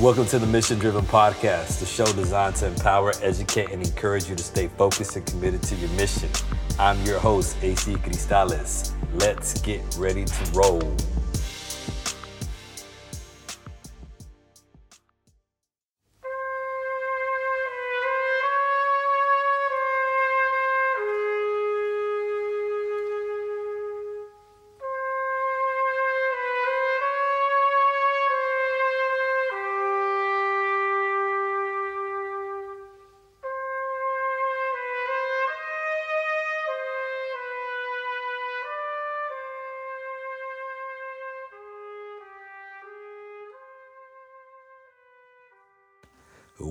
Welcome 0.00 0.26
to 0.26 0.38
the 0.38 0.46
Mission 0.46 0.78
Driven 0.78 1.04
Podcast, 1.04 1.80
the 1.80 1.86
show 1.86 2.06
designed 2.12 2.54
to 2.56 2.68
empower, 2.68 3.10
educate, 3.20 3.72
and 3.72 3.84
encourage 3.84 4.28
you 4.30 4.36
to 4.36 4.42
stay 4.44 4.68
focused 4.68 5.16
and 5.16 5.26
committed 5.26 5.60
to 5.64 5.74
your 5.74 5.90
mission. 5.90 6.28
I'm 6.78 7.02
your 7.04 7.18
host, 7.18 7.56
AC 7.62 7.94
Cristales. 7.94 8.92
Let's 9.14 9.60
get 9.60 9.82
ready 9.98 10.24
to 10.24 10.50
roll. 10.52 10.96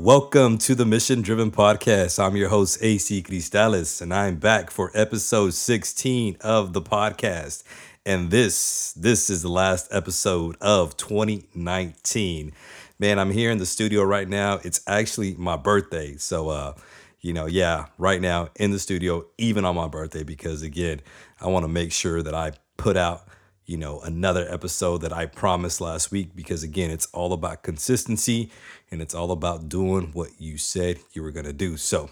Welcome 0.08 0.58
to 0.60 0.74
the 0.74 0.86
Mission 0.86 1.22
Driven 1.22 1.52
Podcast. 1.52 2.18
I'm 2.18 2.38
your 2.38 2.48
host, 2.48 2.78
AC 2.82 3.24
Cristales, 3.24 4.02
and 4.02 4.14
I'm 4.14 4.38
back 4.38 4.72
for 4.72 4.90
episode 4.94 5.54
16 5.54 6.38
of 6.40 6.72
the 6.72 6.82
podcast. 6.82 7.66
And 8.06 8.32
this, 8.32 8.94
this 8.94 9.30
is 9.30 9.42
the 9.42 9.50
last 9.50 9.90
episode 9.92 10.56
of 10.62 10.96
2019. 10.96 12.54
Man, 13.00 13.20
I'm 13.20 13.32
here 13.32 13.52
in 13.52 13.58
the 13.58 13.66
studio 13.66 14.02
right 14.04 14.30
now. 14.30 14.62
It's 14.64 14.80
actually 14.88 15.36
my 15.36 15.58
birthday. 15.58 16.16
So 16.16 16.48
uh, 16.52 16.76
you 17.20 17.34
know, 17.34 17.46
yeah, 17.46 17.88
right 17.98 18.22
now 18.22 18.48
in 18.56 18.72
the 18.72 18.80
studio, 18.80 19.26
even 19.38 19.66
on 19.66 19.76
my 19.76 19.90
birthday, 19.90 20.24
because 20.24 20.62
again, 20.62 21.02
I 21.42 21.48
want 21.48 21.66
to 21.66 21.68
make 21.68 21.92
sure 21.92 22.24
that 22.24 22.34
I 22.34 22.54
put 22.78 22.96
out 22.96 23.27
you 23.68 23.76
know, 23.76 24.00
another 24.00 24.48
episode 24.50 25.00
that 25.00 25.12
I 25.12 25.26
promised 25.26 25.82
last 25.82 26.10
week 26.10 26.34
because 26.34 26.64
again, 26.64 26.90
it's 26.90 27.08
all 27.08 27.34
about 27.34 27.64
consistency 27.64 28.50
and 28.90 29.02
it's 29.02 29.14
all 29.14 29.32
about 29.32 29.68
doing 29.68 30.12
what 30.14 30.30
you 30.40 30.58
said 30.58 31.00
you 31.12 31.22
were 31.22 31.32
going 31.32 31.46
to 31.46 31.54
do. 31.54 31.76
So, 31.76 32.10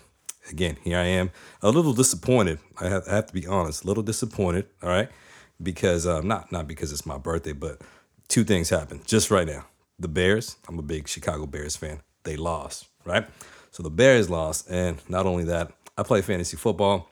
again, 0.52 0.76
here 0.84 1.00
I 1.00 1.06
am, 1.06 1.32
a 1.62 1.72
little 1.72 1.94
disappointed. 1.94 2.60
I 2.80 2.90
have, 2.90 3.08
I 3.08 3.16
have 3.16 3.28
to 3.28 3.34
be 3.34 3.48
honest, 3.48 3.86
a 3.86 3.88
little 3.88 4.04
disappointed, 4.04 4.68
all 4.84 4.90
right? 4.90 5.10
Because 5.64 6.06
um 6.06 6.28
not 6.28 6.52
not 6.52 6.68
because 6.68 6.92
it's 6.92 7.06
my 7.06 7.18
birthday, 7.18 7.54
but 7.54 7.82
two 8.28 8.44
things 8.44 8.70
happened 8.70 9.08
just 9.08 9.32
right 9.32 9.48
now. 9.48 9.66
The 9.98 10.10
Bears, 10.10 10.58
I'm 10.68 10.78
a 10.78 10.82
big 10.82 11.08
Chicago 11.08 11.46
Bears 11.46 11.78
fan. 11.78 12.02
They 12.24 12.36
lost, 12.36 12.88
right? 13.06 13.26
So 13.72 13.82
the 13.82 13.90
Bears 13.90 14.30
lost 14.30 14.70
and 14.70 14.98
not 15.08 15.26
only 15.26 15.46
that, 15.46 15.72
I 15.98 16.04
play 16.04 16.22
fantasy 16.22 16.58
football 16.58 17.10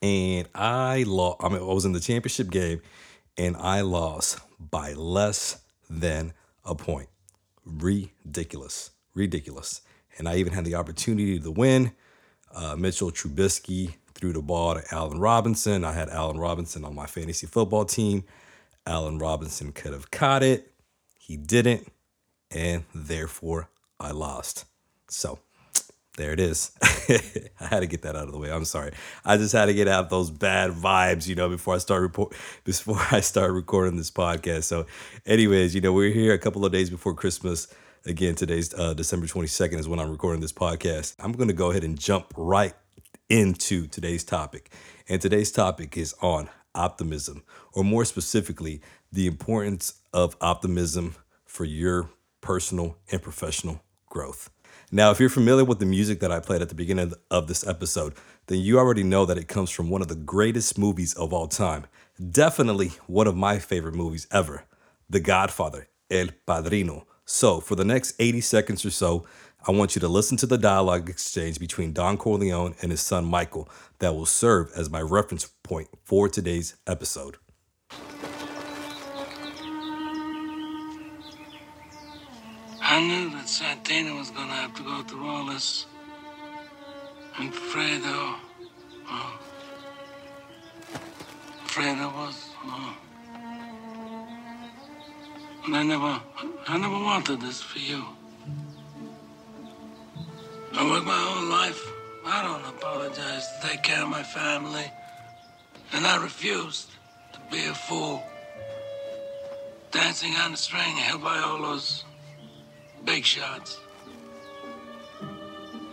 and 0.00 0.48
I 0.54 1.02
lost 1.08 1.38
I 1.42 1.48
mean 1.48 1.58
I 1.58 1.64
was 1.64 1.84
in 1.84 1.90
the 1.90 1.98
championship 1.98 2.50
game 2.50 2.80
and 3.36 3.56
I 3.56 3.80
lost 3.80 4.40
by 4.58 4.92
less 4.92 5.60
than 5.90 6.32
a 6.64 6.74
point. 6.74 7.08
Ridiculous. 7.64 8.90
Ridiculous. 9.14 9.82
And 10.18 10.28
I 10.28 10.36
even 10.36 10.52
had 10.52 10.64
the 10.64 10.76
opportunity 10.76 11.38
to 11.38 11.50
win. 11.50 11.92
Uh, 12.54 12.76
Mitchell 12.76 13.10
Trubisky 13.10 13.94
threw 14.14 14.32
the 14.32 14.42
ball 14.42 14.74
to 14.74 14.94
Allen 14.94 15.18
Robinson. 15.18 15.84
I 15.84 15.92
had 15.92 16.08
Allen 16.08 16.38
Robinson 16.38 16.84
on 16.84 16.94
my 16.94 17.06
fantasy 17.06 17.46
football 17.46 17.84
team. 17.84 18.24
Allen 18.86 19.18
Robinson 19.18 19.72
could 19.72 19.92
have 19.92 20.10
caught 20.10 20.42
it. 20.42 20.72
He 21.18 21.36
didn't. 21.36 21.88
And 22.50 22.84
therefore, 22.94 23.68
I 23.98 24.12
lost. 24.12 24.66
So 25.08 25.40
there 26.16 26.32
it 26.32 26.38
is. 26.40 26.70
I 26.82 27.66
had 27.66 27.80
to 27.80 27.86
get 27.86 28.02
that 28.02 28.14
out 28.14 28.26
of 28.26 28.32
the 28.32 28.38
way. 28.38 28.50
I'm 28.50 28.64
sorry. 28.64 28.92
I 29.24 29.36
just 29.36 29.52
had 29.52 29.66
to 29.66 29.74
get 29.74 29.88
out 29.88 30.10
those 30.10 30.30
bad 30.30 30.70
vibes, 30.70 31.26
you 31.26 31.34
know, 31.34 31.48
before 31.48 31.74
I 31.74 31.78
start 31.78 32.02
report 32.02 32.34
before 32.64 33.00
I 33.10 33.20
start 33.20 33.52
recording 33.52 33.96
this 33.96 34.10
podcast. 34.10 34.64
So, 34.64 34.86
anyways, 35.26 35.74
you 35.74 35.80
know, 35.80 35.92
we're 35.92 36.12
here 36.12 36.32
a 36.32 36.38
couple 36.38 36.64
of 36.64 36.72
days 36.72 36.88
before 36.88 37.14
Christmas. 37.14 37.66
Again, 38.06 38.34
today's 38.34 38.72
uh, 38.74 38.94
December 38.94 39.26
22nd 39.26 39.78
is 39.78 39.88
when 39.88 39.98
I'm 39.98 40.10
recording 40.10 40.40
this 40.40 40.52
podcast. 40.52 41.16
I'm 41.18 41.32
going 41.32 41.48
to 41.48 41.54
go 41.54 41.70
ahead 41.70 41.84
and 41.84 41.98
jump 41.98 42.32
right 42.36 42.74
into 43.28 43.86
today's 43.86 44.24
topic. 44.24 44.70
And 45.08 45.20
today's 45.20 45.50
topic 45.50 45.96
is 45.96 46.14
on 46.20 46.48
optimism, 46.74 47.42
or 47.72 47.82
more 47.82 48.04
specifically, 48.04 48.82
the 49.10 49.26
importance 49.26 49.94
of 50.12 50.36
optimism 50.40 51.14
for 51.46 51.64
your 51.64 52.10
personal 52.40 52.98
and 53.10 53.22
professional 53.22 53.82
growth. 54.08 54.50
Now, 54.94 55.10
if 55.10 55.18
you're 55.18 55.28
familiar 55.28 55.64
with 55.64 55.80
the 55.80 55.86
music 55.86 56.20
that 56.20 56.30
I 56.30 56.38
played 56.38 56.62
at 56.62 56.68
the 56.68 56.76
beginning 56.76 57.12
of 57.28 57.48
this 57.48 57.66
episode, 57.66 58.14
then 58.46 58.60
you 58.60 58.78
already 58.78 59.02
know 59.02 59.26
that 59.26 59.36
it 59.36 59.48
comes 59.48 59.68
from 59.70 59.90
one 59.90 60.02
of 60.02 60.06
the 60.06 60.14
greatest 60.14 60.78
movies 60.78 61.14
of 61.14 61.32
all 61.32 61.48
time. 61.48 61.86
Definitely 62.30 62.92
one 63.08 63.26
of 63.26 63.34
my 63.34 63.58
favorite 63.58 63.96
movies 63.96 64.28
ever 64.30 64.66
The 65.10 65.18
Godfather, 65.18 65.88
El 66.12 66.28
Padrino. 66.46 67.08
So, 67.24 67.58
for 67.58 67.74
the 67.74 67.84
next 67.84 68.14
80 68.20 68.40
seconds 68.42 68.84
or 68.84 68.92
so, 68.92 69.26
I 69.66 69.72
want 69.72 69.96
you 69.96 70.00
to 70.00 70.06
listen 70.06 70.36
to 70.36 70.46
the 70.46 70.58
dialogue 70.58 71.10
exchange 71.10 71.58
between 71.58 71.92
Don 71.92 72.16
Corleone 72.16 72.76
and 72.80 72.92
his 72.92 73.00
son 73.00 73.24
Michael 73.24 73.68
that 73.98 74.14
will 74.14 74.26
serve 74.26 74.70
as 74.76 74.90
my 74.90 75.00
reference 75.00 75.46
point 75.64 75.88
for 76.04 76.28
today's 76.28 76.76
episode. 76.86 77.38
I 82.94 83.00
knew 83.00 83.28
that 83.30 83.46
Santino 83.46 84.20
was 84.20 84.30
gonna 84.30 84.52
have 84.52 84.72
to 84.76 84.84
go 84.84 85.02
through 85.02 85.26
all 85.26 85.46
this. 85.46 85.86
And 87.38 87.52
Fredo, 87.52 88.36
oh. 89.10 89.38
Fredo 91.66 92.14
was, 92.14 92.50
oh. 92.64 92.96
And 95.64 95.76
I 95.76 95.82
never, 95.82 96.22
I 96.68 96.78
never 96.78 97.00
wanted 97.10 97.40
this 97.40 97.60
for 97.60 97.80
you. 97.80 98.04
I 100.74 100.88
worked 100.88 101.06
my 101.06 101.18
whole 101.18 101.48
life. 101.50 101.82
I 102.24 102.44
don't 102.44 102.76
apologize 102.76 103.44
to 103.60 103.68
take 103.68 103.82
care 103.82 104.04
of 104.04 104.08
my 104.08 104.22
family. 104.22 104.88
And 105.94 106.06
I 106.06 106.22
refused 106.22 106.90
to 107.32 107.40
be 107.50 107.66
a 107.66 107.74
fool. 107.74 108.22
Dancing 109.90 110.32
on 110.36 110.52
the 110.52 110.56
string 110.56 110.96
held 110.96 111.24
by 111.24 111.38
all 111.38 111.60
those 111.60 112.04
big 113.04 113.24
shots. 113.24 113.80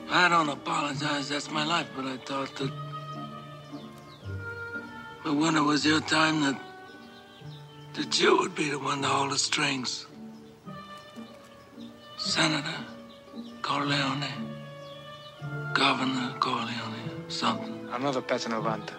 I 0.09 0.27
don't 0.27 0.49
apologize, 0.49 1.29
that's 1.29 1.49
my 1.51 1.65
life, 1.65 1.87
but 1.95 2.05
I 2.05 2.17
thought 2.17 2.55
that. 2.57 2.71
But 5.23 5.35
when 5.35 5.55
it 5.55 5.61
was 5.61 5.85
your 5.85 6.01
time, 6.01 6.41
that. 6.41 6.59
that 7.93 8.19
you 8.19 8.37
would 8.39 8.55
be 8.55 8.69
the 8.69 8.79
one 8.79 9.01
to 9.01 9.07
hold 9.07 9.31
the 9.31 9.37
strings. 9.37 10.07
Senator 12.17 12.79
Corleone, 13.61 14.31
Governor 15.73 16.35
Corleone, 16.39 17.29
something. 17.29 17.89
Another 17.91 18.21
pezzonovante. 18.21 18.93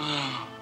Oh. 0.00 0.53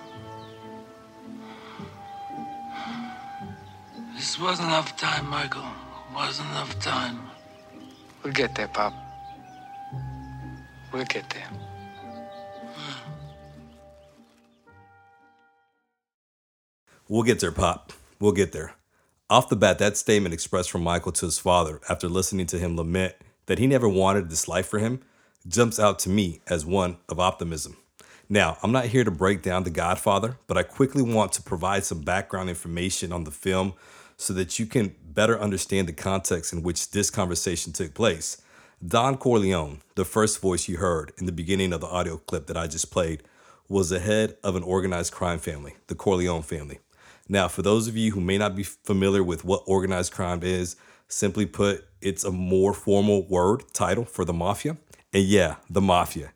This 4.14 4.38
wasn't 4.38 4.68
enough 4.68 4.96
time, 4.96 5.28
Michael. 5.28 5.64
Wasn't 6.14 6.48
enough 6.50 6.78
time. 6.80 7.20
We'll 8.22 8.32
get 8.32 8.54
there, 8.54 8.68
Pop. 8.68 8.92
We'll 10.92 11.04
get 11.04 11.28
there. 11.30 11.48
We'll 17.08 17.22
get 17.22 17.40
there, 17.40 17.52
Pop. 17.52 17.92
We'll 18.20 18.32
get 18.32 18.52
there. 18.52 18.74
Off 19.30 19.48
the 19.48 19.56
bat, 19.56 19.78
that 19.78 19.96
statement 19.96 20.34
expressed 20.34 20.70
from 20.70 20.84
Michael 20.84 21.12
to 21.12 21.26
his 21.26 21.38
father 21.38 21.80
after 21.88 22.08
listening 22.08 22.46
to 22.46 22.58
him 22.58 22.76
lament 22.76 23.14
that 23.46 23.58
he 23.58 23.66
never 23.66 23.88
wanted 23.88 24.28
this 24.28 24.46
life 24.46 24.66
for 24.66 24.78
him 24.78 25.00
jumps 25.48 25.78
out 25.80 25.98
to 26.00 26.10
me 26.10 26.40
as 26.46 26.64
one 26.64 26.98
of 27.08 27.18
optimism. 27.18 27.76
Now, 28.28 28.56
I'm 28.62 28.72
not 28.72 28.86
here 28.86 29.04
to 29.04 29.10
break 29.10 29.42
down 29.42 29.64
The 29.64 29.70
Godfather, 29.70 30.38
but 30.46 30.56
I 30.56 30.62
quickly 30.62 31.02
want 31.02 31.32
to 31.32 31.42
provide 31.42 31.84
some 31.84 32.02
background 32.02 32.48
information 32.48 33.12
on 33.12 33.24
the 33.24 33.30
film 33.30 33.74
so 34.22 34.32
that 34.34 34.58
you 34.58 34.66
can 34.66 34.94
better 35.04 35.38
understand 35.38 35.88
the 35.88 35.92
context 35.92 36.52
in 36.52 36.62
which 36.62 36.92
this 36.92 37.10
conversation 37.10 37.72
took 37.72 37.92
place. 37.92 38.40
Don 38.84 39.16
Corleone, 39.16 39.80
the 39.96 40.04
first 40.04 40.40
voice 40.40 40.68
you 40.68 40.78
heard 40.78 41.12
in 41.18 41.26
the 41.26 41.32
beginning 41.32 41.72
of 41.72 41.80
the 41.80 41.88
audio 41.88 42.16
clip 42.16 42.46
that 42.46 42.56
I 42.56 42.66
just 42.66 42.90
played, 42.90 43.22
was 43.68 43.90
the 43.90 44.00
head 44.00 44.36
of 44.44 44.54
an 44.54 44.62
organized 44.62 45.12
crime 45.12 45.38
family, 45.38 45.74
the 45.88 45.94
Corleone 45.94 46.42
family. 46.42 46.78
Now, 47.28 47.48
for 47.48 47.62
those 47.62 47.88
of 47.88 47.96
you 47.96 48.12
who 48.12 48.20
may 48.20 48.38
not 48.38 48.54
be 48.54 48.62
familiar 48.62 49.22
with 49.22 49.44
what 49.44 49.62
organized 49.66 50.12
crime 50.12 50.42
is, 50.42 50.76
simply 51.08 51.46
put, 51.46 51.84
it's 52.00 52.24
a 52.24 52.30
more 52.32 52.74
formal 52.74 53.26
word 53.26 53.64
title 53.72 54.04
for 54.04 54.24
the 54.24 54.32
mafia. 54.32 54.76
And 55.12 55.24
yeah, 55.24 55.56
the 55.68 55.80
mafia 55.80 56.32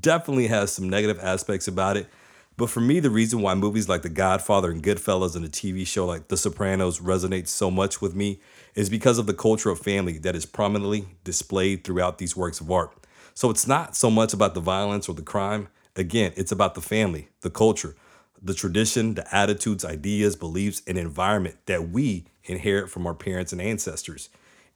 definitely 0.00 0.48
has 0.48 0.72
some 0.72 0.88
negative 0.88 1.18
aspects 1.20 1.68
about 1.68 1.96
it. 1.96 2.08
But 2.56 2.68
for 2.68 2.80
me, 2.80 3.00
the 3.00 3.10
reason 3.10 3.40
why 3.40 3.54
movies 3.54 3.88
like 3.88 4.02
The 4.02 4.10
Godfather 4.10 4.70
and 4.70 4.82
Goodfellas 4.82 5.34
and 5.34 5.44
a 5.44 5.48
TV 5.48 5.86
show 5.86 6.04
like 6.04 6.28
The 6.28 6.36
Sopranos 6.36 7.00
resonate 7.00 7.48
so 7.48 7.70
much 7.70 8.02
with 8.02 8.14
me 8.14 8.40
is 8.74 8.90
because 8.90 9.18
of 9.18 9.26
the 9.26 9.34
culture 9.34 9.70
of 9.70 9.78
family 9.78 10.18
that 10.18 10.36
is 10.36 10.44
prominently 10.44 11.06
displayed 11.24 11.84
throughout 11.84 12.18
these 12.18 12.36
works 12.36 12.60
of 12.60 12.70
art. 12.70 12.92
So 13.32 13.48
it's 13.48 13.66
not 13.66 13.96
so 13.96 14.10
much 14.10 14.34
about 14.34 14.54
the 14.54 14.60
violence 14.60 15.08
or 15.08 15.14
the 15.14 15.22
crime. 15.22 15.68
Again, 15.96 16.32
it's 16.36 16.52
about 16.52 16.74
the 16.74 16.82
family, 16.82 17.30
the 17.40 17.50
culture, 17.50 17.96
the 18.42 18.54
tradition, 18.54 19.14
the 19.14 19.34
attitudes, 19.34 19.84
ideas, 19.84 20.36
beliefs, 20.36 20.82
and 20.86 20.98
environment 20.98 21.56
that 21.66 21.88
we 21.88 22.26
inherit 22.44 22.90
from 22.90 23.06
our 23.06 23.14
parents 23.14 23.52
and 23.52 23.60
ancestors. 23.60 24.28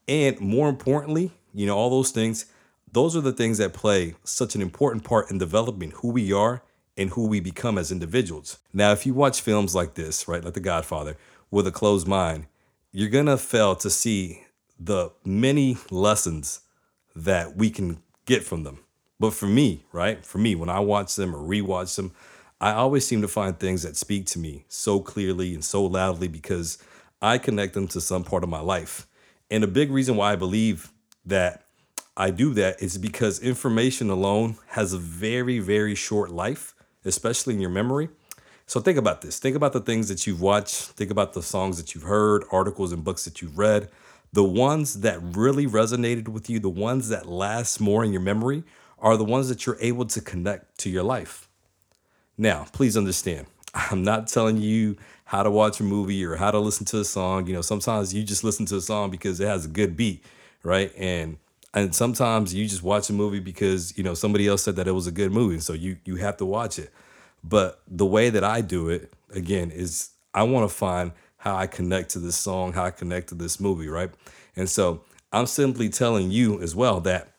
And 0.08 0.40
more 0.40 0.68
importantly, 0.68 1.32
you 1.52 1.66
know, 1.66 1.76
all 1.76 1.90
those 1.90 2.10
things, 2.10 2.46
those 2.90 3.16
are 3.16 3.20
the 3.20 3.32
things 3.32 3.58
that 3.58 3.72
play 3.72 4.14
such 4.24 4.54
an 4.54 4.62
important 4.62 5.04
part 5.04 5.30
in 5.30 5.38
developing 5.38 5.90
who 5.92 6.10
we 6.10 6.32
are 6.32 6.62
and 6.96 7.10
who 7.10 7.26
we 7.26 7.40
become 7.40 7.78
as 7.78 7.90
individuals. 7.90 8.58
Now, 8.72 8.92
if 8.92 9.06
you 9.06 9.14
watch 9.14 9.40
films 9.40 9.74
like 9.74 9.94
this, 9.94 10.28
right, 10.28 10.44
like 10.44 10.54
The 10.54 10.60
Godfather, 10.60 11.16
with 11.50 11.66
a 11.66 11.72
closed 11.72 12.06
mind, 12.06 12.46
you're 12.92 13.08
gonna 13.08 13.36
fail 13.36 13.74
to 13.76 13.90
see 13.90 14.44
the 14.78 15.10
many 15.24 15.76
lessons 15.90 16.60
that 17.16 17.56
we 17.56 17.70
can 17.70 18.02
get 18.26 18.42
from 18.42 18.62
them. 18.62 18.80
But 19.20 19.34
for 19.34 19.46
me, 19.46 19.84
right, 19.92 20.24
for 20.24 20.38
me, 20.38 20.54
when 20.54 20.68
I 20.68 20.80
watch 20.80 21.14
them 21.16 21.34
or 21.34 21.38
rewatch 21.38 21.96
them, 21.96 22.12
I 22.60 22.72
always 22.72 23.06
seem 23.06 23.20
to 23.22 23.28
find 23.28 23.58
things 23.58 23.82
that 23.82 23.96
speak 23.96 24.26
to 24.26 24.38
me 24.38 24.64
so 24.68 25.00
clearly 25.00 25.54
and 25.54 25.64
so 25.64 25.84
loudly 25.84 26.28
because 26.28 26.78
I 27.20 27.38
connect 27.38 27.74
them 27.74 27.88
to 27.88 28.00
some 28.00 28.24
part 28.24 28.42
of 28.42 28.48
my 28.48 28.60
life. 28.60 29.06
And 29.50 29.62
a 29.62 29.68
big 29.68 29.90
reason 29.90 30.16
why 30.16 30.32
I 30.32 30.36
believe 30.36 30.92
that 31.26 31.64
I 32.16 32.30
do 32.30 32.54
that 32.54 32.80
is 32.82 32.96
because 32.96 33.40
information 33.40 34.08
alone 34.08 34.56
has 34.68 34.92
a 34.92 34.98
very, 34.98 35.58
very 35.58 35.94
short 35.94 36.30
life 36.30 36.74
especially 37.04 37.54
in 37.54 37.60
your 37.60 37.70
memory. 37.70 38.08
So 38.66 38.80
think 38.80 38.98
about 38.98 39.20
this. 39.20 39.38
Think 39.38 39.56
about 39.56 39.72
the 39.72 39.80
things 39.80 40.08
that 40.08 40.26
you've 40.26 40.40
watched. 40.40 40.74
Think 40.74 41.10
about 41.10 41.34
the 41.34 41.42
songs 41.42 41.76
that 41.76 41.94
you've 41.94 42.04
heard, 42.04 42.44
articles 42.50 42.92
and 42.92 43.04
books 43.04 43.24
that 43.24 43.42
you've 43.42 43.58
read. 43.58 43.90
The 44.32 44.44
ones 44.44 45.00
that 45.00 45.20
really 45.22 45.66
resonated 45.66 46.28
with 46.28 46.48
you, 46.48 46.58
the 46.58 46.68
ones 46.68 47.08
that 47.10 47.26
last 47.26 47.80
more 47.80 48.04
in 48.04 48.12
your 48.12 48.22
memory, 48.22 48.64
are 48.98 49.16
the 49.16 49.24
ones 49.24 49.48
that 49.48 49.66
you're 49.66 49.78
able 49.80 50.06
to 50.06 50.20
connect 50.20 50.78
to 50.78 50.90
your 50.90 51.02
life. 51.02 51.48
Now, 52.38 52.66
please 52.72 52.96
understand, 52.96 53.46
I'm 53.74 54.02
not 54.02 54.28
telling 54.28 54.56
you 54.56 54.96
how 55.26 55.42
to 55.42 55.50
watch 55.50 55.80
a 55.80 55.84
movie 55.84 56.24
or 56.24 56.36
how 56.36 56.50
to 56.50 56.58
listen 56.58 56.86
to 56.86 57.00
a 57.00 57.04
song. 57.04 57.46
You 57.46 57.52
know, 57.52 57.62
sometimes 57.62 58.14
you 58.14 58.24
just 58.24 58.44
listen 58.44 58.66
to 58.66 58.76
a 58.76 58.80
song 58.80 59.10
because 59.10 59.40
it 59.40 59.46
has 59.46 59.66
a 59.66 59.68
good 59.68 59.96
beat, 59.96 60.24
right? 60.62 60.92
And 60.96 61.36
and 61.74 61.92
sometimes 61.94 62.54
you 62.54 62.66
just 62.66 62.82
watch 62.82 63.10
a 63.10 63.12
movie 63.12 63.40
because 63.40 63.96
you 63.98 64.04
know 64.04 64.14
somebody 64.14 64.46
else 64.46 64.62
said 64.62 64.76
that 64.76 64.86
it 64.86 64.92
was 64.92 65.06
a 65.06 65.12
good 65.12 65.32
movie 65.32 65.58
so 65.58 65.72
you 65.72 65.98
you 66.04 66.16
have 66.16 66.36
to 66.38 66.46
watch 66.46 66.78
it. 66.78 66.90
But 67.42 67.82
the 67.86 68.06
way 68.06 68.30
that 68.30 68.44
i 68.44 68.60
do 68.60 68.88
it 68.88 69.12
again 69.34 69.70
is 69.70 70.10
i 70.32 70.42
want 70.44 70.68
to 70.68 70.74
find 70.74 71.12
how 71.36 71.56
i 71.56 71.66
connect 71.66 72.10
to 72.10 72.18
this 72.18 72.36
song 72.36 72.72
how 72.72 72.84
i 72.84 72.90
connect 72.90 73.28
to 73.28 73.34
this 73.34 73.60
movie 73.60 73.88
right? 73.88 74.10
And 74.56 74.70
so 74.70 75.02
i'm 75.32 75.46
simply 75.46 75.88
telling 75.88 76.30
you 76.30 76.60
as 76.62 76.74
well 76.74 77.00
that 77.00 77.32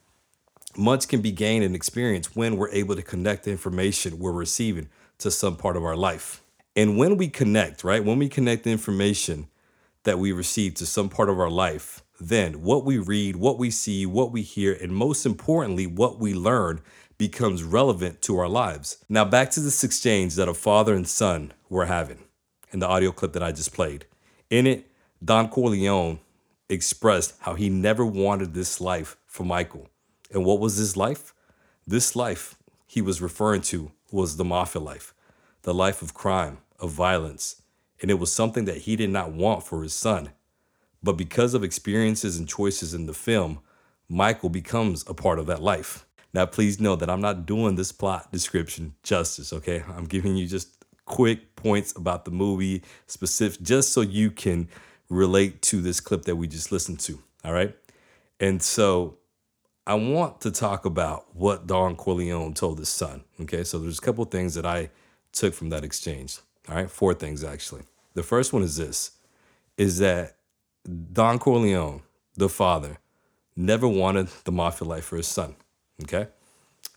much 0.77 1.07
can 1.07 1.21
be 1.21 1.31
gained 1.31 1.63
and 1.63 1.73
experienced 1.73 2.35
when 2.35 2.57
we're 2.57 2.69
able 2.71 2.95
to 2.95 3.01
connect 3.01 3.45
the 3.45 3.51
information 3.51 4.19
we're 4.19 4.33
receiving 4.33 4.89
to 5.17 5.31
some 5.31 5.55
part 5.55 5.77
of 5.77 5.85
our 5.85 5.95
life. 5.95 6.41
And 6.75 6.97
when 6.97 7.15
we 7.15 7.29
connect 7.29 7.83
right 7.83 8.03
when 8.03 8.19
we 8.19 8.27
connect 8.29 8.65
the 8.65 8.71
information 8.71 9.47
that 10.03 10.19
we 10.19 10.33
receive 10.33 10.75
to 10.75 10.85
some 10.85 11.09
part 11.09 11.29
of 11.29 11.39
our 11.39 11.49
life 11.49 12.03
then 12.19 12.61
what 12.61 12.85
we 12.85 12.97
read, 12.97 13.35
what 13.35 13.57
we 13.57 13.69
see, 13.71 14.05
what 14.05 14.31
we 14.31 14.41
hear, 14.41 14.73
and 14.73 14.93
most 14.93 15.25
importantly, 15.25 15.85
what 15.85 16.19
we 16.19 16.33
learn 16.33 16.81
becomes 17.17 17.63
relevant 17.63 18.21
to 18.23 18.37
our 18.37 18.47
lives. 18.47 18.97
Now, 19.09 19.25
back 19.25 19.51
to 19.51 19.59
this 19.59 19.83
exchange 19.83 20.35
that 20.35 20.49
a 20.49 20.53
father 20.53 20.93
and 20.93 21.07
son 21.07 21.53
were 21.69 21.85
having 21.85 22.23
in 22.71 22.79
the 22.79 22.87
audio 22.87 23.11
clip 23.11 23.33
that 23.33 23.43
I 23.43 23.51
just 23.51 23.73
played. 23.73 24.05
In 24.49 24.67
it, 24.67 24.89
Don 25.23 25.49
Corleone 25.49 26.19
expressed 26.69 27.35
how 27.39 27.55
he 27.55 27.69
never 27.69 28.05
wanted 28.05 28.53
this 28.53 28.81
life 28.81 29.17
for 29.27 29.43
Michael. 29.43 29.89
And 30.31 30.43
what 30.43 30.59
was 30.59 30.77
this 30.77 30.97
life? 30.97 31.33
This 31.87 32.15
life 32.15 32.55
he 32.85 33.01
was 33.01 33.21
referring 33.21 33.61
to 33.63 33.91
was 34.11 34.37
the 34.37 34.45
mafia 34.45 34.81
life, 34.81 35.13
the 35.63 35.73
life 35.73 36.01
of 36.01 36.13
crime, 36.13 36.59
of 36.79 36.91
violence. 36.91 37.61
And 38.01 38.11
it 38.11 38.15
was 38.15 38.31
something 38.31 38.65
that 38.65 38.79
he 38.79 38.95
did 38.95 39.09
not 39.09 39.31
want 39.31 39.63
for 39.63 39.83
his 39.83 39.93
son. 39.93 40.31
But 41.05 41.17
because 41.17 41.53
of 41.53 41.63
experiences 41.63 42.39
and 42.39 42.49
choices 42.49 42.95
in 42.95 43.05
the 43.05 43.13
film, 43.13 43.59
Michael 44.09 44.49
becomes 44.49 45.07
a 45.07 45.13
part 45.13 45.37
of 45.37 45.45
that 45.45 45.61
life. 45.61 46.03
Now, 46.33 46.47
please 46.47 46.79
know 46.79 46.95
that 46.95 47.11
I'm 47.11 47.21
not 47.21 47.45
doing 47.45 47.75
this 47.75 47.91
plot 47.91 48.31
description 48.31 48.95
justice, 49.03 49.53
okay? 49.53 49.83
I'm 49.87 50.05
giving 50.05 50.35
you 50.35 50.47
just 50.47 50.83
quick 51.05 51.55
points 51.55 51.95
about 51.95 52.25
the 52.25 52.31
movie, 52.31 52.81
specific, 53.05 53.61
just 53.61 53.93
so 53.93 54.01
you 54.01 54.31
can 54.31 54.67
relate 55.07 55.61
to 55.61 55.79
this 55.79 55.99
clip 55.99 56.23
that 56.23 56.37
we 56.37 56.47
just 56.47 56.71
listened 56.71 56.99
to, 57.01 57.21
all 57.43 57.53
right? 57.53 57.75
And 58.39 58.59
so 58.63 59.19
I 59.85 59.93
want 59.93 60.41
to 60.41 60.49
talk 60.49 60.85
about 60.85 61.35
what 61.35 61.67
Don 61.67 61.95
Corleone 61.95 62.55
told 62.55 62.79
his 62.79 62.89
son, 62.89 63.23
okay? 63.41 63.63
So 63.63 63.77
there's 63.77 63.99
a 63.99 64.01
couple 64.01 64.25
things 64.25 64.55
that 64.55 64.65
I 64.65 64.89
took 65.33 65.53
from 65.53 65.69
that 65.69 65.83
exchange, 65.83 66.39
all 66.67 66.75
right? 66.75 66.89
Four 66.89 67.13
things 67.13 67.43
actually. 67.43 67.83
The 68.15 68.23
first 68.23 68.53
one 68.53 68.63
is 68.63 68.77
this 68.77 69.11
is 69.77 69.99
that 69.99 70.37
Don 71.13 71.39
Corleone, 71.39 72.01
the 72.35 72.49
father, 72.49 72.99
never 73.55 73.87
wanted 73.87 74.27
the 74.43 74.51
mafia 74.51 74.87
life 74.87 75.05
for 75.05 75.17
his 75.17 75.27
son. 75.27 75.55
Okay. 76.03 76.27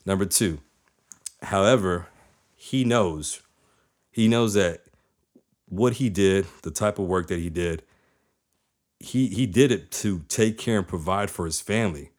Number 0.04 0.24
two, 0.24 0.60
however, 1.42 2.08
he 2.54 2.84
knows, 2.84 3.42
he 4.10 4.28
knows 4.28 4.54
that 4.54 4.82
what 5.68 5.94
he 5.94 6.08
did, 6.08 6.46
the 6.62 6.70
type 6.70 6.98
of 6.98 7.06
work 7.06 7.28
that 7.28 7.38
he 7.38 7.50
did, 7.50 7.82
he 9.00 9.28
he 9.28 9.46
did 9.46 9.70
it 9.70 9.90
to 9.90 10.20
take 10.28 10.58
care 10.58 10.78
and 10.78 10.88
provide 10.88 11.30
for 11.30 11.44
his 11.44 11.60
family. 11.60 12.10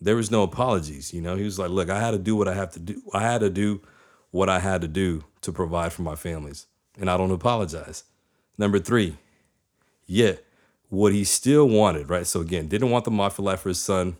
There 0.00 0.16
was 0.16 0.30
no 0.30 0.42
apologies, 0.42 1.12
you 1.12 1.20
know. 1.20 1.36
He 1.36 1.44
was 1.44 1.58
like, 1.58 1.70
"Look, 1.70 1.90
I 1.90 2.00
had 2.00 2.12
to 2.12 2.18
do 2.18 2.36
what 2.36 2.48
I 2.48 2.54
have 2.54 2.70
to 2.72 2.78
do. 2.78 3.02
I 3.12 3.22
had 3.22 3.40
to 3.40 3.50
do 3.50 3.80
what 4.30 4.48
I 4.48 4.60
had 4.60 4.82
to 4.82 4.88
do 4.88 5.24
to 5.40 5.52
provide 5.52 5.92
for 5.92 6.02
my 6.02 6.14
families, 6.14 6.66
and 6.98 7.10
I 7.10 7.16
don't 7.16 7.30
apologize." 7.30 8.04
Number 8.58 8.78
3. 8.78 9.16
Yeah, 10.06 10.34
what 10.92 11.14
he 11.14 11.24
still 11.24 11.66
wanted, 11.66 12.10
right? 12.10 12.26
So 12.26 12.40
again, 12.40 12.68
didn't 12.68 12.90
want 12.90 13.06
the 13.06 13.10
mafia 13.10 13.42
life 13.42 13.60
for 13.60 13.70
his 13.70 13.80
son, 13.80 14.18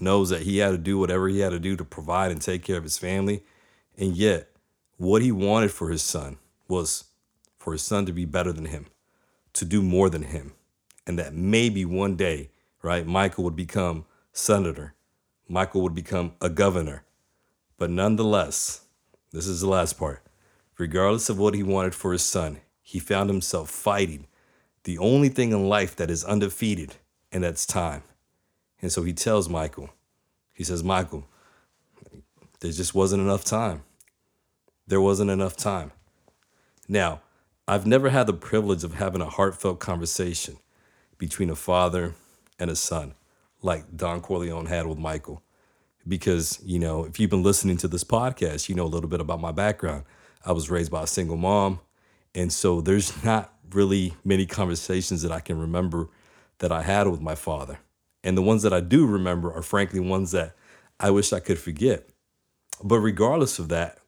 knows 0.00 0.30
that 0.30 0.42
he 0.42 0.58
had 0.58 0.70
to 0.70 0.78
do 0.78 0.98
whatever 0.98 1.28
he 1.28 1.38
had 1.38 1.50
to 1.50 1.60
do 1.60 1.76
to 1.76 1.84
provide 1.84 2.32
and 2.32 2.42
take 2.42 2.64
care 2.64 2.76
of 2.76 2.82
his 2.82 2.98
family. 2.98 3.44
And 3.96 4.16
yet, 4.16 4.48
what 4.96 5.22
he 5.22 5.30
wanted 5.30 5.70
for 5.70 5.90
his 5.90 6.02
son 6.02 6.38
was 6.66 7.04
for 7.56 7.72
his 7.72 7.82
son 7.82 8.04
to 8.06 8.12
be 8.12 8.24
better 8.24 8.52
than 8.52 8.64
him, 8.64 8.86
to 9.52 9.64
do 9.64 9.80
more 9.80 10.10
than 10.10 10.24
him. 10.24 10.54
And 11.06 11.20
that 11.20 11.34
maybe 11.34 11.84
one 11.84 12.16
day, 12.16 12.50
right, 12.82 13.06
Michael 13.06 13.44
would 13.44 13.54
become 13.54 14.06
senator, 14.32 14.94
Michael 15.48 15.82
would 15.82 15.94
become 15.94 16.32
a 16.40 16.50
governor. 16.50 17.04
But 17.78 17.90
nonetheless, 17.90 18.80
this 19.30 19.46
is 19.46 19.60
the 19.60 19.68
last 19.68 19.92
part. 19.92 20.26
Regardless 20.78 21.28
of 21.30 21.38
what 21.38 21.54
he 21.54 21.62
wanted 21.62 21.94
for 21.94 22.10
his 22.10 22.24
son, 22.24 22.58
he 22.82 22.98
found 22.98 23.30
himself 23.30 23.70
fighting 23.70 24.26
the 24.86 24.98
only 24.98 25.28
thing 25.28 25.50
in 25.50 25.68
life 25.68 25.96
that 25.96 26.12
is 26.12 26.22
undefeated, 26.24 26.94
and 27.32 27.42
that's 27.42 27.66
time. 27.66 28.04
And 28.80 28.92
so 28.92 29.02
he 29.02 29.12
tells 29.12 29.48
Michael, 29.48 29.90
he 30.52 30.62
says, 30.62 30.84
Michael, 30.84 31.26
there 32.60 32.70
just 32.70 32.94
wasn't 32.94 33.20
enough 33.20 33.44
time. 33.44 33.82
There 34.86 35.00
wasn't 35.00 35.32
enough 35.32 35.56
time. 35.56 35.90
Now, 36.88 37.20
I've 37.66 37.84
never 37.84 38.10
had 38.10 38.28
the 38.28 38.32
privilege 38.32 38.84
of 38.84 38.94
having 38.94 39.20
a 39.20 39.28
heartfelt 39.28 39.80
conversation 39.80 40.56
between 41.18 41.50
a 41.50 41.56
father 41.56 42.14
and 42.56 42.70
a 42.70 42.76
son 42.76 43.14
like 43.62 43.96
Don 43.96 44.20
Corleone 44.20 44.66
had 44.66 44.86
with 44.86 44.98
Michael. 44.98 45.42
Because, 46.06 46.60
you 46.64 46.78
know, 46.78 47.04
if 47.04 47.18
you've 47.18 47.30
been 47.30 47.42
listening 47.42 47.76
to 47.78 47.88
this 47.88 48.04
podcast, 48.04 48.68
you 48.68 48.76
know 48.76 48.84
a 48.84 48.86
little 48.86 49.10
bit 49.10 49.20
about 49.20 49.40
my 49.40 49.50
background. 49.50 50.04
I 50.44 50.52
was 50.52 50.70
raised 50.70 50.92
by 50.92 51.02
a 51.02 51.08
single 51.08 51.36
mom. 51.36 51.80
And 52.36 52.52
so 52.52 52.80
there's 52.80 53.24
not 53.24 53.52
really 53.72 54.14
many 54.24 54.46
conversations 54.46 55.22
that 55.22 55.32
I 55.32 55.40
can 55.40 55.58
remember 55.58 56.08
that 56.58 56.72
I 56.72 56.82
had 56.82 57.08
with 57.08 57.20
my 57.20 57.34
father. 57.34 57.78
And 58.24 58.36
the 58.36 58.42
ones 58.42 58.62
that 58.62 58.72
I 58.72 58.80
do 58.80 59.06
remember 59.06 59.52
are 59.52 59.62
frankly 59.62 60.00
ones 60.00 60.32
that 60.32 60.54
I 60.98 61.10
wish 61.10 61.32
I 61.32 61.40
could 61.40 61.58
forget. 61.58 62.08
But 62.82 63.00
regardless 63.00 63.58
of 63.58 63.68
that, 63.68 63.98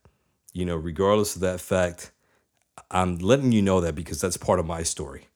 you 0.52 0.64
know, 0.64 0.76
regardless 0.76 1.36
of 1.36 1.42
that 1.42 1.60
fact, 1.60 2.10
I'm 2.90 3.18
letting 3.18 3.52
you 3.52 3.62
know 3.62 3.80
that 3.80 3.94
because 3.94 4.20
that's 4.20 4.36
part 4.36 4.58
of 4.58 4.66
my 4.66 4.82
story. 4.82 5.28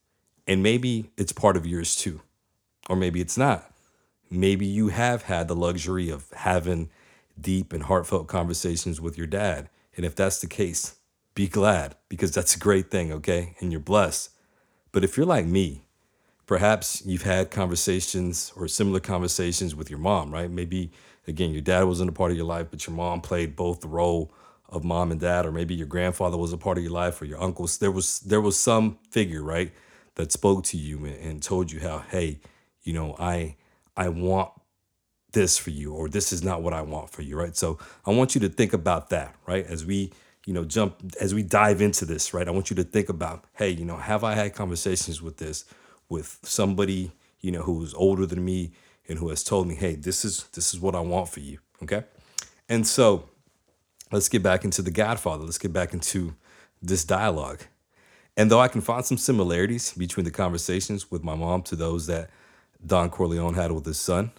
And 0.47 0.63
maybe 0.63 1.11
it's 1.17 1.33
part 1.33 1.57
of 1.57 1.67
yours 1.67 1.95
too. 1.97 2.21
Or 2.89 2.97
maybe 2.97 3.21
it's 3.21 3.39
not. 3.39 3.71
Maybe 4.31 4.67
you 4.67 4.89
have 4.89 5.23
had 5.23 5.47
the 5.47 5.55
luxury 5.55 6.09
of 6.09 6.31
having 6.35 6.91
deep 7.41 7.73
and 7.73 7.85
heartfelt 7.85 8.27
conversations 8.29 9.01
with 9.01 9.17
your 9.17 9.27
dad. 9.27 9.69
And 9.97 10.05
if 10.05 10.15
that's 10.15 10.41
the 10.41 10.47
case, 10.47 10.97
be 11.35 11.49
glad 11.49 11.97
because 12.09 12.33
that's 12.33 12.57
a 12.57 12.59
great 12.59 12.91
thing, 12.91 13.13
okay? 13.13 13.55
And 13.61 13.73
you're 13.73 13.81
blessed. 13.81 14.31
But 14.93 15.05
if 15.05 15.17
you're 15.17 15.27
like 15.27 15.47
me, 15.47 15.83
perhaps 16.47 17.03
you've 17.07 17.23
had 17.23 17.51
conversations 17.51 18.53
or 18.57 18.69
similar 18.69 19.01
conversations 19.01 19.75
with 19.75 19.89
your 19.89 19.99
mom, 19.99 20.33
right? 20.33 20.51
Maybe, 20.51 20.93
again, 21.27 21.53
your 21.53 21.63
dad 21.63 21.85
wasn't 21.85 22.11
a 22.11 22.13
part 22.13 22.31
of 22.31 22.37
your 22.37 22.47
life, 22.47 22.67
but 22.71 22.87
your 22.87 22.95
mom 22.95 23.21
played 23.21 23.57
both 23.57 23.81
the 23.81 23.89
role 23.89 24.33
of 24.69 24.85
mom 24.85 25.11
and 25.11 25.21
dad, 25.21 25.47
or 25.47 25.53
maybe 25.53 25.75
your 25.75 25.87
grandfather 25.87 26.37
was 26.37 26.53
a 26.53 26.59
part 26.59 26.79
of 26.79 26.85
your 26.85 26.93
life, 26.93 27.21
or 27.21 27.27
your 27.27 27.41
uncles. 27.43 27.79
There 27.79 27.91
was 27.91 28.21
there 28.21 28.41
was 28.41 28.59
some 28.59 28.99
figure, 29.11 29.43
right, 29.43 29.71
that 30.15 30.33
spoke 30.33 30.65
to 30.65 30.79
you 30.79 31.05
and, 31.05 31.17
and 31.17 31.43
told 31.43 31.71
you 31.71 31.81
how, 31.81 31.99
hey, 32.11 32.41
you 32.83 32.93
know, 32.95 33.15
I 33.19 33.57
I 33.97 34.09
want 34.09 34.51
this 35.33 35.59
for 35.59 35.71
you, 35.71 35.93
or 35.93 36.09
this 36.09 36.33
is 36.33 36.43
not 36.43 36.63
what 36.63 36.73
I 36.73 36.83
want 36.83 37.11
for 37.11 37.23
you, 37.23 37.39
right? 37.39 37.55
So 37.57 37.79
I 38.07 38.13
want 38.13 38.35
you 38.35 38.41
to 38.43 38.49
think 38.49 38.73
about 38.73 39.11
that, 39.11 39.35
right? 39.47 39.67
As 39.67 39.85
we 39.85 40.13
you 40.47 40.53
know 40.53 40.65
jump 40.65 40.97
as 41.21 41.35
we 41.35 41.43
dive 41.43 41.81
into 41.81 42.05
this 42.05 42.35
right 42.35 42.49
i 42.49 42.51
want 42.51 42.71
you 42.71 42.77
to 42.77 42.85
think 42.85 43.09
about 43.09 43.45
hey 43.55 43.71
you 43.71 43.85
know 43.85 43.97
have 43.97 44.25
i 44.25 44.35
had 44.35 44.55
conversations 44.55 45.23
with 45.23 45.37
this 45.37 45.65
with 46.09 46.39
somebody 46.43 47.13
you 47.41 47.51
know 47.51 47.63
who's 47.63 47.95
older 47.95 48.27
than 48.27 48.45
me 48.45 48.73
and 49.09 49.19
who 49.19 49.29
has 49.29 49.45
told 49.45 49.67
me 49.67 49.75
hey 49.75 49.95
this 49.95 50.25
is 50.25 50.45
this 50.55 50.75
is 50.75 50.81
what 50.81 50.95
i 50.95 51.01
want 51.01 51.29
for 51.29 51.41
you 51.41 51.59
okay 51.83 52.05
and 52.69 52.87
so 52.87 53.29
let's 54.11 54.29
get 54.29 54.43
back 54.43 54.65
into 54.65 54.83
the 54.83 54.91
godfather 54.91 55.45
let's 55.45 55.59
get 55.59 55.73
back 55.73 55.93
into 55.93 56.35
this 56.81 57.05
dialogue 57.05 57.61
and 58.37 58.51
though 58.51 58.61
i 58.61 58.69
can 58.69 58.81
find 58.81 59.05
some 59.05 59.19
similarities 59.19 59.93
between 59.93 60.25
the 60.25 60.31
conversations 60.31 61.11
with 61.11 61.23
my 61.23 61.35
mom 61.35 61.63
to 61.63 61.77
those 61.77 62.07
that 62.07 62.31
don 62.85 63.09
corleone 63.11 63.55
had 63.55 63.71
with 63.71 63.87
his 63.87 63.99
son 63.99 64.33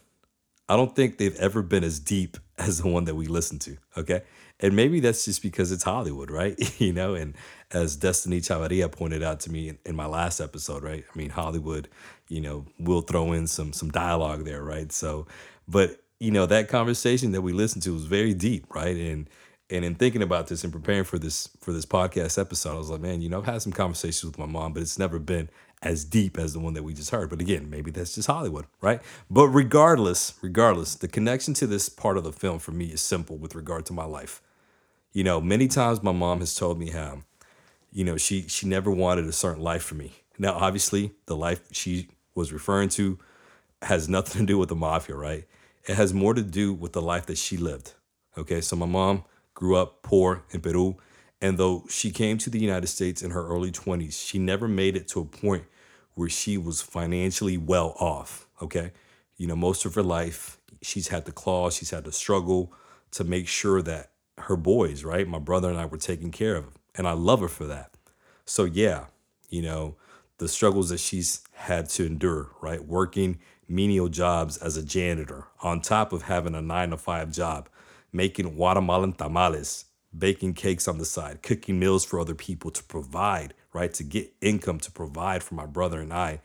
I 0.70 0.76
don't 0.76 0.96
think 0.96 1.18
they've 1.18 1.36
ever 1.36 1.62
been 1.62 1.84
as 1.84 2.00
deep 2.00 2.38
as 2.58 2.82
the 2.82 2.88
one 2.88 3.06
that 3.06 3.16
we 3.16 3.28
listened 3.28 3.62
to. 3.62 3.78
Okay. 3.98 4.24
And 4.64 4.78
maybe 4.78 5.02
that's 5.02 5.26
just 5.26 5.42
because 5.42 5.74
it's 5.74 5.84
Hollywood, 5.84 6.32
right? 6.32 6.58
you 6.80 6.94
know, 6.94 7.16
and 7.16 7.36
as 7.72 7.98
Destiny 7.98 8.40
Chavarria 8.40 8.90
pointed 8.90 9.22
out 9.22 9.42
to 9.42 9.52
me 9.52 9.68
in, 9.68 9.78
in, 9.86 9.94
my 9.94 10.06
last 10.06 10.40
episode, 10.40 10.84
right? 10.84 11.04
I 11.14 11.18
mean, 11.18 11.32
Hollywood, 11.32 11.90
you 12.30 12.40
know, 12.40 12.66
will 12.80 13.02
throw 13.02 13.34
in 13.34 13.46
some 13.46 13.74
some 13.74 13.90
dialogue 13.90 14.46
there, 14.46 14.64
right? 14.64 14.90
So, 14.94 15.28
but 15.68 16.02
you 16.22 16.32
know, 16.32 16.46
that 16.46 16.70
conversation 16.70 17.34
that 17.34 17.42
we 17.42 17.52
listened 17.52 17.84
to 17.84 17.94
was 17.94 18.06
very 18.06 18.34
deep, 18.34 18.74
right? 18.74 18.96
And 18.96 19.30
and 19.70 19.84
in 19.84 19.96
thinking 19.96 20.22
about 20.22 20.48
this 20.48 20.64
and 20.64 20.72
preparing 20.72 21.04
for 21.04 21.20
this 21.20 21.50
for 21.60 21.74
this 21.74 21.86
podcast 21.86 22.40
episode, 22.40 22.76
I 22.76 22.78
was 22.78 22.90
like, 22.90 23.02
man, 23.02 23.22
you 23.22 23.28
know, 23.28 23.40
I've 23.40 23.46
had 23.46 23.62
some 23.62 23.74
conversations 23.74 24.24
with 24.24 24.40
my 24.40 24.46
mom, 24.46 24.72
but 24.72 24.82
it's 24.82 24.98
never 24.98 25.20
been 25.20 25.50
as 25.82 26.06
deep 26.06 26.40
as 26.40 26.54
the 26.54 26.60
one 26.60 26.74
that 26.76 26.84
we 26.84 26.94
just 26.94 27.10
heard. 27.10 27.30
But 27.30 27.42
again, 27.42 27.70
maybe 27.70 27.92
that's 27.92 28.16
just 28.16 28.28
Hollywood, 28.28 28.68
right? 28.80 29.02
But 29.30 29.50
regardless, 29.50 30.36
regardless, 30.42 30.96
the 30.96 31.10
connection 31.10 31.54
to 31.56 31.68
this 31.68 31.90
part 31.90 32.18
of 32.18 32.24
the 32.24 32.32
film 32.32 32.60
for 32.60 32.72
me 32.72 32.86
is 32.86 33.02
simple 33.02 33.38
with 33.38 33.56
regard 33.56 33.86
to 33.88 33.94
my 33.94 34.06
life. 34.06 34.42
You 35.14 35.24
know, 35.24 35.40
many 35.40 35.68
times 35.68 36.02
my 36.02 36.12
mom 36.12 36.40
has 36.40 36.56
told 36.56 36.80
me 36.80 36.90
how, 36.90 37.20
you 37.92 38.04
know, 38.04 38.18
she 38.18 38.48
she 38.48 38.68
never 38.68 38.90
wanted 38.90 39.26
a 39.26 39.32
certain 39.32 39.64
life 39.64 39.84
for 39.84 39.96
me. 39.96 40.14
Now, 40.40 40.54
obviously, 40.54 41.12
the 41.28 41.36
life 41.36 41.62
she 41.72 42.10
was 42.34 42.52
referring 42.52 42.90
to 42.90 43.20
has 43.84 44.10
nothing 44.10 44.42
to 44.42 44.46
do 44.46 44.58
with 44.58 44.70
the 44.70 44.76
mafia, 44.76 45.16
right? 45.16 45.46
It 45.88 45.96
has 45.96 46.14
more 46.14 46.34
to 46.34 46.42
do 46.42 46.74
with 46.74 46.94
the 46.94 47.02
life 47.02 47.28
that 47.28 47.38
she 47.38 47.58
lived. 47.58 47.94
Okay, 48.38 48.60
so 48.60 48.76
my 48.76 48.88
mom 48.88 49.24
grew 49.54 49.76
up 49.76 50.02
poor 50.02 50.44
in 50.50 50.62
Peru. 50.62 50.98
And 51.40 51.58
though 51.58 51.86
she 51.90 52.10
came 52.10 52.38
to 52.40 52.50
the 52.50 52.60
United 52.60 52.88
States 52.88 53.22
in 53.22 53.32
her 53.32 53.46
early 53.46 53.72
20s, 53.72 54.14
she 54.28 54.40
never 54.40 54.68
made 54.68 54.96
it 54.96 55.08
to 55.10 55.20
a 55.20 55.26
point 55.26 55.66
where 56.16 56.30
she 56.30 56.58
was 56.58 56.82
financially 56.82 57.58
well 57.58 57.96
off. 58.00 58.48
Okay. 58.62 58.94
You 59.38 59.48
know, 59.48 59.56
most 59.56 59.86
of 59.86 59.94
her 59.96 60.04
life, 60.04 60.58
she's 60.82 61.10
had 61.10 61.26
to 61.26 61.32
claw, 61.32 61.70
she's 61.70 61.90
had 61.90 62.06
to 62.06 62.12
struggle 62.12 62.74
to 63.12 63.24
make 63.24 63.48
sure 63.48 63.82
that 63.82 64.13
her 64.38 64.56
boys, 64.56 65.04
right? 65.04 65.28
My 65.28 65.40
brother 65.40 65.70
and 65.70 65.78
I 65.78 65.86
were 65.86 65.98
taken 65.98 66.32
care 66.32 66.56
of. 66.56 66.66
And 66.96 67.08
I 67.08 67.14
love 67.14 67.42
her 67.42 67.48
for 67.48 67.66
that. 67.66 67.96
So, 68.46 68.66
yeah, 68.66 69.06
you 69.50 69.62
know, 69.62 69.96
the 70.38 70.48
struggles 70.48 70.90
that 70.90 71.00
she's 71.00 71.44
had 71.54 71.90
to 71.90 72.06
endure, 72.06 72.52
right? 72.62 72.84
Working 72.84 73.40
menial 73.68 74.10
jobs 74.10 74.58
as 74.58 74.78
a 74.78 74.84
janitor 74.84 75.48
on 75.62 75.82
top 75.82 76.14
of 76.14 76.24
having 76.24 76.54
a 76.54 76.62
nine 76.62 76.92
to 76.92 76.98
five 76.98 77.32
job, 77.32 77.70
making 78.12 78.56
Guatemalan 78.56 79.14
tamales, 79.14 79.86
baking 80.16 80.54
cakes 80.54 80.88
on 80.88 80.98
the 81.00 81.06
side, 81.06 81.42
cooking 81.42 81.80
meals 81.80 82.06
for 82.06 82.20
other 82.20 82.36
people 82.36 82.70
to 82.72 82.84
provide 82.84 83.54
right? 83.74 83.94
To 83.96 84.04
get 84.04 84.34
income 84.40 84.80
to 84.80 84.92
provide 84.92 85.44
for 85.44 85.56
my 85.56 85.66
brother 85.66 86.00
and 86.00 86.14
I, 86.14 86.40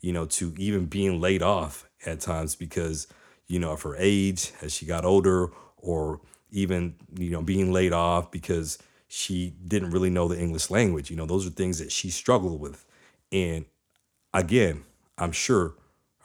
you 0.00 0.12
know, 0.12 0.24
to 0.26 0.54
even 0.56 0.86
being 0.86 1.20
laid 1.20 1.42
off 1.42 1.88
at 2.06 2.20
times 2.20 2.54
because, 2.54 3.08
you 3.48 3.58
know, 3.58 3.72
of 3.72 3.82
her 3.82 3.96
age 3.98 4.52
as 4.62 4.72
she 4.72 4.86
got 4.86 5.04
older, 5.04 5.50
or 5.76 6.20
even, 6.50 6.94
you 7.16 7.30
know, 7.30 7.42
being 7.42 7.72
laid 7.72 7.92
off 7.92 8.30
because 8.30 8.78
she 9.08 9.54
didn't 9.66 9.90
really 9.90 10.10
know 10.10 10.28
the 10.28 10.38
English 10.38 10.70
language. 10.70 11.10
You 11.10 11.16
know, 11.16 11.26
those 11.26 11.46
are 11.46 11.50
things 11.50 11.78
that 11.78 11.92
she 11.92 12.10
struggled 12.10 12.60
with. 12.60 12.84
And 13.32 13.64
again, 14.32 14.84
I'm 15.16 15.32
sure, 15.32 15.74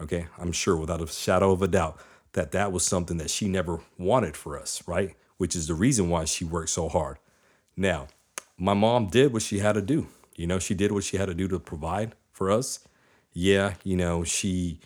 okay, 0.02 0.28
I'm 0.38 0.52
sure 0.52 0.76
without 0.78 1.02
a 1.02 1.08
shadow 1.08 1.52
of 1.52 1.62
a 1.62 1.68
doubt 1.68 2.00
that 2.34 2.52
that 2.52 2.72
was 2.72 2.84
something 2.84 3.18
that 3.18 3.30
she 3.30 3.48
never 3.48 3.80
wanted 3.98 4.36
for 4.36 4.60
us, 4.60 4.84
right? 4.88 5.16
Which 5.38 5.56
is 5.56 5.68
the 5.68 5.74
reason 5.74 6.10
why 6.10 6.26
she 6.26 6.46
worked 6.46 6.70
so 6.70 6.90
hard. 6.90 7.18
Now, 7.76 8.08
my 8.58 8.74
mom 8.74 9.08
did 9.08 9.34
what 9.34 9.42
she 9.42 9.60
had 9.60 9.74
to 9.74 9.82
do. 9.82 10.08
You 10.36 10.48
know, 10.48 10.60
she 10.60 10.74
did 10.74 10.92
what 10.92 11.04
she 11.04 11.18
had 11.18 11.28
to 11.28 11.34
do 11.34 11.48
to 11.48 11.60
provide 11.60 12.16
for 12.32 12.52
us. 12.52 12.80
Yeah, 13.34 13.76
you 13.84 13.96
know, 13.96 14.24
she 14.24 14.80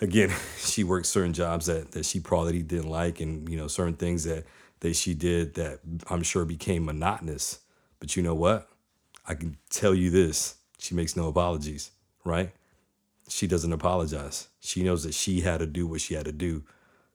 again, 0.00 0.32
she 0.58 0.84
worked 0.84 1.06
certain 1.06 1.32
jobs 1.32 1.66
that 1.66 1.92
that 1.92 2.04
she 2.04 2.20
probably 2.20 2.62
didn't 2.62 2.90
like 2.90 3.20
and, 3.20 3.48
you 3.48 3.56
know, 3.56 3.68
certain 3.68 3.94
things 3.94 4.24
that 4.24 4.44
that 4.80 4.94
she 4.94 5.14
did 5.14 5.54
that 5.54 5.80
I'm 6.08 6.22
sure 6.22 6.44
became 6.44 6.84
monotonous. 6.84 7.60
But 7.98 8.16
you 8.16 8.22
know 8.22 8.34
what? 8.34 8.68
I 9.26 9.34
can 9.34 9.56
tell 9.70 9.94
you 9.94 10.10
this. 10.10 10.56
She 10.78 10.94
makes 10.94 11.16
no 11.16 11.28
apologies, 11.28 11.90
right? 12.24 12.52
She 13.28 13.46
doesn't 13.46 13.72
apologize. 13.72 14.48
She 14.60 14.82
knows 14.82 15.02
that 15.04 15.14
she 15.14 15.40
had 15.40 15.58
to 15.58 15.66
do 15.66 15.86
what 15.86 16.00
she 16.00 16.14
had 16.14 16.26
to 16.26 16.32
do 16.32 16.62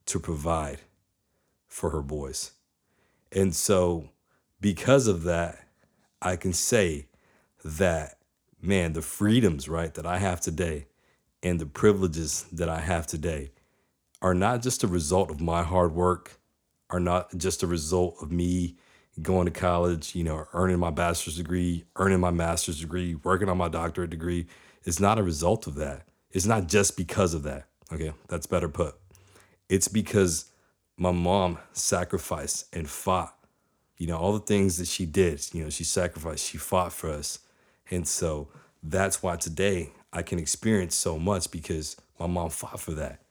to 0.08 0.20
provide 0.20 0.80
for 1.68 1.92
her 1.92 2.02
boys. 2.02 2.52
And 3.32 3.56
so, 3.56 4.10
because 4.60 5.08
of 5.08 5.24
that, 5.24 5.68
I 6.22 6.36
can 6.36 6.52
say 6.52 7.08
that, 7.64 8.18
man, 8.62 8.94
the 8.94 9.02
freedoms, 9.02 9.70
right, 9.70 9.94
that 9.94 10.06
I 10.06 10.18
have 10.18 10.42
today 10.42 10.88
and 11.44 11.60
the 11.60 11.66
privileges 11.66 12.46
that 12.52 12.70
I 12.70 12.80
have 12.80 13.08
today 13.08 13.52
are 14.22 14.34
not 14.34 14.62
just 14.62 14.84
a 14.84 14.88
result 14.88 15.32
of 15.32 15.42
my 15.42 15.64
hard 15.64 15.94
work, 15.94 16.40
are 16.90 17.00
not 17.00 17.36
just 17.38 17.64
a 17.64 17.68
result 17.68 18.18
of 18.22 18.32
me 18.32 18.78
going 19.22 19.46
to 19.46 19.52
college, 19.52 20.16
you 20.16 20.24
know, 20.24 20.46
earning 20.54 20.80
my 20.80 20.90
bachelor's 20.90 21.38
degree, 21.38 21.86
earning 21.96 22.20
my 22.20 22.32
master's 22.32 22.80
degree, 22.80 23.16
working 23.16 23.50
on 23.50 23.58
my 23.58 23.68
doctorate 23.68 24.10
degree. 24.10 24.48
It's 24.84 25.00
not 25.00 25.20
a 25.20 25.24
result 25.24 25.68
of 25.68 25.76
that. 25.76 26.08
It's 26.32 26.46
not 26.46 26.68
just 26.68 26.96
because 26.96 27.34
of 27.34 27.44
that. 27.44 27.66
Okay, 27.92 28.14
that's 28.28 28.46
better 28.46 28.70
put. 28.70 28.96
It's 29.68 29.88
because 29.88 30.52
my 30.98 31.12
mom 31.12 31.60
sacrificed 31.74 32.74
and 32.74 32.90
fought. 32.90 33.36
You 33.98 34.08
know, 34.08 34.18
all 34.18 34.34
the 34.34 34.40
things 34.40 34.78
that 34.78 34.88
she 34.88 35.06
did, 35.06 35.54
you 35.54 35.64
know, 35.64 35.70
she 35.70 35.84
sacrificed, 35.84 36.46
she 36.46 36.58
fought 36.58 36.94
for 36.94 37.10
us. 37.10 37.40
And 37.90 38.08
so 38.08 38.48
that's 38.82 39.22
why 39.22 39.36
today 39.36 39.92
I 40.14 40.22
can 40.22 40.40
experience 40.40 40.96
so 40.96 41.18
much 41.18 41.52
because 41.52 41.96
my 42.20 42.28
mom 42.28 42.50
fought 42.50 42.80
for 42.80 42.92
that. 42.92 43.22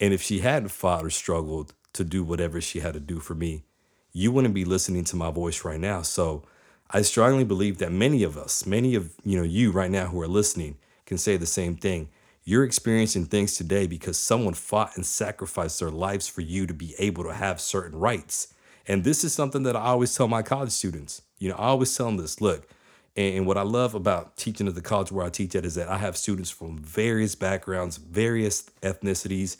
And 0.00 0.14
if 0.14 0.22
she 0.22 0.40
hadn't 0.40 0.70
fought 0.70 1.04
or 1.04 1.10
struggled 1.10 1.74
to 1.92 2.04
do 2.04 2.24
whatever 2.24 2.60
she 2.60 2.80
had 2.80 2.94
to 2.94 3.00
do 3.00 3.20
for 3.20 3.34
me, 3.34 3.64
you 4.12 4.32
wouldn't 4.32 4.54
be 4.54 4.64
listening 4.64 5.04
to 5.04 5.16
my 5.16 5.30
voice 5.30 5.64
right 5.64 5.80
now. 5.80 6.02
So 6.02 6.42
I 6.90 7.02
strongly 7.02 7.44
believe 7.44 7.78
that 7.78 7.92
many 7.92 8.22
of 8.22 8.36
us, 8.36 8.66
many 8.66 8.94
of 8.94 9.14
you 9.24 9.36
know 9.36 9.44
you 9.44 9.70
right 9.70 9.90
now 9.90 10.06
who 10.06 10.20
are 10.22 10.28
listening 10.28 10.76
can 11.06 11.18
say 11.18 11.36
the 11.36 11.46
same 11.46 11.76
thing. 11.76 12.08
You're 12.42 12.64
experiencing 12.64 13.26
things 13.26 13.56
today 13.56 13.86
because 13.86 14.18
someone 14.18 14.54
fought 14.54 14.96
and 14.96 15.04
sacrificed 15.04 15.78
their 15.78 15.90
lives 15.90 16.26
for 16.26 16.40
you 16.40 16.66
to 16.66 16.74
be 16.74 16.94
able 16.98 17.22
to 17.24 17.34
have 17.34 17.60
certain 17.60 17.98
rights. 17.98 18.54
And 18.88 19.04
this 19.04 19.22
is 19.22 19.32
something 19.32 19.62
that 19.64 19.76
I 19.76 19.82
always 19.82 20.16
tell 20.16 20.26
my 20.26 20.42
college 20.42 20.72
students. 20.72 21.22
You 21.38 21.50
know, 21.50 21.56
I 21.56 21.66
always 21.66 21.94
tell 21.94 22.06
them 22.06 22.16
this, 22.16 22.40
look, 22.40 22.68
and 23.16 23.46
what 23.46 23.56
I 23.56 23.62
love 23.62 23.94
about 23.94 24.36
teaching 24.36 24.68
at 24.68 24.74
the 24.74 24.80
college 24.80 25.10
where 25.10 25.26
I 25.26 25.30
teach 25.30 25.54
at 25.56 25.64
is 25.64 25.74
that 25.74 25.88
I 25.88 25.98
have 25.98 26.16
students 26.16 26.50
from 26.50 26.78
various 26.78 27.34
backgrounds, 27.34 27.96
various 27.96 28.62
ethnicities, 28.82 29.56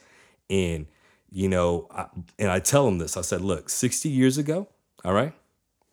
and 0.49 0.87
you 1.33 1.49
know, 1.49 1.87
I, 1.90 2.07
and 2.38 2.50
I 2.50 2.59
tell 2.59 2.85
them 2.85 2.99
this. 2.99 3.16
I 3.16 3.21
said, 3.21 3.40
look, 3.40 3.69
60 3.69 4.09
years 4.09 4.38
ago, 4.38 4.69
all 5.04 5.12
right, 5.12 5.33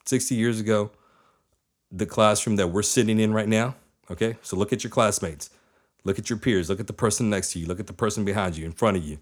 60 0.06 0.36
years 0.36 0.60
ago, 0.60 0.92
the 1.92 2.06
classroom 2.06 2.56
that 2.58 2.68
we're 2.68 2.82
sitting 2.82 3.20
in 3.20 3.34
right 3.34 3.48
now, 3.48 3.76
okay. 4.10 4.38
So 4.42 4.58
look 4.58 4.74
at 4.74 4.84
your 4.84 4.92
classmates, 4.92 5.50
look 6.04 6.20
at 6.20 6.30
your 6.30 6.40
peers, 6.40 6.70
look 6.70 6.80
at 6.80 6.88
the 6.88 6.94
person 6.94 7.30
next 7.30 7.52
to 7.54 7.60
you, 7.60 7.66
look 7.66 7.80
at 7.80 7.88
the 7.88 7.94
person 7.94 8.26
behind 8.26 8.58
you, 8.58 8.66
in 8.66 8.72
front 8.72 8.98
of 8.98 9.04
you. 9.04 9.20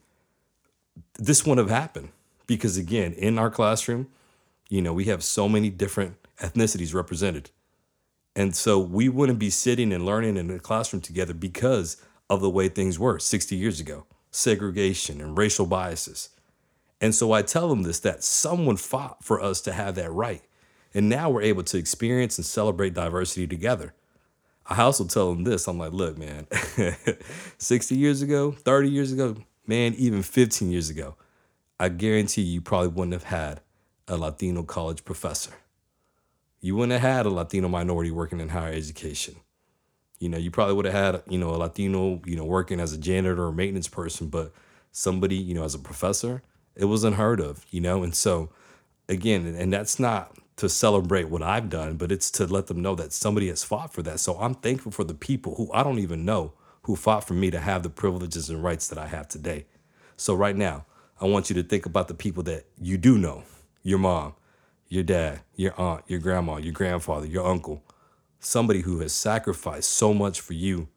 This 1.19 1.45
wouldn't 1.45 1.69
have 1.69 1.77
happened 1.77 2.09
because 2.47 2.77
again, 2.77 3.13
in 3.13 3.37
our 3.37 3.49
classroom, 3.49 4.07
you 4.69 4.81
know, 4.81 4.93
we 4.93 5.05
have 5.05 5.23
so 5.23 5.47
many 5.49 5.69
different 5.69 6.15
ethnicities 6.39 6.93
represented 6.93 7.51
and 8.35 8.55
so 8.55 8.79
we 8.79 9.07
wouldn't 9.07 9.39
be 9.39 9.49
sitting 9.49 9.93
and 9.93 10.05
learning 10.05 10.37
in 10.37 10.51
a 10.51 10.59
classroom 10.59 11.01
together 11.01 11.33
because 11.33 11.97
of 12.29 12.41
the 12.41 12.49
way 12.49 12.67
things 12.67 12.99
were 12.99 13.19
60 13.19 13.55
years 13.55 13.79
ago 13.79 14.05
segregation 14.31 15.21
and 15.21 15.37
racial 15.37 15.65
biases. 15.65 16.29
And 16.99 17.15
so 17.15 17.31
I 17.31 17.41
tell 17.41 17.69
them 17.69 17.83
this 17.83 18.01
that 18.01 18.21
someone 18.21 18.75
fought 18.75 19.23
for 19.23 19.41
us 19.41 19.61
to 19.61 19.71
have 19.71 19.95
that 19.95 20.11
right. 20.11 20.41
And 20.93 21.07
now 21.07 21.29
we're 21.29 21.43
able 21.43 21.63
to 21.63 21.77
experience 21.77 22.37
and 22.37 22.45
celebrate 22.45 22.93
diversity 22.93 23.47
together. 23.47 23.93
I 24.65 24.81
also 24.81 25.05
tell 25.05 25.33
them 25.33 25.45
this 25.45 25.67
I'm 25.67 25.77
like, 25.77 25.93
look, 25.93 26.17
man, 26.17 26.47
60 27.57 27.95
years 27.95 28.21
ago, 28.21 28.51
30 28.51 28.89
years 28.89 29.13
ago, 29.13 29.37
man, 29.65 29.93
even 29.93 30.21
15 30.21 30.69
years 30.69 30.89
ago, 30.89 31.15
I 31.79 31.89
guarantee 31.89 32.41
you 32.41 32.59
probably 32.59 32.89
wouldn't 32.89 33.13
have 33.13 33.25
had 33.25 33.61
a 34.07 34.17
Latino 34.17 34.63
college 34.63 35.05
professor 35.05 35.53
you 36.65 36.75
wouldn't 36.75 36.99
have 36.99 37.15
had 37.17 37.25
a 37.27 37.29
Latino 37.29 37.67
minority 37.69 38.09
working 38.09 38.39
in 38.39 38.49
higher 38.49 38.73
education. 38.73 39.35
You 40.17 40.29
know, 40.29 40.39
you 40.39 40.49
probably 40.49 40.73
would 40.73 40.85
have 40.85 40.95
had, 40.95 41.23
you 41.29 41.37
know, 41.37 41.51
a 41.51 41.57
Latino, 41.57 42.19
you 42.25 42.35
know, 42.35 42.43
working 42.43 42.79
as 42.79 42.91
a 42.91 42.97
janitor 42.97 43.45
or 43.45 43.51
maintenance 43.51 43.87
person, 43.87 44.29
but 44.29 44.51
somebody, 44.91 45.35
you 45.35 45.53
know, 45.53 45.63
as 45.63 45.75
a 45.75 45.79
professor, 45.79 46.41
it 46.75 46.85
was 46.85 47.03
unheard 47.03 47.39
of, 47.39 47.67
you 47.69 47.81
know? 47.81 48.01
And 48.01 48.15
so, 48.15 48.49
again, 49.07 49.45
and 49.45 49.71
that's 49.71 49.99
not 49.99 50.35
to 50.55 50.67
celebrate 50.67 51.29
what 51.29 51.43
I've 51.43 51.69
done, 51.69 51.97
but 51.97 52.11
it's 52.11 52.31
to 52.31 52.47
let 52.47 52.65
them 52.65 52.81
know 52.81 52.95
that 52.95 53.13
somebody 53.13 53.49
has 53.49 53.63
fought 53.63 53.93
for 53.93 54.01
that. 54.01 54.19
So 54.19 54.35
I'm 54.39 54.55
thankful 54.55 54.91
for 54.91 55.03
the 55.03 55.13
people 55.13 55.53
who 55.57 55.71
I 55.71 55.83
don't 55.83 55.99
even 55.99 56.25
know 56.25 56.53
who 56.85 56.95
fought 56.95 57.27
for 57.27 57.35
me 57.35 57.51
to 57.51 57.59
have 57.59 57.83
the 57.83 57.91
privileges 57.91 58.49
and 58.49 58.63
rights 58.63 58.87
that 58.87 58.97
I 58.97 59.05
have 59.05 59.27
today. 59.27 59.67
So 60.17 60.33
right 60.33 60.55
now, 60.55 60.87
I 61.21 61.25
want 61.25 61.51
you 61.51 61.53
to 61.57 61.63
think 61.63 61.85
about 61.85 62.07
the 62.07 62.15
people 62.15 62.41
that 62.43 62.65
you 62.81 62.97
do 62.97 63.19
know 63.19 63.43
your 63.83 63.99
mom, 63.99 64.33
your 64.87 65.03
dad, 65.03 65.41
your 65.55 65.79
aunt, 65.79 66.03
your 66.07 66.19
grandma, 66.19 66.57
your 66.57 66.73
grandfather, 66.73 67.25
your 67.25 67.45
uncle, 67.45 67.83
somebody 68.39 68.81
who 68.81 68.99
has 68.99 69.13
sacrificed 69.13 69.89
so 69.89 70.13
much 70.13 70.39
for 70.39 70.53
you 70.53 70.87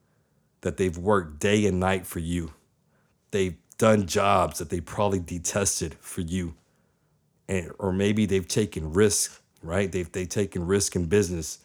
that 0.61 0.77
they've 0.77 0.97
worked 0.97 1.39
day 1.39 1.65
and 1.65 1.79
night 1.79 2.05
for 2.05 2.19
you. 2.19 2.53
They've 3.31 3.57
done 3.77 4.07
jobs 4.07 4.59
that 4.59 4.69
they 4.69 4.81
probably 4.81 5.19
detested 5.19 5.95
for 5.99 6.21
you. 6.21 6.55
And, 7.47 7.71
or 7.79 7.91
maybe 7.91 8.25
they've 8.25 8.47
taken 8.47 8.93
risk, 8.93 9.41
right? 9.63 9.91
They've, 9.91 10.11
they've 10.11 10.29
taken 10.29 10.67
risk 10.67 10.95
in 10.95 11.05
business 11.05 11.59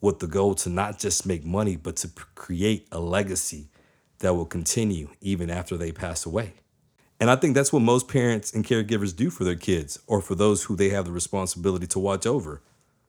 with 0.00 0.20
the 0.20 0.26
goal 0.26 0.54
to 0.54 0.70
not 0.70 0.98
just 0.98 1.26
make 1.26 1.44
money, 1.44 1.76
but 1.76 1.96
to 1.96 2.08
create 2.34 2.86
a 2.92 3.00
legacy 3.00 3.68
that 4.20 4.34
will 4.34 4.46
continue 4.46 5.08
even 5.20 5.50
after 5.50 5.76
they 5.76 5.92
pass 5.92 6.24
away. 6.24 6.54
And 7.20 7.30
I 7.30 7.36
think 7.36 7.54
that's 7.54 7.72
what 7.72 7.82
most 7.82 8.08
parents 8.08 8.52
and 8.52 8.64
caregivers 8.64 9.14
do 9.14 9.30
for 9.30 9.44
their 9.44 9.56
kids 9.56 9.98
or 10.06 10.20
for 10.20 10.34
those 10.34 10.64
who 10.64 10.76
they 10.76 10.90
have 10.90 11.04
the 11.04 11.12
responsibility 11.12 11.86
to 11.88 11.98
watch 11.98 12.26
over. 12.26 12.62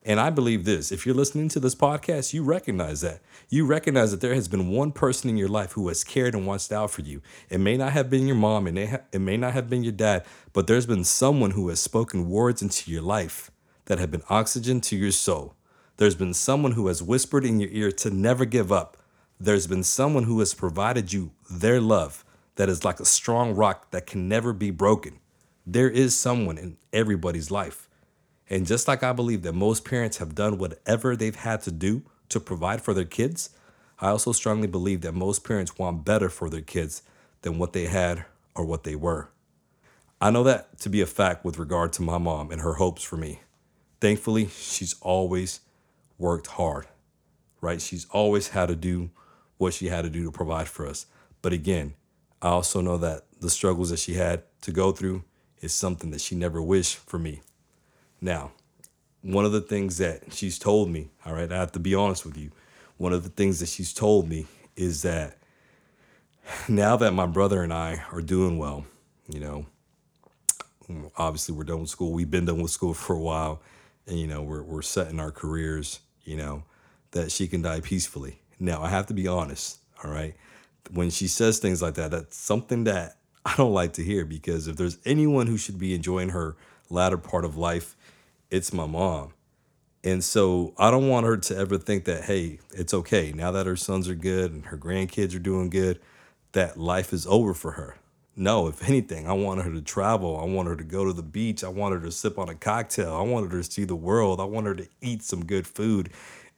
And 0.04 0.20
I 0.20 0.30
believe 0.30 0.66
this 0.66 0.92
if 0.92 1.06
you're 1.06 1.14
listening 1.14 1.50
to 1.50 1.60
this 1.60 1.76
podcast, 1.76 2.34
you 2.34 2.44
recognize 2.44 3.02
that. 3.02 3.22
You 3.50 3.66
recognize 3.66 4.12
that 4.12 4.22
there 4.22 4.34
has 4.34 4.48
been 4.48 4.70
one 4.70 4.92
person 4.92 5.30
in 5.30 5.38
your 5.38 5.50
life 5.50 5.74
who 5.74 5.88
has 5.90 6.04
cared 6.04 6.34
and 6.34 6.48
watched 6.48 6.72
out 6.72 6.90
for 6.90 7.02
you. 7.02 7.22
It 7.50 7.60
may 7.60 7.78
not 7.78 7.92
have 7.92 8.10
been 8.10 8.26
your 8.26 8.38
mom, 8.38 8.66
and 8.66 8.80
it, 8.80 9.20
may 9.20 9.38
not 9.38 9.54
have 9.54 9.70
been 9.70 9.84
your 9.84 9.92
dad, 9.92 10.26
but 10.54 10.68
there's 10.68 10.86
been 10.86 11.04
someone 11.04 11.52
who 11.52 11.68
has 11.70 11.80
spoken 11.80 12.30
words 12.30 12.62
into 12.62 12.90
your 12.90 13.02
life 13.02 13.52
that 13.86 14.00
have 14.00 14.10
been 14.10 14.24
oxygen 14.30 14.80
to 14.82 14.96
your 14.96 15.12
soul. 15.12 15.56
There's 15.98 16.16
been 16.16 16.34
someone 16.34 16.72
who 16.72 16.88
has 16.88 17.04
whispered 17.04 17.44
in 17.44 17.60
your 17.60 17.70
ear 17.72 17.92
to 17.92 18.10
never 18.10 18.46
give 18.46 18.72
up. 18.72 18.96
There's 19.38 19.68
been 19.68 19.84
someone 19.84 20.24
who 20.24 20.40
has 20.40 20.54
provided 20.54 21.12
you 21.12 21.32
their 21.52 21.82
love 21.82 22.24
that 22.60 22.68
is 22.68 22.84
like 22.84 23.00
a 23.00 23.06
strong 23.06 23.56
rock 23.56 23.90
that 23.92 24.06
can 24.06 24.28
never 24.28 24.52
be 24.52 24.70
broken. 24.70 25.18
There 25.66 25.90
is 25.90 26.14
someone 26.14 26.58
in 26.58 26.76
everybody's 26.92 27.50
life. 27.50 27.88
And 28.50 28.68
just 28.68 28.86
like 28.86 29.02
I 29.02 29.14
believe 29.14 29.44
that 29.44 29.54
most 29.56 29.86
parents 29.86 30.18
have 30.18 30.36
done 30.36 30.58
whatever 30.58 31.16
they've 31.16 31.34
had 31.34 31.62
to 31.62 31.72
do 31.72 32.04
to 32.28 32.38
provide 32.42 32.82
for 32.82 32.94
their 32.94 33.06
kids, 33.06 33.52
I 34.02 34.10
also 34.10 34.34
strongly 34.34 34.68
believe 34.68 35.00
that 35.02 35.14
most 35.14 35.46
parents 35.46 35.78
want 35.78 36.04
better 36.04 36.28
for 36.28 36.50
their 36.50 36.60
kids 36.60 37.02
than 37.44 37.60
what 37.60 37.72
they 37.72 37.86
had 37.86 38.26
or 38.54 38.66
what 38.66 38.84
they 38.84 38.96
were. 38.96 39.30
I 40.20 40.30
know 40.30 40.44
that 40.44 40.80
to 40.80 40.90
be 40.90 41.00
a 41.00 41.06
fact 41.06 41.46
with 41.46 41.60
regard 41.60 41.94
to 41.94 42.02
my 42.02 42.18
mom 42.18 42.52
and 42.52 42.60
her 42.60 42.74
hopes 42.74 43.04
for 43.04 43.16
me. 43.16 43.40
Thankfully, 44.02 44.48
she's 44.48 44.96
always 45.00 45.62
worked 46.18 46.48
hard, 46.48 46.88
right? 47.62 47.82
She's 47.82 48.06
always 48.12 48.50
had 48.50 48.68
to 48.68 48.76
do 48.76 49.12
what 49.58 49.74
she 49.74 49.86
had 49.86 50.02
to 50.02 50.10
do 50.10 50.26
to 50.26 50.32
provide 50.32 50.68
for 50.68 50.86
us. 50.86 51.06
But 51.42 51.54
again, 51.54 51.94
I 52.42 52.50
also 52.50 52.82
know 52.82 52.98
that 52.98 53.26
the 53.40 53.50
struggles 53.50 53.90
that 53.90 54.00
she 54.00 54.14
had 54.14 54.44
to 54.62 54.72
go 54.72 54.92
through 54.92 55.24
is 55.62 55.74
something 55.74 56.12
that 56.12 56.22
she 56.22 56.36
never 56.36 56.62
wished 56.62 56.98
for 56.98 57.20
me. 57.20 57.42
Now, 58.22 58.52
one 59.22 59.46
of 59.46 59.52
the 59.52 59.62
things 59.62 59.98
that 59.98 60.34
she's 60.34 60.58
told 60.58 60.90
me, 60.90 61.10
all 61.26 61.34
right, 61.34 61.52
I 61.52 61.58
have 61.58 61.74
to 61.74 61.80
be 61.80 61.96
honest 61.96 62.26
with 62.26 62.38
you. 62.38 62.52
One 62.98 63.14
of 63.14 63.24
the 63.24 63.30
things 63.30 63.60
that 63.60 63.70
she's 63.70 63.94
told 63.94 64.30
me 64.30 64.48
is 64.76 65.02
that 65.02 65.38
now 66.68 66.96
that 66.98 67.12
my 67.12 67.26
brother 67.26 67.64
and 67.64 67.74
I 67.74 68.04
are 68.12 68.22
doing 68.22 68.58
well, 68.58 68.86
you 69.28 69.40
know, 69.40 69.66
obviously 71.18 71.56
we're 71.56 71.66
done 71.66 71.82
with 71.82 71.90
school. 71.90 72.12
We've 72.14 72.32
been 72.32 72.46
done 72.46 72.62
with 72.62 72.72
school 72.72 72.94
for 73.06 73.16
a 73.16 73.20
while, 73.20 73.62
and 74.08 74.20
you 74.20 74.28
know, 74.28 74.42
we're 74.42 74.64
we're 74.64 74.82
setting 74.82 75.20
our 75.20 75.32
careers 75.32 76.00
you 76.30 76.38
know, 76.38 76.64
that 77.12 77.32
she 77.32 77.48
can 77.48 77.64
die 77.64 77.82
peacefully. 77.82 78.40
Now, 78.60 78.84
I 78.84 78.90
have 78.90 79.08
to 79.08 79.16
be 79.16 79.28
honest, 79.28 79.80
all 80.04 80.12
right? 80.12 80.36
When 80.92 81.10
she 81.10 81.28
says 81.28 81.60
things 81.60 81.82
like 81.82 81.96
that, 81.96 82.12
that's 82.12 82.36
something 82.36 82.86
that 82.86 83.18
I 83.46 83.56
don't 83.56 83.74
like 83.74 83.94
to 83.94 84.04
hear 84.04 84.26
because 84.26 84.68
if 84.68 84.76
there's 84.76 84.98
anyone 85.06 85.48
who 85.48 85.58
should 85.58 85.80
be 85.80 85.94
enjoying 85.94 86.30
her 86.30 86.56
latter 86.90 87.18
part 87.18 87.46
of 87.46 87.58
life, 87.58 87.96
it's 88.50 88.74
my 88.74 88.86
mom. 88.86 89.34
And 90.04 90.24
so 90.24 90.74
I 90.78 90.92
don't 90.92 91.10
want 91.10 91.26
her 91.26 91.38
to 91.38 91.58
ever 91.58 91.78
think 91.78 92.06
that, 92.06 92.24
hey, 92.24 92.60
it's 92.72 92.94
okay. 92.94 93.32
Now 93.34 93.52
that 93.52 93.66
her 93.66 93.76
sons 93.76 94.08
are 94.08 94.16
good 94.16 94.52
and 94.52 94.66
her 94.68 94.78
grandkids 94.78 95.36
are 95.36 95.40
doing 95.40 95.70
good, 95.70 96.00
that 96.54 96.78
life 96.78 97.14
is 97.14 97.28
over 97.28 97.54
for 97.54 97.72
her. 97.72 97.98
No, 98.36 98.68
if 98.68 98.88
anything, 98.88 99.28
I 99.28 99.34
want 99.34 99.62
her 99.64 99.72
to 99.72 99.82
travel. 99.82 100.40
I 100.40 100.46
want 100.46 100.70
her 100.70 100.76
to 100.78 100.84
go 100.84 101.04
to 101.04 101.12
the 101.12 101.22
beach. 101.22 101.64
I 101.64 101.68
want 101.68 101.94
her 101.94 102.00
to 102.00 102.12
sip 102.12 102.40
on 102.40 102.48
a 102.48 102.56
cocktail. 102.56 103.14
I 103.14 103.22
want 103.22 103.52
her 103.52 103.62
to 103.62 103.70
see 103.70 103.84
the 103.84 103.96
world. 103.96 104.40
I 104.40 104.46
want 104.46 104.66
her 104.68 104.76
to 104.76 104.88
eat 105.02 105.24
some 105.24 105.46
good 105.46 105.68
food. 105.68 106.10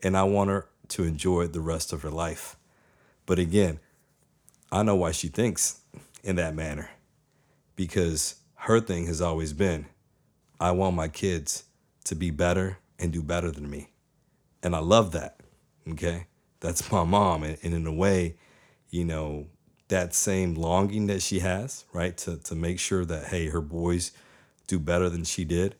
And 0.03 0.15
I 0.15 0.23
want 0.23 0.51
her 0.51 0.67
to 0.89 1.03
enjoy 1.03 1.47
the 1.47 1.61
rest 1.61 1.91
of 1.91 2.03
her 2.03 2.11
life. 2.11 2.55
But 3.25 3.39
again, 3.39 3.79
I 4.71 4.83
know 4.83 4.95
why 4.95 5.11
she 5.11 5.27
thinks 5.27 5.81
in 6.23 6.37
that 6.37 6.55
manner 6.55 6.89
because 7.75 8.35
her 8.55 8.79
thing 8.79 9.07
has 9.07 9.21
always 9.21 9.53
been 9.53 9.87
I 10.59 10.71
want 10.71 10.95
my 10.95 11.07
kids 11.07 11.63
to 12.03 12.15
be 12.15 12.29
better 12.29 12.77
and 12.99 13.11
do 13.11 13.23
better 13.23 13.49
than 13.49 13.67
me. 13.67 13.89
And 14.61 14.75
I 14.75 14.79
love 14.79 15.11
that. 15.13 15.39
Okay. 15.89 16.27
That's 16.59 16.91
my 16.91 17.03
mom. 17.03 17.41
And, 17.41 17.57
in 17.63 17.87
a 17.87 17.91
way, 17.91 18.35
you 18.91 19.03
know, 19.03 19.47
that 19.87 20.13
same 20.13 20.53
longing 20.53 21.07
that 21.07 21.23
she 21.23 21.39
has, 21.39 21.85
right, 21.93 22.15
to, 22.17 22.37
to 22.37 22.55
make 22.55 22.79
sure 22.79 23.03
that, 23.05 23.25
hey, 23.25 23.47
her 23.49 23.59
boys 23.59 24.11
do 24.67 24.77
better 24.77 25.09
than 25.09 25.23
she 25.23 25.43
did, 25.43 25.75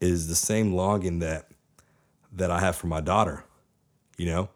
is 0.00 0.26
the 0.26 0.34
same 0.34 0.74
longing 0.74 1.20
that 1.20 1.48
that 2.32 2.50
I 2.50 2.58
have 2.58 2.74
for 2.74 2.88
my 2.88 3.00
daughter. 3.00 3.44
You 4.18 4.26
know, 4.26 4.48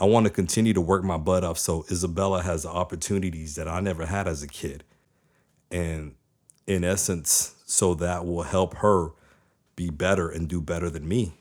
I 0.00 0.04
want 0.04 0.24
to 0.26 0.30
continue 0.30 0.72
to 0.74 0.80
work 0.80 1.02
my 1.02 1.16
butt 1.16 1.42
off 1.42 1.58
so 1.58 1.84
Isabella 1.90 2.42
has 2.42 2.62
the 2.62 2.70
opportunities 2.70 3.56
that 3.56 3.66
I 3.66 3.80
never 3.80 4.06
had 4.06 4.28
as 4.28 4.42
a 4.42 4.48
kid. 4.48 4.84
And 5.70 6.14
in 6.66 6.84
essence, 6.84 7.56
so 7.66 7.94
that 7.94 8.24
will 8.24 8.44
help 8.44 8.76
her 8.76 9.10
be 9.74 9.90
better 9.90 10.28
and 10.28 10.48
do 10.48 10.60
better 10.60 10.88
than 10.88 11.08
me. 11.08 11.34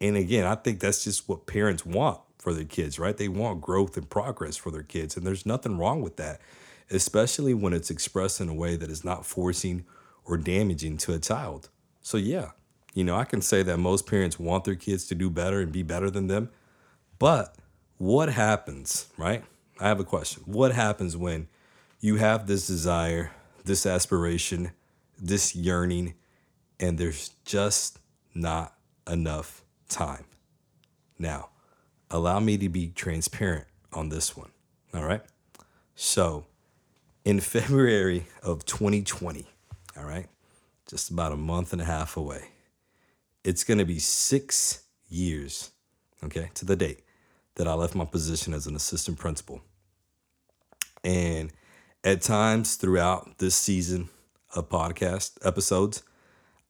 And 0.00 0.16
again, 0.16 0.46
I 0.46 0.54
think 0.54 0.80
that's 0.80 1.02
just 1.02 1.28
what 1.28 1.46
parents 1.46 1.84
want 1.84 2.20
for 2.38 2.52
their 2.52 2.64
kids, 2.64 2.98
right? 2.98 3.16
They 3.16 3.28
want 3.28 3.60
growth 3.60 3.96
and 3.96 4.08
progress 4.08 4.56
for 4.56 4.70
their 4.70 4.82
kids. 4.82 5.16
And 5.16 5.26
there's 5.26 5.46
nothing 5.46 5.78
wrong 5.78 6.02
with 6.02 6.16
that, 6.16 6.40
especially 6.90 7.54
when 7.54 7.72
it's 7.72 7.90
expressed 7.90 8.40
in 8.40 8.48
a 8.48 8.54
way 8.54 8.76
that 8.76 8.90
is 8.90 9.04
not 9.04 9.26
forcing 9.26 9.84
or 10.24 10.36
damaging 10.36 10.96
to 10.98 11.14
a 11.14 11.18
child. 11.18 11.70
So, 12.02 12.18
yeah, 12.18 12.50
you 12.94 13.02
know, 13.04 13.16
I 13.16 13.24
can 13.24 13.42
say 13.42 13.62
that 13.64 13.78
most 13.78 14.06
parents 14.06 14.38
want 14.38 14.64
their 14.64 14.74
kids 14.76 15.06
to 15.06 15.14
do 15.14 15.28
better 15.28 15.60
and 15.60 15.72
be 15.72 15.82
better 15.82 16.10
than 16.10 16.28
them. 16.28 16.50
But 17.18 17.56
what 17.98 18.28
happens, 18.28 19.06
right? 19.16 19.44
I 19.80 19.88
have 19.88 20.00
a 20.00 20.04
question. 20.04 20.42
What 20.46 20.72
happens 20.72 21.16
when 21.16 21.48
you 22.00 22.16
have 22.16 22.46
this 22.46 22.66
desire, 22.66 23.32
this 23.64 23.86
aspiration, 23.86 24.72
this 25.18 25.54
yearning, 25.54 26.14
and 26.78 26.98
there's 26.98 27.30
just 27.44 27.98
not 28.34 28.74
enough 29.10 29.64
time? 29.88 30.24
Now, 31.18 31.50
allow 32.10 32.40
me 32.40 32.58
to 32.58 32.68
be 32.68 32.88
transparent 32.88 33.66
on 33.92 34.10
this 34.10 34.36
one. 34.36 34.50
All 34.94 35.04
right. 35.04 35.22
So, 35.94 36.46
in 37.24 37.40
February 37.40 38.26
of 38.42 38.64
2020, 38.66 39.46
all 39.96 40.04
right, 40.04 40.26
just 40.86 41.10
about 41.10 41.32
a 41.32 41.36
month 41.36 41.72
and 41.72 41.80
a 41.80 41.86
half 41.86 42.16
away, 42.16 42.48
it's 43.42 43.64
going 43.64 43.78
to 43.78 43.84
be 43.86 43.98
six 43.98 44.82
years, 45.08 45.70
okay, 46.22 46.50
to 46.54 46.64
the 46.64 46.76
date 46.76 47.05
that 47.56 47.68
I 47.68 47.74
left 47.74 47.94
my 47.94 48.04
position 48.04 48.54
as 48.54 48.66
an 48.66 48.76
assistant 48.76 49.18
principal. 49.18 49.60
And 51.04 51.52
at 52.04 52.22
times 52.22 52.76
throughout 52.76 53.38
this 53.38 53.54
season 53.54 54.08
of 54.54 54.68
podcast 54.68 55.38
episodes, 55.44 56.02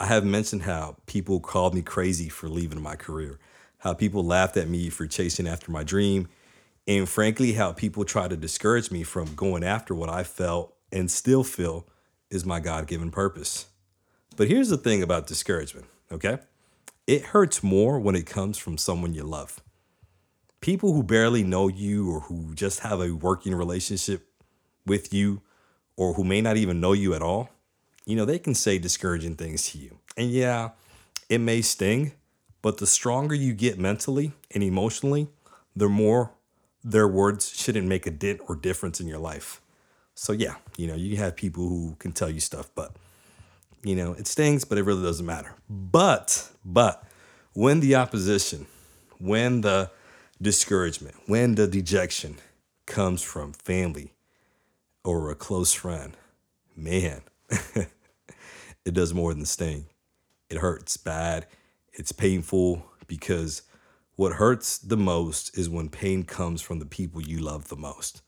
I 0.00 0.06
have 0.06 0.24
mentioned 0.24 0.62
how 0.62 0.96
people 1.06 1.40
called 1.40 1.74
me 1.74 1.82
crazy 1.82 2.28
for 2.28 2.48
leaving 2.48 2.82
my 2.82 2.96
career 2.96 3.38
how 3.78 3.94
people 3.94 4.24
laughed 4.24 4.56
at 4.56 4.68
me 4.68 4.90
for 4.90 5.06
chasing 5.06 5.46
after 5.46 5.70
my 5.70 5.84
dream, 5.84 6.28
and 6.88 7.08
frankly, 7.08 7.52
how 7.52 7.72
people 7.72 8.04
try 8.04 8.28
to 8.28 8.36
discourage 8.36 8.90
me 8.90 9.04
from 9.04 9.34
going 9.34 9.64
after 9.64 9.94
what 9.94 10.08
I 10.08 10.24
felt 10.24 10.74
and 10.92 11.10
still 11.10 11.44
feel 11.44 11.86
is 12.30 12.44
my 12.44 12.60
God 12.60 12.86
given 12.86 13.10
purpose. 13.10 13.66
But 14.36 14.48
here's 14.48 14.68
the 14.68 14.76
thing 14.76 15.02
about 15.02 15.26
discouragement, 15.26 15.86
okay? 16.10 16.38
It 17.06 17.26
hurts 17.26 17.62
more 17.62 17.98
when 17.98 18.16
it 18.16 18.26
comes 18.26 18.58
from 18.58 18.76
someone 18.76 19.14
you 19.14 19.22
love. 19.22 19.60
People 20.66 20.94
who 20.94 21.04
barely 21.04 21.44
know 21.44 21.68
you 21.68 22.10
or 22.10 22.22
who 22.22 22.52
just 22.56 22.80
have 22.80 23.00
a 23.00 23.12
working 23.12 23.54
relationship 23.54 24.26
with 24.84 25.14
you 25.14 25.40
or 25.96 26.14
who 26.14 26.24
may 26.24 26.40
not 26.40 26.56
even 26.56 26.80
know 26.80 26.92
you 26.92 27.14
at 27.14 27.22
all, 27.22 27.50
you 28.04 28.16
know, 28.16 28.24
they 28.24 28.40
can 28.40 28.52
say 28.52 28.76
discouraging 28.76 29.36
things 29.36 29.70
to 29.70 29.78
you. 29.78 30.00
And 30.16 30.28
yeah, 30.28 30.70
it 31.28 31.38
may 31.38 31.62
sting, 31.62 32.14
But 32.62 32.78
the 32.78 32.86
stronger 32.88 33.36
you 33.36 33.52
get 33.52 33.78
mentally 33.78 34.32
and 34.50 34.60
emotionally, 34.60 35.28
the 35.76 35.88
more 35.88 36.32
their 36.82 37.06
words 37.06 37.56
shouldn't 37.56 37.86
make 37.86 38.04
a 38.04 38.10
dent 38.10 38.40
or 38.48 38.56
difference 38.56 39.00
in 39.00 39.06
your 39.06 39.20
life. 39.20 39.60
So 40.16 40.32
yeah, 40.32 40.56
you 40.76 40.88
know, 40.88 40.96
you 40.96 41.16
have 41.18 41.36
people 41.36 41.68
who 41.68 41.94
can 42.00 42.10
tell 42.10 42.28
you 42.28 42.40
stuff, 42.40 42.70
but 42.74 42.90
you 43.84 43.94
know, 43.94 44.14
it 44.14 44.26
stings, 44.26 44.64
but 44.64 44.78
it 44.78 44.82
really 44.82 45.04
doesn't 45.04 45.26
matter. 45.26 45.54
But 45.70 46.50
but 46.64 47.04
when 47.52 47.78
the 47.78 47.94
opposition, 47.94 48.66
when 49.20 49.60
the 49.60 49.92
discouragement, 50.40 51.16
when 51.26 51.54
the 51.54 51.66
dejection 51.66 52.36
comes 52.86 53.22
from 53.22 53.52
family 53.52 54.12
or 55.04 55.30
a 55.30 55.34
close 55.34 55.72
friend, 55.72 56.16
man, 56.76 57.22
it 57.50 58.92
does 58.92 59.14
more 59.14 59.34
than 59.34 59.46
sting. 59.46 59.86
It 60.48 60.58
hurts 60.58 60.96
bad. 60.96 61.46
It's 61.92 62.12
painful 62.12 62.84
because 63.06 63.62
what 64.16 64.34
hurts 64.34 64.78
the 64.78 64.96
most 64.96 65.56
is 65.58 65.68
when 65.68 65.88
pain 65.88 66.24
comes 66.24 66.62
from 66.62 66.78
the 66.78 66.86
people 66.86 67.20
you 67.20 67.38
love 67.38 67.68
the 67.68 67.76
most. 67.76 68.22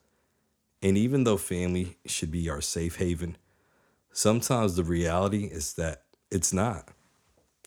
And 0.82 0.96
even 0.96 1.24
though 1.24 1.36
family 1.36 1.96
should 2.06 2.30
be 2.30 2.48
our 2.48 2.60
safe 2.60 2.96
haven, 2.96 3.36
sometimes 4.12 4.76
the 4.76 4.84
reality 4.84 5.44
is 5.44 5.74
that 5.74 6.02
it's 6.30 6.52
not. 6.52 6.88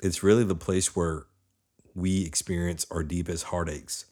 It's 0.01 0.23
really 0.23 0.43
the 0.43 0.55
place 0.55 0.95
where 0.95 1.25
we 1.93 2.25
experience 2.25 2.85
our 2.89 3.03
deepest 3.03 3.45
heartaches. 3.45 4.05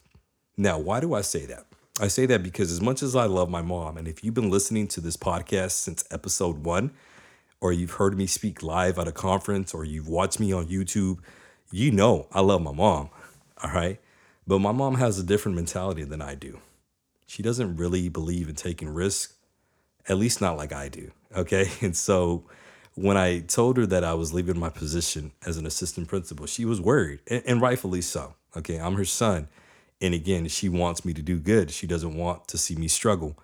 Now, 0.60 0.78
why 0.78 1.00
do 1.00 1.14
I 1.14 1.22
say 1.22 1.46
that? 1.46 1.64
I 1.98 2.08
say 2.08 2.26
that 2.26 2.42
because 2.42 2.70
as 2.70 2.82
much 2.82 3.02
as 3.02 3.16
I 3.16 3.24
love 3.24 3.48
my 3.48 3.62
mom, 3.62 3.96
and 3.96 4.06
if 4.06 4.22
you've 4.22 4.34
been 4.34 4.50
listening 4.50 4.88
to 4.88 5.00
this 5.00 5.16
podcast 5.16 5.70
since 5.70 6.04
episode 6.10 6.66
one, 6.66 6.90
or 7.62 7.72
you've 7.72 7.92
heard 7.92 8.14
me 8.14 8.26
speak 8.26 8.62
live 8.62 8.98
at 8.98 9.08
a 9.08 9.12
conference, 9.12 9.72
or 9.72 9.86
you've 9.86 10.06
watched 10.06 10.38
me 10.38 10.52
on 10.52 10.66
YouTube, 10.66 11.20
you 11.72 11.90
know 11.90 12.26
I 12.30 12.42
love 12.42 12.60
my 12.60 12.72
mom. 12.72 13.08
All 13.64 13.70
right. 13.70 13.98
But 14.46 14.58
my 14.58 14.70
mom 14.70 14.96
has 14.96 15.18
a 15.18 15.22
different 15.22 15.56
mentality 15.56 16.04
than 16.04 16.20
I 16.20 16.34
do. 16.34 16.60
She 17.26 17.42
doesn't 17.42 17.78
really 17.78 18.10
believe 18.10 18.50
in 18.50 18.54
taking 18.54 18.90
risks, 18.90 19.32
at 20.10 20.18
least 20.18 20.42
not 20.42 20.58
like 20.58 20.74
I 20.74 20.90
do. 20.90 21.10
Okay. 21.34 21.70
And 21.80 21.96
so 21.96 22.44
when 22.96 23.16
I 23.16 23.40
told 23.40 23.78
her 23.78 23.86
that 23.86 24.04
I 24.04 24.12
was 24.12 24.34
leaving 24.34 24.58
my 24.58 24.68
position 24.68 25.32
as 25.46 25.56
an 25.56 25.64
assistant 25.64 26.08
principal, 26.08 26.44
she 26.44 26.66
was 26.66 26.82
worried, 26.82 27.20
and, 27.30 27.62
rightfully 27.62 28.02
so. 28.02 28.34
Okay. 28.54 28.78
I'm 28.78 28.96
her 28.96 29.06
son. 29.06 29.48
And 30.00 30.14
again, 30.14 30.48
she 30.48 30.68
wants 30.68 31.04
me 31.04 31.12
to 31.14 31.22
do 31.22 31.38
good. 31.38 31.70
She 31.70 31.86
doesn't 31.86 32.14
want 32.14 32.48
to 32.48 32.58
see 32.58 32.74
me 32.74 32.88
struggle. 32.88 33.38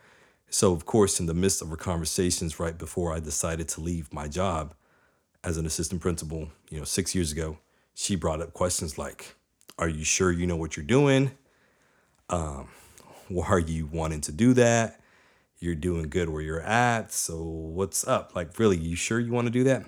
So, 0.49 0.73
of 0.73 0.87
course, 0.87 1.21
in 1.21 1.27
the 1.27 1.35
midst 1.35 1.61
of 1.61 1.71
our 1.71 1.77
conversations 1.77 2.59
right 2.59 2.77
before 2.77 3.13
I 3.13 3.21
decided 3.21 3.69
to 3.71 3.81
leave 3.81 4.13
my 4.13 4.29
job 4.29 4.75
as 5.45 5.59
an 5.59 5.67
assistant 5.67 6.01
principal, 6.01 6.49
you 6.71 6.79
know, 6.79 6.85
six 6.85 7.15
years 7.15 7.33
ago, 7.33 7.59
she 7.95 8.17
brought 8.17 8.41
up 8.41 8.55
questions 8.55 8.97
like, 8.97 9.35
Are 9.79 9.89
you 9.89 10.05
sure 10.05 10.33
you 10.33 10.47
know 10.47 10.57
what 10.57 10.77
you're 10.77 10.87
doing? 10.87 11.33
Um, 12.31 12.69
why 13.29 13.47
are 13.47 13.59
you 13.59 13.87
wanting 13.87 14.21
to 14.23 14.33
do 14.33 14.55
that? 14.55 15.01
You're 15.59 15.75
doing 15.75 16.09
good 16.09 16.29
where 16.29 16.43
you're 16.43 16.61
at. 16.61 17.13
So, 17.13 17.43
what's 17.43 18.07
up? 18.07 18.35
Like, 18.35 18.59
really, 18.59 18.77
you 18.77 18.97
sure 18.97 19.21
you 19.21 19.33
want 19.33 19.47
to 19.47 19.53
do 19.53 19.65
that? 19.65 19.85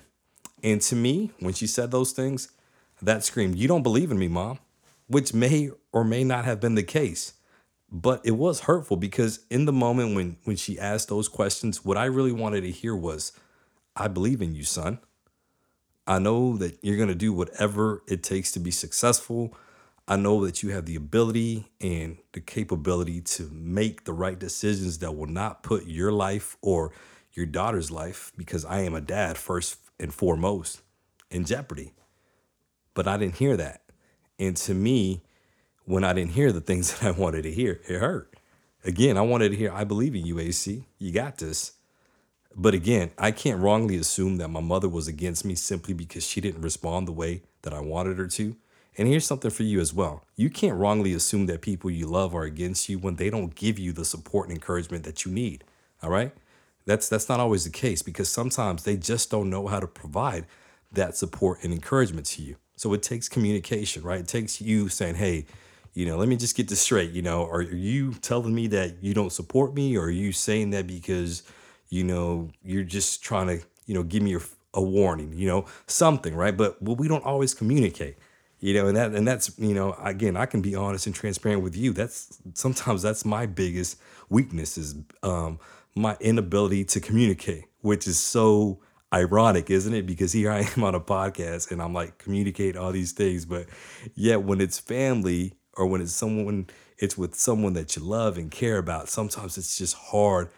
And 0.63 0.81
to 0.83 0.97
me, 0.97 1.31
when 1.39 1.55
she 1.55 1.67
said 1.67 1.91
those 1.91 2.13
things, 2.13 2.51
that 3.01 3.25
screamed, 3.25 3.57
You 3.57 3.69
don't 3.69 3.83
believe 3.83 4.11
in 4.11 4.19
me, 4.19 4.29
mom, 4.29 4.59
which 5.09 5.35
may 5.35 5.71
or 5.93 6.05
may 6.05 6.25
not 6.25 6.45
have 6.45 6.61
been 6.61 6.77
the 6.77 6.83
case 6.83 7.35
but 7.91 8.21
it 8.25 8.33
was 8.33 8.61
hurtful 8.61 8.97
because 8.99 9.41
in 9.51 9.65
the 9.65 9.73
moment 9.73 10.15
when 10.15 10.37
when 10.45 10.57
she 10.57 10.79
asked 10.79 11.09
those 11.09 11.29
questions 11.29 11.85
what 11.85 11.97
i 11.97 12.05
really 12.05 12.33
wanted 12.33 12.61
to 12.61 12.71
hear 12.71 12.95
was 12.95 13.33
i 13.97 14.07
believe 14.09 14.43
in 14.43 14.55
you 14.55 14.65
son. 14.65 14.99
I 16.09 16.19
know 16.19 16.57
that 16.57 16.79
you're 16.83 16.97
going 16.97 17.11
to 17.11 17.15
do 17.15 17.35
whatever 17.35 18.03
it 18.09 18.23
takes 18.23 18.51
to 18.53 18.61
be 18.61 18.71
successful. 18.71 19.55
I 20.09 20.17
know 20.17 20.43
that 20.47 20.63
you 20.63 20.71
have 20.71 20.87
the 20.87 20.97
ability 20.97 21.71
and 21.83 22.17
the 22.33 22.41
capability 22.41 23.21
to 23.21 23.51
make 23.53 24.05
the 24.05 24.15
right 24.15 24.39
decisions 24.39 24.99
that 25.01 25.15
will 25.15 25.27
not 25.27 25.63
put 25.63 25.87
your 25.87 26.11
life 26.11 26.57
or 26.63 26.93
your 27.35 27.45
daughter's 27.45 27.91
life 27.91 28.33
because 28.39 28.65
i 28.65 28.81
am 28.81 28.95
a 28.95 29.03
dad 29.03 29.37
first 29.37 29.79
and 30.01 30.13
foremost 30.15 30.81
in 31.31 31.45
jeopardy. 31.45 31.93
But 32.95 33.07
i 33.07 33.19
didn't 33.19 33.37
hear 33.37 33.59
that 33.59 33.83
and 34.39 34.57
to 34.57 34.75
me 34.75 35.23
when 35.85 36.05
I 36.05 36.13
didn't 36.13 36.33
hear 36.33 36.53
the 36.53 36.61
things 36.61 36.93
that 37.01 37.09
I 37.09 37.19
wanted 37.19 37.43
to 37.43 37.53
hear. 37.53 37.81
It 37.89 37.99
hurt. 37.99 38.35
Again, 38.85 39.17
I 39.17 39.23
wanted 39.23 39.51
to 39.51 39.57
hear, 39.57 39.73
I 39.73 39.85
believe 39.85 40.15
in 40.15 40.25
you, 40.25 40.39
AC. 40.39 40.85
You 40.99 41.13
got 41.13 41.39
this. 41.39 41.73
But 42.55 42.75
again, 42.75 43.11
I 43.19 43.31
can't 43.31 43.61
wrongly 43.61 43.97
assume 43.97 44.37
that 44.39 44.49
my 44.49 44.61
mother 44.61 44.89
was 44.89 45.09
against 45.09 45.45
me 45.45 45.55
simply 45.55 45.95
because 45.95 46.27
she 46.27 46.41
didn't 46.41 46.63
respond 46.63 47.07
the 47.07 47.13
way 47.13 47.43
that 47.63 47.73
I 47.73 47.81
wanted 47.81 48.19
her 48.19 48.27
to. 48.29 48.57
And 48.97 49.07
here's 49.07 49.27
something 49.27 49.51
for 49.51 49.63
you 49.63 49.81
as 49.81 49.95
well. 49.95 50.25
You 50.35 50.51
can't 50.51 50.77
wrongly 50.77 51.13
assume 51.13 51.47
that 51.47 51.61
people 51.61 51.91
you 51.91 52.07
love 52.07 52.35
are 52.35 52.43
against 52.43 52.89
you 52.89 52.99
when 52.99 53.15
they 53.15 53.31
don't 53.31 53.55
give 53.55 53.79
you 53.79 53.93
the 53.93 54.05
support 54.05 54.49
and 54.49 54.57
encouragement 54.57 55.05
that 55.05 55.25
you 55.25 55.31
need. 55.31 55.63
All 56.03 56.11
right? 56.11 56.33
That's 56.85 57.09
that's 57.09 57.29
not 57.29 57.39
always 57.39 57.65
the 57.65 57.71
case 57.71 58.03
because 58.03 58.31
sometimes 58.31 58.83
they 58.83 58.97
just 58.97 59.31
don't 59.31 59.51
know 59.51 59.67
how 59.67 59.79
to 59.79 59.87
provide 59.87 60.47
that 60.91 61.17
support 61.17 61.59
and 61.63 61.73
encouragement 61.73 62.27
to 62.27 62.43
you. 62.43 62.57
So 62.79 62.95
it 62.95 63.03
takes 63.03 63.29
communication, 63.29 64.03
right? 64.03 64.21
It 64.21 64.29
takes 64.29 64.61
you 64.61 64.89
saying, 64.89 65.17
"Hey, 65.17 65.47
you 65.95 66.07
know, 66.07 66.17
let 66.17 66.29
me 66.29 66.37
just 66.37 66.57
get 66.57 66.69
this 66.69 66.81
straight. 66.81 67.11
You 67.11 67.23
know, 67.23 67.45
are 67.45 67.61
you 67.63 68.13
telling 68.15 68.55
me 68.55 68.69
that 68.69 69.03
you 69.03 69.15
don't 69.15 69.33
support 69.33 69.75
me, 69.75 69.97
or 69.97 70.05
are 70.05 70.11
you 70.11 70.31
saying 70.31 70.71
that 70.71 70.87
because, 70.87 71.43
you 71.89 72.05
know, 72.05 72.51
you're 72.63 72.85
just 72.85 73.21
trying 73.21 73.49
to, 73.49 73.65
you 73.87 73.95
know, 73.95 74.05
give 74.05 74.23
me 74.23 74.37
a, 74.37 74.41
a 74.75 74.81
warning, 74.81 75.33
you 75.35 75.49
know, 75.49 75.67
something, 75.89 76.37
right? 76.37 76.57
But 76.57 76.81
well, 76.81 76.95
we 76.95 77.09
don't 77.09 77.25
always 77.25 77.53
communicate, 77.53 78.17
you 78.61 78.75
know, 78.75 78.87
and 78.87 78.97
that 78.97 79.13
and 79.13 79.27
that's, 79.27 79.59
you 79.59 79.75
know, 79.75 79.95
again, 80.01 80.37
I 80.37 80.47
can 80.47 80.61
be 80.61 80.77
honest 80.77 81.07
and 81.07 81.15
transparent 81.17 81.65
with 81.65 81.77
you. 81.77 81.93
That's 81.93 82.39
sometimes 82.55 83.03
that's 83.03 83.25
my 83.25 83.47
biggest 83.47 83.99
weakness 84.29 84.79
is 84.79 84.95
um, 85.25 85.59
my 85.97 86.17
inability 86.21 86.85
to 86.85 87.01
communicate, 87.01 87.65
which 87.81 88.07
is 88.07 88.21
so 88.21 88.79
ironic, 89.13 89.71
isn't 89.71 89.95
it? 89.95 90.07
Because 90.07 90.33
here 90.33 90.51
I 90.51 90.69
am 90.77 90.85
on 90.85 90.95
a 90.95 91.01
podcast 91.01 91.71
and 91.71 91.81
I'm 91.81 91.95
like 91.95 92.19
communicate 92.19 92.77
all 92.77 92.93
these 92.93 93.13
things, 93.13 93.45
but 93.45 93.67
yet 94.15 94.43
when 94.43 94.61
it's 94.61 94.79
family 94.79 95.55
or 95.79 95.87
when 95.87 96.01
it's 96.03 96.13
someone 96.13 96.67
it's 96.99 97.17
with 97.17 97.35
someone 97.35 97.73
that 97.75 97.95
you 97.97 98.03
love 98.03 98.37
and 98.37 98.51
care 98.51 98.77
about 98.77 99.09
sometimes 99.09 99.57
it's 99.57 99.79
just 99.79 99.95
hard 99.95 100.51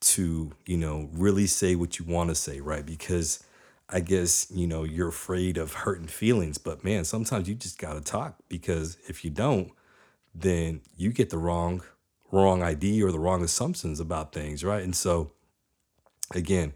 to 0.00 0.50
you 0.66 0.76
know 0.76 1.08
really 1.12 1.46
say 1.46 1.76
what 1.76 1.98
you 1.98 2.04
want 2.04 2.28
to 2.30 2.34
say 2.34 2.58
right 2.60 2.84
because 2.84 3.44
i 3.88 4.00
guess 4.00 4.50
you 4.50 4.66
know 4.66 4.82
you're 4.82 5.08
afraid 5.08 5.56
of 5.56 5.72
hurting 5.74 6.08
feelings 6.08 6.58
but 6.58 6.82
man 6.82 7.04
sometimes 7.04 7.48
you 7.48 7.54
just 7.54 7.78
got 7.78 7.92
to 7.92 8.00
talk 8.00 8.36
because 8.48 8.96
if 9.06 9.24
you 9.24 9.30
don't 9.30 9.70
then 10.34 10.80
you 10.96 11.12
get 11.12 11.30
the 11.30 11.38
wrong 11.38 11.82
wrong 12.32 12.62
idea 12.62 13.06
or 13.06 13.12
the 13.12 13.18
wrong 13.18 13.44
assumptions 13.44 14.00
about 14.00 14.32
things 14.32 14.64
right 14.64 14.82
and 14.82 14.96
so 14.96 15.30
again 16.34 16.72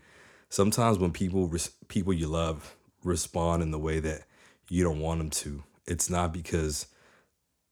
sometimes 0.49 0.99
when 0.99 1.13
people 1.13 1.51
people 1.89 2.13
you 2.13 2.27
love 2.27 2.77
respond 3.05 3.63
in 3.63 3.71
the 3.71 3.79
way 3.79 4.01
that 4.01 4.23
you 4.69 4.83
don't 4.83 5.01
want 5.01 5.19
them 5.19 5.31
to 5.31 5.63
it's 5.87 6.11
not 6.11 6.33
because 6.33 6.87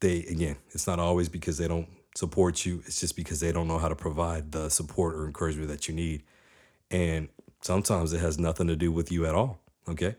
they 0.01 0.19
again, 0.25 0.57
it's 0.71 0.87
not 0.87 0.99
always 0.99 1.29
because 1.29 1.59
they 1.59 1.69
don't 1.69 1.89
support 2.15 2.65
you. 2.65 2.83
It's 2.87 3.01
just 3.01 3.17
because 3.17 3.41
they 3.41 3.53
don't 3.53 3.69
know 3.69 3.79
how 3.79 3.89
to 3.89 3.97
provide 3.97 4.53
the 4.53 4.69
support 4.69 5.15
or 5.15 5.27
encouragement 5.27 5.69
that 5.69 5.89
you 5.89 5.95
need. 5.95 6.23
And 6.91 7.29
sometimes 7.61 8.13
it 8.13 8.21
has 8.21 8.39
nothing 8.39 8.69
to 8.69 8.77
do 8.77 8.93
with 8.93 9.11
you 9.11 9.27
at 9.27 9.35
all. 9.35 9.61
Okay. 9.89 10.15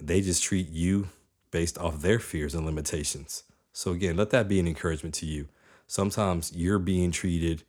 They 0.00 0.20
just 0.20 0.42
treat 0.42 0.68
you 0.68 1.08
based 1.50 1.76
off 1.78 2.00
their 2.00 2.18
fears 2.18 2.54
and 2.54 2.64
limitations. 2.64 3.42
So 3.72 3.92
again, 3.92 4.16
let 4.16 4.30
that 4.30 4.48
be 4.48 4.60
an 4.60 4.68
encouragement 4.68 5.14
to 5.16 5.26
you. 5.26 5.48
Sometimes 5.86 6.52
you're 6.54 6.78
being 6.78 7.10
treated 7.10 7.64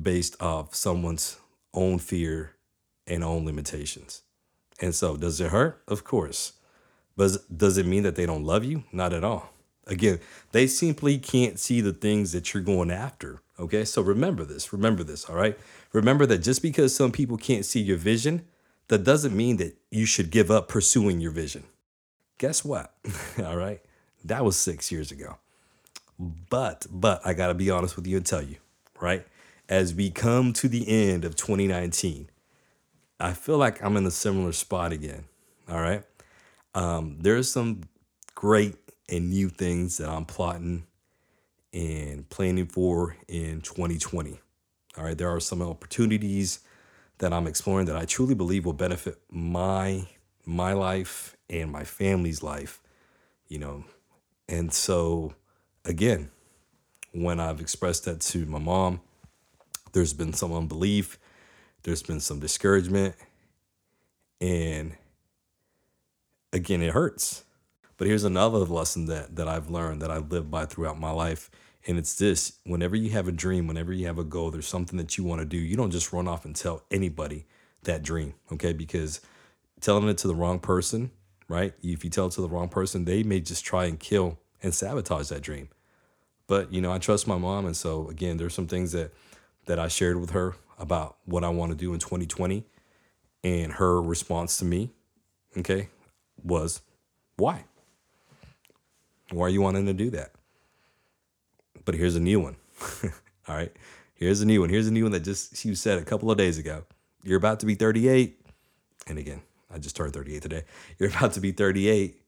based 0.00 0.40
off 0.42 0.74
someone's 0.74 1.38
own 1.74 1.98
fear 1.98 2.56
and 3.12 3.22
own 3.22 3.44
limitations. 3.44 4.22
And 4.80 4.94
so 4.94 5.16
does 5.16 5.40
it 5.40 5.50
hurt? 5.50 5.82
Of 5.86 6.02
course. 6.02 6.54
But 7.16 7.36
does 7.54 7.76
it 7.76 7.86
mean 7.86 8.02
that 8.04 8.16
they 8.16 8.26
don't 8.26 8.44
love 8.44 8.64
you? 8.64 8.84
Not 8.90 9.12
at 9.12 9.22
all. 9.22 9.50
Again, 9.86 10.20
they 10.52 10.66
simply 10.66 11.18
can't 11.18 11.58
see 11.58 11.80
the 11.80 11.92
things 11.92 12.32
that 12.32 12.54
you're 12.54 12.62
going 12.62 12.90
after. 12.90 13.42
Okay, 13.58 13.84
so 13.84 14.00
remember 14.00 14.44
this. 14.44 14.72
Remember 14.72 15.04
this. 15.04 15.28
All 15.28 15.36
right. 15.36 15.58
Remember 15.92 16.24
that 16.26 16.38
just 16.38 16.62
because 16.62 16.94
some 16.94 17.12
people 17.12 17.36
can't 17.36 17.64
see 17.64 17.80
your 17.80 17.98
vision, 17.98 18.46
that 18.88 19.04
doesn't 19.04 19.36
mean 19.36 19.58
that 19.58 19.76
you 19.90 20.06
should 20.06 20.30
give 20.30 20.50
up 20.50 20.68
pursuing 20.68 21.20
your 21.20 21.32
vision. 21.32 21.64
Guess 22.38 22.64
what? 22.64 22.94
all 23.44 23.56
right. 23.56 23.80
That 24.24 24.44
was 24.44 24.56
six 24.56 24.90
years 24.90 25.12
ago. 25.12 25.36
But, 26.18 26.86
but 26.90 27.20
I 27.24 27.34
got 27.34 27.48
to 27.48 27.54
be 27.54 27.70
honest 27.70 27.96
with 27.96 28.06
you 28.06 28.16
and 28.16 28.26
tell 28.26 28.42
you, 28.42 28.56
right? 29.00 29.26
As 29.68 29.94
we 29.94 30.10
come 30.10 30.52
to 30.54 30.68
the 30.68 30.88
end 30.88 31.24
of 31.24 31.36
2019, 31.36 32.28
I 33.22 33.34
feel 33.34 33.58
like 33.58 33.82
I'm 33.84 33.96
in 33.96 34.06
a 34.06 34.10
similar 34.10 34.52
spot 34.52 34.92
again. 34.92 35.24
All 35.70 35.80
right. 35.80 36.04
Um, 36.74 37.18
there's 37.20 37.50
some 37.50 37.82
great 38.34 38.76
and 39.08 39.30
new 39.30 39.48
things 39.48 39.98
that 39.98 40.08
I'm 40.08 40.24
plotting 40.24 40.84
and 41.72 42.28
planning 42.30 42.66
for 42.66 43.16
in 43.28 43.60
2020. 43.62 44.40
All 44.98 45.04
right, 45.04 45.16
there 45.16 45.30
are 45.30 45.40
some 45.40 45.62
opportunities 45.62 46.60
that 47.18 47.32
I'm 47.32 47.46
exploring 47.46 47.86
that 47.86 47.96
I 47.96 48.04
truly 48.06 48.34
believe 48.34 48.66
will 48.66 48.72
benefit 48.74 49.18
my 49.30 50.06
my 50.44 50.72
life 50.72 51.36
and 51.48 51.70
my 51.70 51.84
family's 51.84 52.42
life, 52.42 52.82
you 53.48 53.58
know, 53.58 53.84
And 54.48 54.72
so, 54.72 55.34
again, 55.84 56.30
when 57.12 57.40
I've 57.40 57.60
expressed 57.60 58.06
that 58.06 58.20
to 58.22 58.46
my 58.46 58.58
mom, 58.58 59.00
there's 59.92 60.12
been 60.14 60.32
some 60.34 60.52
unbelief, 60.52 61.18
there's 61.82 62.02
been 62.02 62.20
some 62.20 62.40
discouragement, 62.40 63.14
and 64.40 64.96
again, 66.52 66.82
it 66.82 66.92
hurts. 66.92 67.44
But 67.96 68.08
here's 68.08 68.24
another 68.24 68.58
lesson 68.58 69.06
that 69.06 69.36
that 69.36 69.48
I've 69.48 69.70
learned 69.70 70.02
that 70.02 70.10
I've 70.10 70.30
lived 70.30 70.50
by 70.50 70.66
throughout 70.66 70.98
my 70.98 71.10
life, 71.10 71.50
and 71.86 71.98
it's 71.98 72.16
this: 72.16 72.58
whenever 72.64 72.96
you 72.96 73.10
have 73.10 73.28
a 73.28 73.32
dream, 73.32 73.66
whenever 73.66 73.92
you 73.92 74.06
have 74.06 74.18
a 74.18 74.24
goal, 74.24 74.50
there's 74.50 74.66
something 74.66 74.96
that 74.98 75.16
you 75.18 75.24
want 75.24 75.40
to 75.40 75.44
do. 75.44 75.56
You 75.56 75.76
don't 75.76 75.90
just 75.90 76.12
run 76.12 76.28
off 76.28 76.44
and 76.44 76.54
tell 76.54 76.82
anybody 76.90 77.46
that 77.84 78.02
dream, 78.02 78.34
okay? 78.52 78.72
Because 78.72 79.20
telling 79.80 80.08
it 80.08 80.18
to 80.18 80.28
the 80.28 80.34
wrong 80.34 80.60
person, 80.60 81.10
right? 81.48 81.74
If 81.82 82.04
you 82.04 82.10
tell 82.10 82.26
it 82.26 82.32
to 82.32 82.40
the 82.40 82.48
wrong 82.48 82.68
person, 82.68 83.04
they 83.04 83.22
may 83.22 83.40
just 83.40 83.64
try 83.64 83.86
and 83.86 83.98
kill 83.98 84.38
and 84.62 84.72
sabotage 84.74 85.28
that 85.28 85.42
dream. 85.42 85.68
But 86.46 86.72
you 86.72 86.80
know, 86.80 86.92
I 86.92 86.98
trust 86.98 87.26
my 87.26 87.38
mom, 87.38 87.66
and 87.66 87.76
so 87.76 88.08
again, 88.08 88.36
there's 88.36 88.54
some 88.54 88.66
things 88.66 88.92
that 88.92 89.12
that 89.66 89.78
I 89.78 89.88
shared 89.88 90.20
with 90.20 90.30
her 90.30 90.54
about 90.82 91.16
what 91.24 91.44
I 91.44 91.48
want 91.48 91.70
to 91.70 91.76
do 91.76 91.94
in 91.94 92.00
2020, 92.00 92.64
and 93.44 93.72
her 93.72 94.02
response 94.02 94.58
to 94.58 94.64
me, 94.64 94.90
okay, 95.56 95.88
was, 96.42 96.82
"Why? 97.36 97.64
Why 99.30 99.46
are 99.46 99.50
you 99.50 99.62
wanting 99.62 99.86
to 99.86 99.94
do 99.94 100.10
that?" 100.10 100.32
But 101.84 101.94
here's 101.94 102.16
a 102.16 102.20
new 102.20 102.40
one. 102.40 102.56
All 103.48 103.56
right, 103.56 103.72
here's 104.14 104.42
a 104.42 104.46
new 104.46 104.60
one. 104.60 104.68
Here's 104.68 104.88
a 104.88 104.92
new 104.92 105.04
one 105.04 105.12
that 105.12 105.20
just 105.20 105.56
she 105.56 105.74
said 105.74 105.98
a 105.98 106.04
couple 106.04 106.30
of 106.30 106.36
days 106.36 106.58
ago. 106.58 106.84
You're 107.22 107.38
about 107.38 107.60
to 107.60 107.66
be 107.66 107.76
38, 107.76 108.44
and 109.06 109.18
again, 109.18 109.42
I 109.72 109.78
just 109.78 109.96
turned 109.96 110.12
38 110.12 110.42
today. 110.42 110.64
You're 110.98 111.10
about 111.10 111.32
to 111.34 111.40
be 111.40 111.52
38. 111.52 112.18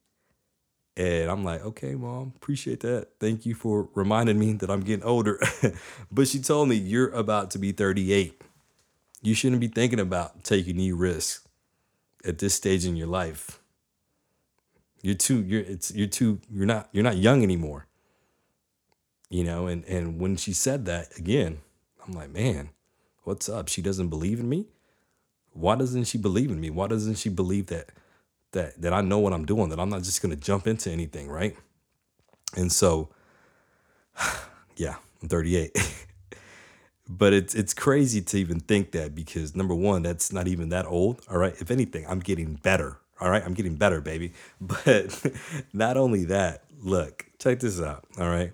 And 0.97 1.29
I'm 1.29 1.43
like, 1.43 1.65
okay, 1.65 1.97
mom, 1.97 2.35
appreciate 2.37 2.81
that. 2.81 3.09
Thank 3.19 3.45
you 3.45 3.55
for 3.55 3.89
reminding 3.95 4.39
me 4.39 4.53
that 4.55 4.71
I'm 4.71 4.81
getting 4.81 5.05
older. 5.05 5.41
but 6.13 6.29
she 6.29 6.39
told 6.39 6.69
me, 6.69 6.77
you're 6.77 7.09
about 7.09 7.51
to 7.53 7.59
be 7.59 7.73
38. 7.73 8.41
You 9.25 9.35
shouldn't 9.35 9.61
be 9.61 9.69
thinking 9.69 10.01
about 10.01 10.45
taking 10.45 10.77
new 10.77 10.97
risks 10.97 11.49
at 12.27 12.39
this 12.39 12.55
stage 12.55 12.85
in 12.85 12.95
your 12.95 13.07
life. 13.07 13.59
You're 15.01 15.15
too, 15.15 15.43
you're 15.43 15.63
it's 15.63 15.95
you're 15.95 16.07
too, 16.07 16.41
you're 16.51 16.67
not, 16.67 16.91
you're 16.93 17.05
not 17.05 17.17
young 17.17 17.43
anymore. 17.43 17.87
You 19.31 19.45
know, 19.45 19.67
and 19.67 19.83
and 19.87 20.21
when 20.21 20.37
she 20.37 20.53
said 20.53 20.85
that 20.87 21.19
again, 21.19 21.61
I'm 22.07 22.13
like, 22.13 22.31
man, 22.31 22.69
what's 23.23 23.49
up? 23.49 23.69
She 23.69 23.81
doesn't 23.81 24.09
believe 24.09 24.41
in 24.41 24.49
me? 24.49 24.67
Why 25.55 25.75
doesn't 25.75 26.05
she 26.05 26.19
believe 26.19 26.51
in 26.51 26.61
me? 26.61 26.69
Why 26.69 26.87
doesn't 26.87 27.17
she 27.17 27.31
believe 27.31 27.69
that 27.69 27.89
that 28.53 28.81
that 28.83 28.93
I 28.93 29.01
know 29.01 29.19
what 29.21 29.33
I'm 29.33 29.47
doing, 29.47 29.71
that 29.71 29.81
I'm 29.81 29.89
not 29.89 30.03
just 30.03 30.21
gonna 30.21 30.37
jump 30.37 30.67
into 30.67 30.91
anything, 30.91 31.29
right? 31.29 31.57
And 32.57 32.71
so, 32.71 33.09
yeah, 34.77 34.97
I'm 35.23 35.29
38. 35.29 35.73
but 37.09 37.33
it's 37.33 37.55
it's 37.55 37.75
crazy 37.75 38.21
to 38.23 38.37
even 38.39 38.61
think 38.61 38.93
that 38.93 39.15
because 39.15 39.55
number 39.55 39.75
one, 39.75 40.03
that's 40.03 40.33
not 40.33 40.49
even 40.49 40.71
that 40.71 40.87
old. 40.87 41.21
All 41.31 41.39
right. 41.39 41.55
If 41.61 41.71
anything, 41.71 42.07
I'm 42.09 42.21
getting 42.21 42.55
better. 42.55 42.99
All 43.21 43.31
right. 43.31 43.43
I'm 43.45 43.55
getting 43.55 43.77
better, 43.77 44.01
baby. 44.01 44.33
But 44.61 45.25
not 45.73 45.97
only 45.97 46.25
that, 46.27 46.65
look, 46.83 47.27
check 47.39 47.61
this 47.61 47.81
out. 47.81 48.05
All 48.19 48.29
right. 48.29 48.53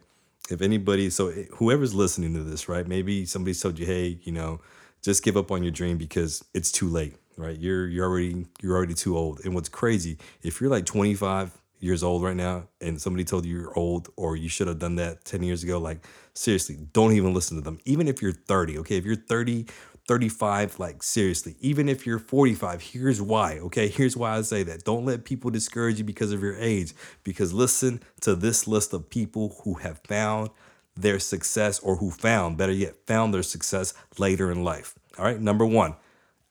If 0.51 0.63
anybody, 0.63 1.11
so 1.11 1.29
eh, 1.29 1.45
whoever's 1.53 1.95
listening 1.95 2.35
to 2.35 2.41
this, 2.43 2.69
right? 2.69 2.87
Maybe 2.87 3.25
somebody 3.25 3.55
told 3.55 3.79
you, 3.79 3.87
hey, 3.87 4.19
you 4.25 4.33
know, 4.33 4.61
just 5.01 5.23
give 5.23 5.37
up 5.37 5.51
on 5.53 5.63
your 5.63 5.73
dream 5.73 5.97
because 5.97 6.45
it's 6.55 6.73
too 6.73 6.89
late 6.89 7.15
right? 7.37 7.59
You're 7.59 7.89
you're 7.89 8.07
already 8.07 8.47
you're 8.61 8.77
already 8.77 8.95
too 8.95 9.17
old. 9.17 9.41
And 9.45 9.55
what's 9.55 9.69
crazy, 9.69 10.19
if 10.43 10.61
you're 10.61 10.71
like 10.71 10.85
25 10.85 11.60
years 11.81 12.03
old 12.03 12.23
right 12.23 12.37
now 12.37 12.69
and 12.81 13.01
somebody 13.01 13.25
told 13.25 13.45
you 13.45 13.59
you're 13.59 13.77
old 13.77 14.09
or 14.17 14.37
you 14.37 14.49
should 14.49 14.69
have 14.69 14.79
done 14.79 14.97
that 14.97 15.25
10 15.25 15.43
years 15.43 15.65
ago, 15.65 15.79
like 15.79 16.07
seriously, 16.35 16.79
don't 16.93 17.13
even 17.13 17.35
listen 17.35 17.57
to 17.57 17.63
them. 17.63 17.79
Even 17.85 18.07
if 18.07 18.23
you're 18.23 18.33
30, 18.33 18.79
okay? 18.79 18.99
If 18.99 19.05
you're 19.05 19.17
30, 19.17 19.67
35, 20.07 20.79
like 20.79 21.03
seriously, 21.03 21.57
even 21.61 21.89
if 21.89 22.07
you're 22.07 22.19
45, 22.19 22.83
here's 22.83 23.23
why, 23.23 23.59
okay? 23.61 23.89
Here's 23.89 24.17
why 24.17 24.37
I 24.37 24.43
say 24.43 24.63
that. 24.65 24.85
Don't 24.85 25.05
let 25.05 25.25
people 25.25 25.51
discourage 25.51 25.99
you 25.99 26.05
because 26.05 26.33
of 26.33 26.43
your 26.43 26.57
age. 26.57 26.95
Because 27.25 27.53
listen 27.53 28.03
to 28.21 28.35
this 28.35 28.67
list 28.67 28.93
of 28.93 29.09
people 29.09 29.57
who 29.65 29.75
have 29.75 30.01
found 30.07 30.51
their 30.97 31.19
success 31.19 31.79
or 31.79 31.97
who 31.97 32.11
found, 32.11 32.59
better 32.59 32.73
yet, 32.73 32.95
found 33.07 33.33
their 33.33 33.43
success 33.43 33.95
later 34.19 34.51
in 34.51 34.65
life. 34.65 34.95
All 35.19 35.25
right, 35.25 35.41
number 35.41 35.65
one, 35.65 35.97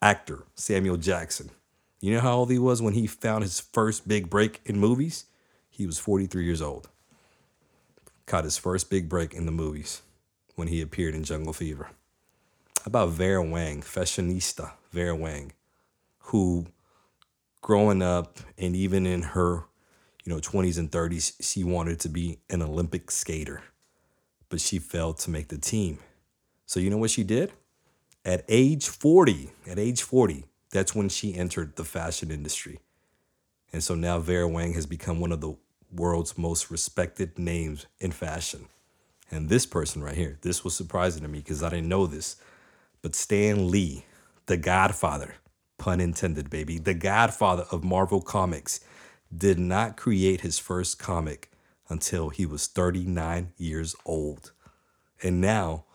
actor 0.01 0.45
Samuel 0.55 0.97
Jackson. 0.97 1.51
You 1.99 2.13
know 2.13 2.21
how 2.21 2.37
old 2.37 2.51
he 2.51 2.59
was 2.59 2.81
when 2.81 2.93
he 2.93 3.07
found 3.07 3.43
his 3.43 3.59
first 3.59 4.07
big 4.07 4.29
break 4.29 4.61
in 4.65 4.79
movies? 4.79 5.25
He 5.69 5.85
was 5.85 5.99
43 5.99 6.45
years 6.45 6.61
old. 6.61 6.89
Caught 8.25 8.45
his 8.45 8.57
first 8.57 8.89
big 8.89 9.09
break 9.09 9.33
in 9.33 9.45
the 9.45 9.51
movies 9.51 10.01
when 10.55 10.69
he 10.69 10.81
appeared 10.81 11.15
in 11.15 11.23
Jungle 11.23 11.53
Fever. 11.53 11.89
How 12.79 12.85
about 12.85 13.09
Vera 13.09 13.43
Wang, 13.43 13.81
fashionista 13.81 14.71
Vera 14.91 15.15
Wang, 15.15 15.51
who 16.19 16.67
growing 17.61 18.01
up 18.01 18.39
and 18.57 18.75
even 18.75 19.05
in 19.05 19.21
her, 19.21 19.65
you 20.23 20.33
know, 20.33 20.39
20s 20.39 20.77
and 20.77 20.89
30s, 20.89 21.33
she 21.41 21.63
wanted 21.63 21.99
to 21.99 22.09
be 22.09 22.39
an 22.49 22.61
Olympic 22.61 23.11
skater, 23.11 23.61
but 24.47 24.61
she 24.61 24.79
failed 24.79 25.17
to 25.19 25.29
make 25.29 25.49
the 25.49 25.57
team. 25.57 25.99
So 26.65 26.79
you 26.79 26.89
know 26.89 26.97
what 26.97 27.11
she 27.11 27.23
did? 27.23 27.51
At 28.23 28.45
age 28.47 28.87
40, 28.87 29.51
at 29.67 29.77
age 29.77 30.01
40, 30.01 30.45
that's 30.71 30.95
when 30.95 31.09
she 31.09 31.35
entered 31.35 31.75
the 31.75 31.83
fashion 31.83 32.31
industry. 32.31 32.79
And 33.71 33.83
so 33.83 33.95
now 33.95 34.19
Vera 34.19 34.47
Wang 34.47 34.73
has 34.73 34.85
become 34.85 35.19
one 35.19 35.31
of 35.31 35.41
the 35.41 35.55
world's 35.91 36.37
most 36.37 36.69
respected 36.69 37.37
names 37.37 37.85
in 37.99 38.11
fashion. 38.11 38.67
And 39.31 39.49
this 39.49 39.65
person 39.65 40.03
right 40.03 40.15
here, 40.15 40.37
this 40.41 40.63
was 40.63 40.75
surprising 40.75 41.21
to 41.21 41.27
me 41.27 41.39
because 41.39 41.61
I 41.61 41.69
didn't 41.69 41.89
know 41.89 42.07
this. 42.07 42.37
But 43.01 43.15
Stan 43.15 43.69
Lee, 43.69 44.05
the 44.47 44.57
godfather, 44.57 45.35
pun 45.77 46.01
intended, 46.01 46.49
baby, 46.49 46.77
the 46.77 46.93
godfather 46.93 47.65
of 47.71 47.83
Marvel 47.83 48.21
Comics, 48.21 48.79
did 49.35 49.59
not 49.59 49.97
create 49.97 50.41
his 50.41 50.57
first 50.57 50.97
comic 50.97 51.51
until 51.87 52.29
he 52.29 52.45
was 52.45 52.67
39 52.67 53.53
years 53.57 53.95
old. 54.05 54.51
And 55.21 55.39
now 55.39 55.85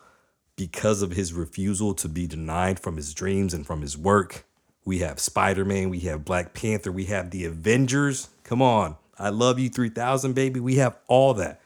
because 0.55 1.01
of 1.01 1.11
his 1.11 1.33
refusal 1.33 1.93
to 1.95 2.07
be 2.07 2.27
denied 2.27 2.79
from 2.79 2.97
his 2.97 3.13
dreams 3.13 3.53
and 3.53 3.65
from 3.65 3.81
his 3.81 3.97
work. 3.97 4.45
We 4.85 4.99
have 4.99 5.19
Spider 5.19 5.65
Man, 5.65 5.89
we 5.89 6.01
have 6.01 6.23
Black 6.23 6.53
Panther, 6.53 6.91
we 6.91 7.05
have 7.05 7.31
the 7.31 7.45
Avengers. 7.45 8.29
Come 8.43 8.61
on, 8.61 8.95
I 9.17 9.29
love 9.29 9.57
you 9.57 9.67
3000, 9.67 10.33
baby. 10.33 10.59
We 10.59 10.75
have 10.75 10.97
all 11.07 11.33
that. 11.33 11.59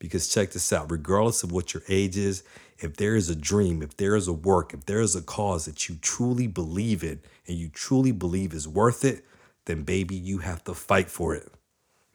Because 0.00 0.28
check 0.28 0.50
this 0.50 0.72
out 0.72 0.90
regardless 0.90 1.42
of 1.42 1.52
what 1.52 1.72
your 1.72 1.82
age 1.88 2.16
is, 2.16 2.42
if 2.78 2.96
there 2.96 3.16
is 3.16 3.28
a 3.28 3.34
dream, 3.34 3.82
if 3.82 3.96
there 3.96 4.14
is 4.14 4.28
a 4.28 4.32
work, 4.32 4.72
if 4.72 4.86
there 4.86 5.00
is 5.00 5.16
a 5.16 5.22
cause 5.22 5.64
that 5.64 5.88
you 5.88 5.96
truly 6.00 6.46
believe 6.46 7.02
in 7.02 7.20
and 7.46 7.56
you 7.56 7.68
truly 7.68 8.12
believe 8.12 8.52
is 8.52 8.68
worth 8.68 9.04
it, 9.04 9.24
then 9.64 9.82
baby, 9.82 10.14
you 10.14 10.38
have 10.38 10.62
to 10.64 10.74
fight 10.74 11.10
for 11.10 11.34
it. 11.34 11.50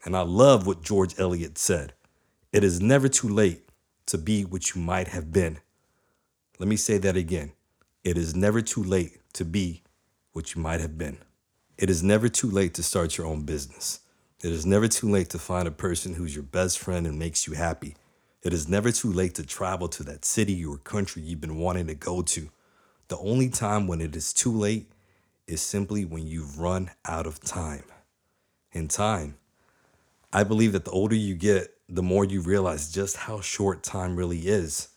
And 0.05 0.15
I 0.15 0.21
love 0.21 0.65
what 0.65 0.81
George 0.81 1.17
Eliot 1.19 1.57
said 1.57 1.93
it 2.51 2.63
is 2.63 2.81
never 2.81 3.07
too 3.07 3.27
late 3.29 3.67
to 4.05 4.17
be 4.17 4.43
what 4.43 4.75
you 4.75 4.81
might 4.81 5.09
have 5.09 5.31
been. 5.31 5.59
Let 6.59 6.69
me 6.69 6.75
say 6.75 6.97
that 6.99 7.17
again. 7.17 7.51
It 8.03 8.17
is 8.17 8.35
never 8.35 8.61
too 8.61 8.83
late 8.83 9.19
to 9.33 9.45
be 9.45 9.82
what 10.33 10.53
you 10.53 10.61
might 10.61 10.81
have 10.81 10.97
been. 10.97 11.17
It 11.77 11.89
is 11.89 12.03
never 12.03 12.27
too 12.27 12.49
late 12.49 12.73
to 12.75 12.83
start 12.83 13.17
your 13.17 13.27
own 13.27 13.43
business. 13.43 14.01
It 14.43 14.51
is 14.51 14.65
never 14.65 14.87
too 14.87 15.09
late 15.09 15.29
to 15.29 15.39
find 15.39 15.67
a 15.67 15.71
person 15.71 16.15
who's 16.15 16.35
your 16.35 16.43
best 16.43 16.77
friend 16.77 17.07
and 17.07 17.17
makes 17.17 17.47
you 17.47 17.53
happy. 17.53 17.95
It 18.41 18.51
is 18.51 18.67
never 18.67 18.91
too 18.91 19.11
late 19.11 19.35
to 19.35 19.45
travel 19.45 19.87
to 19.89 20.03
that 20.03 20.25
city 20.25 20.65
or 20.65 20.77
country 20.77 21.21
you've 21.21 21.39
been 21.39 21.59
wanting 21.59 21.87
to 21.87 21.95
go 21.95 22.21
to. 22.23 22.49
The 23.07 23.17
only 23.17 23.47
time 23.47 23.87
when 23.87 24.01
it 24.01 24.15
is 24.15 24.33
too 24.33 24.51
late 24.51 24.91
is 25.47 25.61
simply 25.61 26.03
when 26.03 26.27
you've 26.27 26.59
run 26.59 26.91
out 27.05 27.25
of 27.25 27.39
time. 27.39 27.83
In 28.71 28.87
time, 28.87 29.37
I 30.33 30.43
believe 30.43 30.73
that 30.73 30.83
the 30.83 30.91
older 30.91 31.15
you 31.15 31.35
get, 31.35 31.73
the 31.87 32.03
more 32.03 32.25
you 32.25 32.41
realize 32.41 32.91
just 32.91 33.15
how 33.17 33.39
short 33.39 33.83
time 33.83 34.15
really 34.15 34.47
is. 34.47 34.89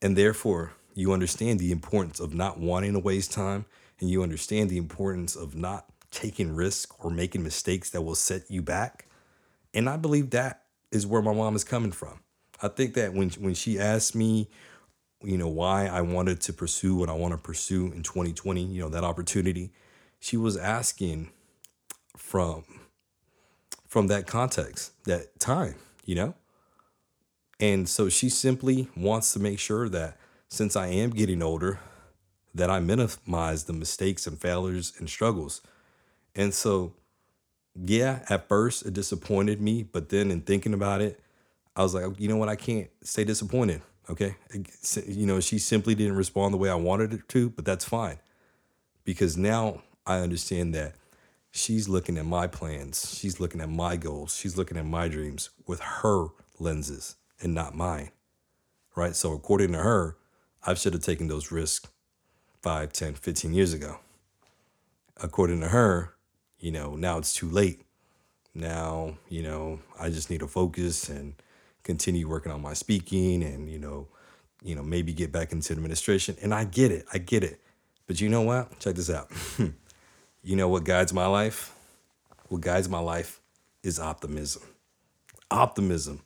And 0.00 0.16
therefore, 0.16 0.72
you 0.94 1.12
understand 1.12 1.58
the 1.58 1.72
importance 1.72 2.20
of 2.20 2.32
not 2.32 2.58
wanting 2.60 2.92
to 2.92 3.00
waste 3.00 3.32
time 3.32 3.64
and 4.02 4.10
you 4.10 4.22
understand 4.24 4.68
the 4.68 4.76
importance 4.76 5.36
of 5.36 5.54
not 5.54 5.86
taking 6.10 6.54
risks 6.54 6.92
or 6.98 7.08
making 7.08 7.44
mistakes 7.44 7.88
that 7.90 8.02
will 8.02 8.16
set 8.16 8.50
you 8.50 8.60
back. 8.60 9.06
And 9.72 9.88
I 9.88 9.96
believe 9.96 10.30
that 10.30 10.64
is 10.90 11.06
where 11.06 11.22
my 11.22 11.32
mom 11.32 11.54
is 11.54 11.62
coming 11.62 11.92
from. 11.92 12.18
I 12.60 12.66
think 12.66 12.94
that 12.94 13.14
when 13.14 13.30
when 13.30 13.54
she 13.54 13.78
asked 13.78 14.14
me, 14.16 14.50
you 15.22 15.38
know, 15.38 15.48
why 15.48 15.86
I 15.86 16.00
wanted 16.00 16.40
to 16.42 16.52
pursue 16.52 16.96
what 16.96 17.08
I 17.08 17.12
want 17.12 17.32
to 17.32 17.38
pursue 17.38 17.92
in 17.92 18.02
2020, 18.02 18.64
you 18.64 18.82
know, 18.82 18.88
that 18.88 19.04
opportunity, 19.04 19.70
she 20.18 20.36
was 20.36 20.56
asking 20.56 21.30
from 22.16 22.64
from 23.86 24.08
that 24.08 24.26
context, 24.26 24.92
that 25.04 25.38
time, 25.38 25.76
you 26.04 26.16
know? 26.16 26.34
And 27.60 27.88
so 27.88 28.08
she 28.08 28.28
simply 28.28 28.88
wants 28.96 29.32
to 29.34 29.38
make 29.38 29.60
sure 29.60 29.88
that 29.88 30.18
since 30.48 30.74
I 30.74 30.88
am 30.88 31.10
getting 31.10 31.40
older, 31.40 31.78
that 32.54 32.70
I 32.70 32.80
minimize 32.80 33.64
the 33.64 33.72
mistakes 33.72 34.26
and 34.26 34.40
failures 34.40 34.92
and 34.98 35.08
struggles. 35.08 35.62
And 36.34 36.52
so 36.52 36.94
yeah, 37.74 38.20
at 38.28 38.48
first 38.48 38.84
it 38.84 38.94
disappointed 38.94 39.60
me, 39.60 39.82
but 39.82 40.10
then 40.10 40.30
in 40.30 40.42
thinking 40.42 40.74
about 40.74 41.00
it, 41.00 41.20
I 41.74 41.82
was 41.82 41.94
like, 41.94 42.20
you 42.20 42.28
know 42.28 42.36
what? 42.36 42.48
I 42.48 42.56
can't 42.56 42.90
stay 43.02 43.24
disappointed. 43.24 43.80
Okay. 44.10 44.36
You 45.06 45.26
know, 45.26 45.40
she 45.40 45.58
simply 45.58 45.94
didn't 45.94 46.16
respond 46.16 46.52
the 46.52 46.58
way 46.58 46.68
I 46.68 46.74
wanted 46.74 47.12
her 47.12 47.18
to, 47.18 47.50
but 47.50 47.64
that's 47.64 47.84
fine 47.84 48.18
because 49.04 49.36
now 49.36 49.82
I 50.06 50.18
understand 50.18 50.74
that 50.74 50.94
she's 51.50 51.88
looking 51.88 52.18
at 52.18 52.26
my 52.26 52.46
plans, 52.46 53.14
she's 53.16 53.40
looking 53.40 53.60
at 53.60 53.68
my 53.68 53.96
goals, 53.96 54.36
she's 54.36 54.56
looking 54.56 54.76
at 54.76 54.86
my 54.86 55.08
dreams 55.08 55.50
with 55.66 55.80
her 55.80 56.26
lenses 56.58 57.16
and 57.40 57.54
not 57.54 57.74
mine. 57.74 58.10
Right. 58.94 59.16
So, 59.16 59.32
according 59.32 59.72
to 59.72 59.78
her, 59.78 60.18
I 60.66 60.74
should 60.74 60.92
have 60.92 61.02
taken 61.02 61.28
those 61.28 61.50
risks 61.50 61.88
5, 62.62 62.92
10, 62.92 63.14
15 63.14 63.52
years 63.52 63.72
ago. 63.72 63.98
According 65.20 65.60
to 65.60 65.68
her, 65.68 66.14
you 66.58 66.70
know, 66.70 66.94
now 66.94 67.18
it's 67.18 67.34
too 67.34 67.48
late. 67.48 67.82
Now, 68.54 69.16
you 69.28 69.42
know, 69.42 69.80
I 69.98 70.10
just 70.10 70.30
need 70.30 70.40
to 70.40 70.46
focus 70.46 71.08
and 71.08 71.34
continue 71.82 72.28
working 72.28 72.52
on 72.52 72.62
my 72.62 72.74
speaking 72.74 73.42
and, 73.42 73.70
you 73.70 73.78
know, 73.78 74.08
you 74.62 74.76
know, 74.76 74.82
maybe 74.82 75.12
get 75.12 75.32
back 75.32 75.52
into 75.52 75.72
administration. 75.72 76.36
And 76.40 76.54
I 76.54 76.64
get 76.64 76.92
it. 76.92 77.06
I 77.12 77.18
get 77.18 77.42
it. 77.42 77.60
But 78.06 78.20
you 78.20 78.28
know 78.28 78.42
what? 78.42 78.78
Check 78.78 78.94
this 78.94 79.10
out. 79.10 79.30
you 80.42 80.56
know 80.56 80.68
what 80.68 80.84
guides 80.84 81.12
my 81.12 81.26
life? 81.26 81.74
What 82.48 82.60
guides 82.60 82.88
my 82.88 83.00
life 83.00 83.40
is 83.82 83.98
optimism. 83.98 84.62
Optimism. 85.50 86.22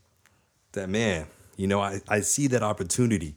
That 0.73 0.91
man, 0.91 1.27
you 1.57 1.67
know, 1.67 1.81
I, 1.81 2.01
I 2.09 2.21
see 2.21 2.49
that 2.49 2.63
opportunity. 2.63 3.37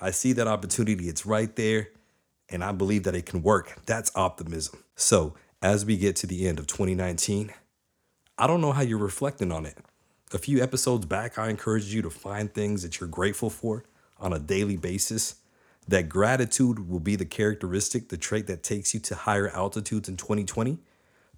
I 0.00 0.10
see 0.10 0.32
that 0.34 0.46
opportunity. 0.46 1.08
It's 1.08 1.24
right 1.24 1.54
there. 1.56 1.88
And 2.50 2.64
I 2.64 2.72
believe 2.72 3.02
that 3.04 3.14
it 3.14 3.26
can 3.26 3.42
work. 3.42 3.78
That's 3.86 4.10
optimism. 4.14 4.84
So 4.96 5.34
as 5.60 5.84
we 5.84 5.96
get 5.96 6.16
to 6.16 6.26
the 6.26 6.48
end 6.48 6.58
of 6.58 6.66
2019, 6.66 7.52
I 8.38 8.46
don't 8.46 8.60
know 8.60 8.72
how 8.72 8.82
you're 8.82 8.98
reflecting 8.98 9.52
on 9.52 9.66
it. 9.66 9.76
A 10.32 10.38
few 10.38 10.62
episodes 10.62 11.06
back, 11.06 11.38
I 11.38 11.48
encouraged 11.48 11.88
you 11.88 12.02
to 12.02 12.10
find 12.10 12.52
things 12.52 12.82
that 12.82 13.00
you're 13.00 13.08
grateful 13.08 13.50
for 13.50 13.84
on 14.18 14.32
a 14.32 14.38
daily 14.38 14.76
basis. 14.76 15.36
That 15.88 16.08
gratitude 16.08 16.88
will 16.88 17.00
be 17.00 17.16
the 17.16 17.24
characteristic, 17.24 18.10
the 18.10 18.18
trait 18.18 18.46
that 18.46 18.62
takes 18.62 18.92
you 18.92 19.00
to 19.00 19.14
higher 19.14 19.48
altitudes 19.48 20.08
in 20.08 20.16
2020. 20.16 20.78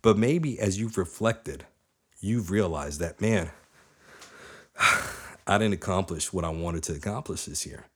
But 0.03 0.19
maybe 0.19 0.59
as 0.59 0.79
you've 0.79 0.99
reflected, 0.99 1.67
you've 2.21 2.51
realized 2.51 3.01
that, 3.01 3.21
man, 3.21 3.51
I 5.47 5.59
didn't 5.59 5.75
accomplish 5.75 6.33
what 6.33 6.45
I 6.45 6.51
wanted 6.51 6.83
to 6.85 6.95
accomplish 6.95 7.45
this 7.45 7.65
year. 7.65 7.87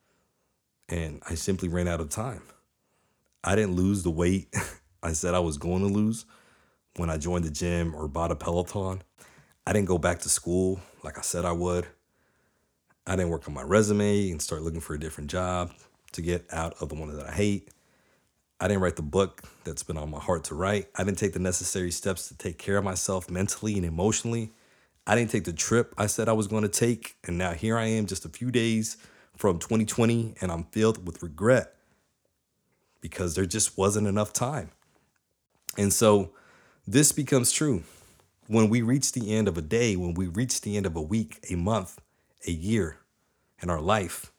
And 0.89 1.23
I 1.29 1.35
simply 1.35 1.69
ran 1.69 1.89
out 1.89 2.01
of 2.01 2.09
time. 2.09 2.43
I 3.45 3.55
didn't 3.55 3.77
lose 3.77 4.03
the 4.03 4.11
weight 4.11 4.49
I 5.03 5.13
said 5.13 5.35
I 5.35 5.41
was 5.41 5.59
going 5.59 5.83
to 5.83 5.89
lose 5.89 6.25
when 6.97 7.11
I 7.11 7.19
joined 7.19 7.45
the 7.45 7.51
gym 7.51 7.95
or 7.95 8.09
bought 8.09 8.31
a 8.31 8.37
Peloton. 8.37 9.03
I 9.67 9.73
didn't 9.75 9.89
go 9.89 9.99
back 9.99 10.21
to 10.21 10.31
school 10.31 10.81
like 11.03 11.19
I 11.19 11.21
said 11.21 11.45
I 11.45 11.53
would. 11.53 11.87
I 13.07 13.17
didn't 13.17 13.29
work 13.29 13.47
on 13.47 13.53
my 13.53 13.63
resume 13.63 14.31
and 14.31 14.41
start 14.41 14.63
looking 14.63 14.81
for 14.81 14.95
a 14.95 14.99
different 14.99 15.31
job 15.31 15.73
to 16.13 16.23
get 16.23 16.47
out 16.51 16.75
of 16.81 16.89
the 16.89 16.95
one 16.95 17.15
that 17.15 17.27
I 17.27 17.33
hate. 17.33 17.69
I 18.59 18.67
didn't 18.67 18.83
write 18.83 18.97
the 18.97 19.03
book 19.03 19.43
that's 19.65 19.83
been 19.83 19.99
on 19.99 20.11
my 20.11 20.21
heart 20.21 20.45
to 20.45 20.55
write. 20.55 20.89
I 20.97 21.05
didn't 21.05 21.19
take 21.19 21.35
the 21.35 21.39
necessary 21.39 21.91
steps 21.91 22.29
to 22.29 22.39
take 22.39 22.57
care 22.57 22.79
of 22.79 22.85
myself 22.85 23.31
mentally 23.31 23.75
and 23.75 23.85
emotionally. 23.85 24.53
I 25.07 25.17
didn't 25.17 25.33
take 25.33 25.45
the 25.45 25.53
trip 25.53 25.93
I 25.99 26.07
said 26.07 26.31
I 26.31 26.33
was 26.33 26.47
going 26.47 26.63
to 26.63 26.69
take. 26.69 27.17
And 27.25 27.37
now 27.37 27.53
here 27.53 27.77
I 27.77 27.85
am, 27.85 28.07
just 28.07 28.25
a 28.25 28.31
few 28.31 28.51
days 28.51 28.97
from 29.37 29.59
2020, 29.59 30.37
and 30.41 30.51
I'm 30.51 30.65
filled 30.65 31.05
with 31.07 31.23
regret 31.23 31.74
because 33.05 33.35
there 33.35 33.45
just 33.45 33.77
wasn't 33.77 34.07
enough 34.07 34.33
time. 34.33 34.71
And 35.77 35.93
so 35.93 36.31
this 36.87 37.13
becomes 37.13 37.53
true 37.53 37.83
when 38.47 38.71
we 38.71 38.81
reach 38.81 39.13
the 39.13 39.35
end 39.35 39.47
of 39.47 39.59
a 39.59 39.61
day, 39.61 39.95
when 39.95 40.15
we 40.15 40.27
reach 40.27 40.63
the 40.63 40.75
end 40.75 40.87
of 40.87 40.97
a 40.97 41.03
week, 41.03 41.39
a 41.51 41.55
month, 41.55 42.01
a 42.47 42.51
year 42.51 43.01
in 43.61 43.69
our 43.69 43.83
life, 43.83 44.33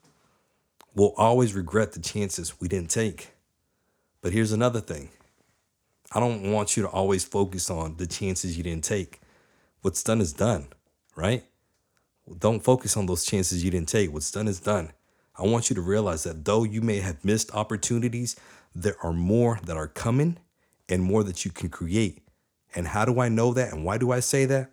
we'll 0.96 1.14
always 1.16 1.54
regret 1.54 1.92
the 1.92 2.00
chances 2.00 2.60
we 2.60 2.68
didn't 2.68 2.90
take. 2.90 3.34
But 4.24 4.34
here's 4.34 4.52
another 4.52 4.82
thing 4.82 5.10
I 6.12 6.20
don't 6.20 6.52
want 6.52 6.76
you 6.76 6.82
to 6.82 6.90
always 6.90 7.24
focus 7.24 7.70
on 7.70 7.98
the 7.98 8.08
chances 8.08 8.58
you 8.58 8.64
didn't 8.64 8.84
take. 8.84 9.22
What's 9.84 10.02
done 10.02 10.22
is 10.22 10.34
done, 10.34 10.70
right? 11.16 11.44
Don't 12.40 12.64
focus 12.64 12.98
on 12.98 13.06
those 13.06 13.26
chances 13.26 13.64
you 13.64 13.70
didn't 13.70 13.90
take. 13.90 14.12
What's 14.12 14.32
done 14.32 14.48
is 14.48 14.60
done. 14.60 14.92
I 15.38 15.44
want 15.44 15.70
you 15.70 15.76
to 15.76 15.82
realize 15.82 16.24
that 16.24 16.46
though 16.46 16.64
you 16.64 16.82
may 16.82 17.00
have 17.00 17.26
missed 17.26 17.54
opportunities, 17.54 18.36
there 18.74 18.96
are 19.04 19.14
more 19.14 19.60
that 19.66 19.76
are 19.76 19.88
coming 19.88 20.38
and 20.88 21.04
more 21.04 21.24
that 21.24 21.44
you 21.44 21.52
can 21.52 21.70
create. 21.70 22.22
And 22.74 22.88
how 22.88 23.06
do 23.06 23.20
I 23.20 23.30
know 23.30 23.54
that? 23.54 23.74
And 23.74 23.84
why 23.84 23.98
do 23.98 24.12
I 24.12 24.20
say 24.20 24.46
that? 24.46 24.72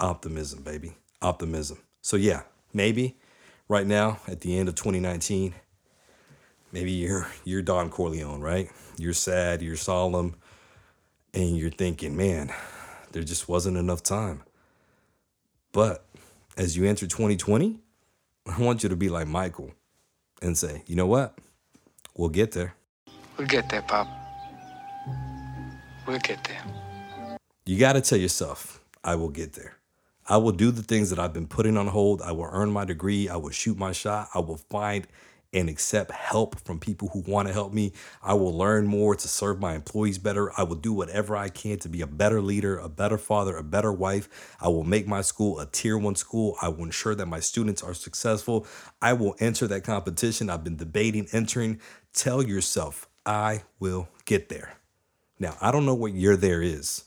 Optimism, 0.00 0.62
baby. 0.62 0.94
Optimism. 1.20 1.78
So, 2.00 2.16
yeah, 2.16 2.42
maybe 2.72 3.16
right 3.68 3.86
now 3.86 4.20
at 4.26 4.40
the 4.40 4.58
end 4.58 4.68
of 4.68 4.74
2019, 4.76 5.54
maybe 6.72 6.92
you're 6.92 7.28
you're 7.44 7.62
Don 7.62 7.90
Corleone, 7.90 8.40
right? 8.40 8.70
You're 8.96 9.12
sad, 9.12 9.62
you're 9.62 9.76
solemn, 9.76 10.36
and 11.34 11.56
you're 11.56 11.70
thinking, 11.70 12.16
man, 12.16 12.52
there 13.12 13.22
just 13.22 13.48
wasn't 13.48 13.76
enough 13.76 14.02
time. 14.02 14.42
But 15.72 16.04
as 16.56 16.76
you 16.76 16.86
enter 16.86 17.06
2020, 17.06 17.78
I 18.46 18.62
want 18.62 18.82
you 18.82 18.88
to 18.88 18.96
be 18.96 19.08
like 19.08 19.26
Michael 19.26 19.72
and 20.42 20.56
say, 20.56 20.82
you 20.86 20.96
know 20.96 21.06
what? 21.06 21.38
We'll 22.16 22.28
get 22.28 22.52
there. 22.52 22.74
We'll 23.36 23.46
get 23.46 23.68
there, 23.68 23.82
Pop. 23.82 24.08
We'll 26.06 26.18
get 26.18 26.42
there. 26.44 26.62
You 27.66 27.78
got 27.78 27.92
to 27.92 28.00
tell 28.00 28.18
yourself, 28.18 28.82
I 29.04 29.14
will 29.14 29.28
get 29.28 29.52
there. 29.52 29.74
I 30.26 30.36
will 30.36 30.52
do 30.52 30.70
the 30.70 30.82
things 30.82 31.10
that 31.10 31.18
I've 31.18 31.32
been 31.32 31.46
putting 31.46 31.76
on 31.76 31.86
hold. 31.86 32.20
I 32.22 32.32
will 32.32 32.48
earn 32.50 32.70
my 32.70 32.84
degree. 32.84 33.28
I 33.28 33.36
will 33.36 33.50
shoot 33.50 33.78
my 33.78 33.92
shot. 33.92 34.28
I 34.34 34.40
will 34.40 34.56
find 34.56 35.06
and 35.52 35.68
accept 35.68 36.10
help 36.10 36.60
from 36.60 36.78
people 36.78 37.08
who 37.08 37.20
want 37.26 37.48
to 37.48 37.54
help 37.54 37.72
me. 37.72 37.92
I 38.22 38.34
will 38.34 38.56
learn 38.56 38.86
more 38.86 39.14
to 39.14 39.28
serve 39.28 39.60
my 39.60 39.74
employees 39.74 40.18
better. 40.18 40.52
I 40.58 40.64
will 40.64 40.76
do 40.76 40.92
whatever 40.92 41.36
I 41.36 41.48
can 41.48 41.78
to 41.78 41.88
be 41.88 42.02
a 42.02 42.06
better 42.06 42.42
leader, 42.42 42.78
a 42.78 42.88
better 42.88 43.16
father, 43.16 43.56
a 43.56 43.62
better 43.62 43.92
wife. 43.92 44.56
I 44.60 44.68
will 44.68 44.84
make 44.84 45.06
my 45.06 45.22
school 45.22 45.58
a 45.58 45.66
tier 45.66 45.96
one 45.96 46.16
school. 46.16 46.56
I 46.60 46.68
will 46.68 46.84
ensure 46.84 47.14
that 47.14 47.26
my 47.26 47.40
students 47.40 47.82
are 47.82 47.94
successful. 47.94 48.66
I 49.00 49.14
will 49.14 49.36
enter 49.40 49.66
that 49.68 49.84
competition 49.84 50.50
I've 50.50 50.64
been 50.64 50.76
debating 50.76 51.28
entering. 51.32 51.80
Tell 52.12 52.42
yourself, 52.42 53.08
I 53.24 53.62
will 53.80 54.08
get 54.26 54.48
there. 54.48 54.74
Now, 55.38 55.56
I 55.60 55.70
don't 55.70 55.86
know 55.86 55.94
what 55.94 56.14
your 56.14 56.36
there 56.36 56.62
is, 56.62 57.04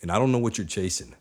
and 0.00 0.10
I 0.10 0.18
don't 0.18 0.32
know 0.32 0.38
what 0.38 0.56
you're 0.56 0.66
chasing, 0.66 1.16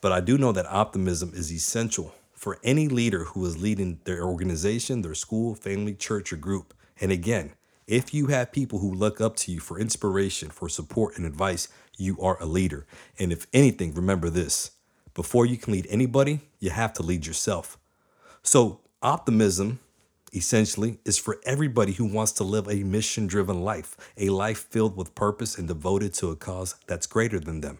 but 0.00 0.12
I 0.12 0.20
do 0.20 0.36
know 0.36 0.52
that 0.52 0.66
optimism 0.66 1.32
is 1.34 1.52
essential 1.52 2.14
for 2.38 2.58
any 2.62 2.86
leader 2.86 3.24
who 3.24 3.44
is 3.44 3.60
leading 3.60 3.98
their 4.04 4.22
organization, 4.22 5.02
their 5.02 5.14
school, 5.14 5.56
family, 5.56 5.92
church, 5.92 6.32
or 6.32 6.36
group. 6.36 6.72
And 7.00 7.10
again, 7.10 7.54
if 7.88 8.14
you 8.14 8.28
have 8.28 8.52
people 8.52 8.78
who 8.78 8.94
look 8.94 9.20
up 9.20 9.34
to 9.36 9.50
you 9.50 9.58
for 9.58 9.80
inspiration, 9.80 10.48
for 10.50 10.68
support, 10.68 11.16
and 11.16 11.26
advice, 11.26 11.66
you 11.96 12.16
are 12.20 12.40
a 12.40 12.46
leader. 12.46 12.86
And 13.18 13.32
if 13.32 13.48
anything, 13.52 13.92
remember 13.92 14.30
this 14.30 14.70
before 15.14 15.46
you 15.46 15.56
can 15.56 15.72
lead 15.72 15.88
anybody, 15.90 16.42
you 16.60 16.70
have 16.70 16.92
to 16.94 17.02
lead 17.02 17.26
yourself. 17.26 17.76
So, 18.42 18.82
optimism 19.02 19.80
essentially 20.32 20.98
is 21.04 21.18
for 21.18 21.40
everybody 21.44 21.94
who 21.94 22.04
wants 22.04 22.30
to 22.32 22.44
live 22.44 22.68
a 22.68 22.84
mission 22.84 23.26
driven 23.26 23.62
life, 23.62 23.96
a 24.16 24.28
life 24.28 24.68
filled 24.70 24.96
with 24.96 25.14
purpose 25.16 25.58
and 25.58 25.66
devoted 25.66 26.14
to 26.14 26.30
a 26.30 26.36
cause 26.36 26.76
that's 26.86 27.06
greater 27.08 27.40
than 27.40 27.62
them. 27.62 27.78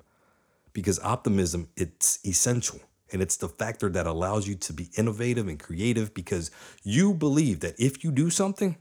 Because 0.72 0.98
optimism, 1.00 1.68
it's 1.76 2.18
essential 2.24 2.80
and 3.12 3.22
it's 3.22 3.36
the 3.36 3.48
factor 3.48 3.88
that 3.90 4.06
allows 4.06 4.46
you 4.46 4.54
to 4.54 4.72
be 4.72 4.90
innovative 4.96 5.48
and 5.48 5.58
creative 5.58 6.14
because 6.14 6.50
you 6.82 7.14
believe 7.14 7.60
that 7.60 7.74
if 7.78 8.04
you 8.04 8.10
do 8.10 8.30
something, 8.30 8.76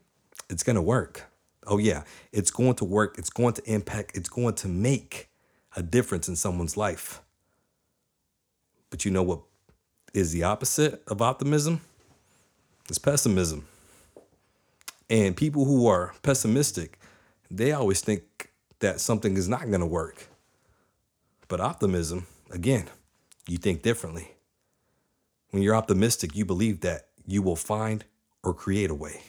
it's 0.49 0.63
going 0.63 0.75
to 0.75 0.81
work. 0.81 1.25
Oh, 1.65 1.77
yeah, 1.77 2.03
it's 2.31 2.51
going 2.51 2.75
to 2.75 2.85
work. 2.85 3.17
It's 3.17 3.29
going 3.29 3.53
to 3.55 3.71
impact. 3.71 4.15
It's 4.15 4.29
going 4.29 4.55
to 4.55 4.67
make 4.67 5.29
a 5.75 5.83
difference 5.83 6.27
in 6.27 6.35
someone's 6.35 6.77
life. 6.77 7.21
But 8.89 9.05
you 9.05 9.11
know 9.11 9.23
what 9.23 9.41
is 10.13 10.31
the 10.31 10.43
opposite 10.43 11.03
of 11.07 11.21
optimism? 11.21 11.81
It's 12.89 12.97
pessimism. 12.97 13.67
And 15.09 15.35
people 15.35 15.65
who 15.65 15.87
are 15.87 16.13
pessimistic, 16.21 16.99
they 17.51 17.71
always 17.71 18.01
think 18.01 18.51
that 18.79 18.99
something 18.99 19.37
is 19.37 19.47
not 19.47 19.67
going 19.67 19.81
to 19.81 19.85
work. 19.85 20.27
But 21.47 21.59
optimism, 21.59 22.27
again, 22.51 22.89
you 23.47 23.57
think 23.57 23.81
differently. 23.81 24.35
When 25.51 25.63
you're 25.63 25.75
optimistic, 25.75 26.35
you 26.35 26.45
believe 26.45 26.81
that 26.81 27.07
you 27.25 27.41
will 27.41 27.55
find 27.55 28.03
or 28.43 28.53
create 28.53 28.89
a 28.89 28.95
way. 28.95 29.21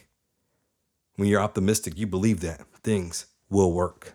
When 1.17 1.29
you're 1.29 1.41
optimistic, 1.41 1.99
you 1.99 2.07
believe 2.07 2.41
that 2.41 2.61
things 2.83 3.27
will 3.51 3.73
work. 3.73 4.15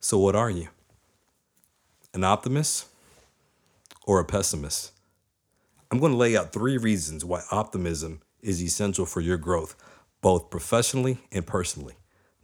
So, 0.00 0.18
what 0.18 0.36
are 0.36 0.50
you? 0.50 0.68
An 2.14 2.24
optimist 2.24 2.86
or 4.04 4.20
a 4.20 4.24
pessimist? 4.24 4.92
I'm 5.90 5.98
going 5.98 6.12
to 6.12 6.18
lay 6.18 6.36
out 6.36 6.52
three 6.52 6.76
reasons 6.76 7.24
why 7.24 7.42
optimism 7.50 8.20
is 8.42 8.62
essential 8.62 9.06
for 9.06 9.20
your 9.20 9.36
growth, 9.36 9.74
both 10.20 10.50
professionally 10.50 11.18
and 11.32 11.46
personally. 11.46 11.94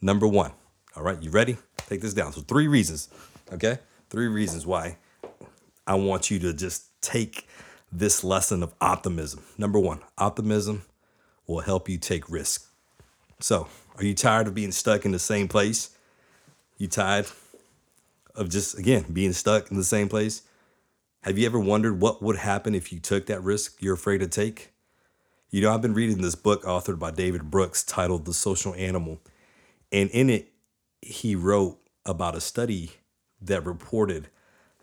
Number 0.00 0.26
one, 0.26 0.52
all 0.96 1.02
right, 1.02 1.22
you 1.22 1.30
ready? 1.30 1.57
Take 1.86 2.00
this 2.00 2.14
down. 2.14 2.32
So, 2.32 2.40
three 2.40 2.68
reasons, 2.68 3.09
okay? 3.52 3.78
Three 4.11 4.28
reasons 4.28 4.66
why 4.66 4.98
I 5.86 5.94
want 5.94 6.30
you 6.30 6.38
to 6.40 6.52
just 6.52 6.93
take 7.05 7.46
this 7.92 8.24
lesson 8.24 8.62
of 8.62 8.74
optimism. 8.80 9.42
Number 9.57 9.78
one, 9.78 10.00
optimism 10.18 10.82
will 11.46 11.61
help 11.61 11.88
you 11.88 11.98
take 11.98 12.30
risk. 12.30 12.66
So, 13.40 13.68
are 13.96 14.05
you 14.05 14.14
tired 14.14 14.46
of 14.46 14.55
being 14.55 14.72
stuck 14.72 15.05
in 15.05 15.12
the 15.12 15.18
same 15.18 15.48
place? 15.48 15.96
You 16.78 16.88
tired 16.88 17.26
of 18.34 18.48
just, 18.48 18.78
again, 18.78 19.05
being 19.12 19.32
stuck 19.32 19.70
in 19.70 19.76
the 19.76 19.84
same 19.84 20.09
place? 20.09 20.42
Have 21.22 21.38
you 21.38 21.46
ever 21.46 21.59
wondered 21.59 22.00
what 22.00 22.22
would 22.22 22.36
happen 22.36 22.74
if 22.74 22.92
you 22.92 22.98
took 22.98 23.26
that 23.26 23.42
risk 23.42 23.80
you're 23.80 23.94
afraid 23.94 24.18
to 24.18 24.26
take? 24.26 24.72
You 25.50 25.62
know, 25.62 25.72
I've 25.72 25.82
been 25.82 25.94
reading 25.94 26.20
this 26.20 26.34
book 26.34 26.64
authored 26.64 26.98
by 26.98 27.12
David 27.12 27.50
Brooks 27.50 27.84
titled 27.84 28.24
The 28.24 28.34
Social 28.34 28.74
Animal. 28.74 29.20
And 29.92 30.11
in 30.11 30.28
it, 30.28 30.52
he 31.00 31.36
wrote 31.36 31.78
about 32.05 32.34
a 32.34 32.40
study 32.40 32.92
that 33.40 33.64
reported 33.64 34.28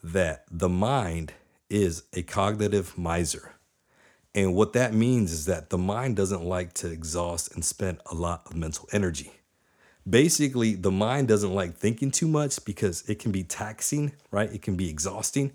that 0.01 0.45
the 0.49 0.69
mind 0.69 1.33
is 1.71 2.03
a 2.13 2.21
cognitive 2.21 2.97
miser. 2.97 3.53
And 4.35 4.55
what 4.55 4.73
that 4.73 4.93
means 4.93 5.31
is 5.31 5.45
that 5.45 5.69
the 5.69 5.77
mind 5.77 6.15
doesn't 6.15 6.43
like 6.43 6.73
to 6.75 6.91
exhaust 6.91 7.53
and 7.53 7.65
spend 7.65 7.99
a 8.05 8.15
lot 8.15 8.43
of 8.45 8.55
mental 8.55 8.87
energy. 8.91 9.31
Basically, 10.09 10.73
the 10.75 10.91
mind 10.91 11.27
doesn't 11.27 11.53
like 11.53 11.75
thinking 11.75 12.11
too 12.11 12.27
much 12.27 12.63
because 12.65 13.07
it 13.09 13.19
can 13.19 13.31
be 13.31 13.43
taxing, 13.43 14.13
right? 14.31 14.51
It 14.51 14.61
can 14.61 14.75
be 14.75 14.89
exhausting. 14.89 15.53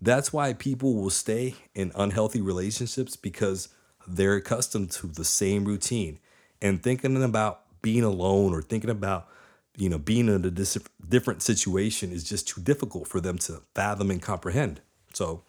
That's 0.00 0.32
why 0.32 0.52
people 0.52 0.94
will 0.94 1.10
stay 1.10 1.54
in 1.74 1.92
unhealthy 1.94 2.40
relationships 2.40 3.16
because 3.16 3.68
they're 4.06 4.34
accustomed 4.34 4.90
to 4.92 5.06
the 5.06 5.24
same 5.24 5.64
routine 5.64 6.18
and 6.60 6.82
thinking 6.82 7.22
about 7.22 7.62
being 7.82 8.02
alone 8.02 8.52
or 8.52 8.62
thinking 8.62 8.90
about 8.90 9.28
you 9.76 9.88
know 9.88 9.98
being 9.98 10.28
in 10.28 10.44
a 10.44 10.50
dis- 10.50 10.78
different 11.08 11.42
situation 11.42 12.10
is 12.10 12.24
just 12.24 12.48
too 12.48 12.60
difficult 12.60 13.06
for 13.08 13.20
them 13.20 13.38
to 13.38 13.62
fathom 13.74 14.10
and 14.10 14.22
comprehend 14.22 14.80
so 15.16 15.42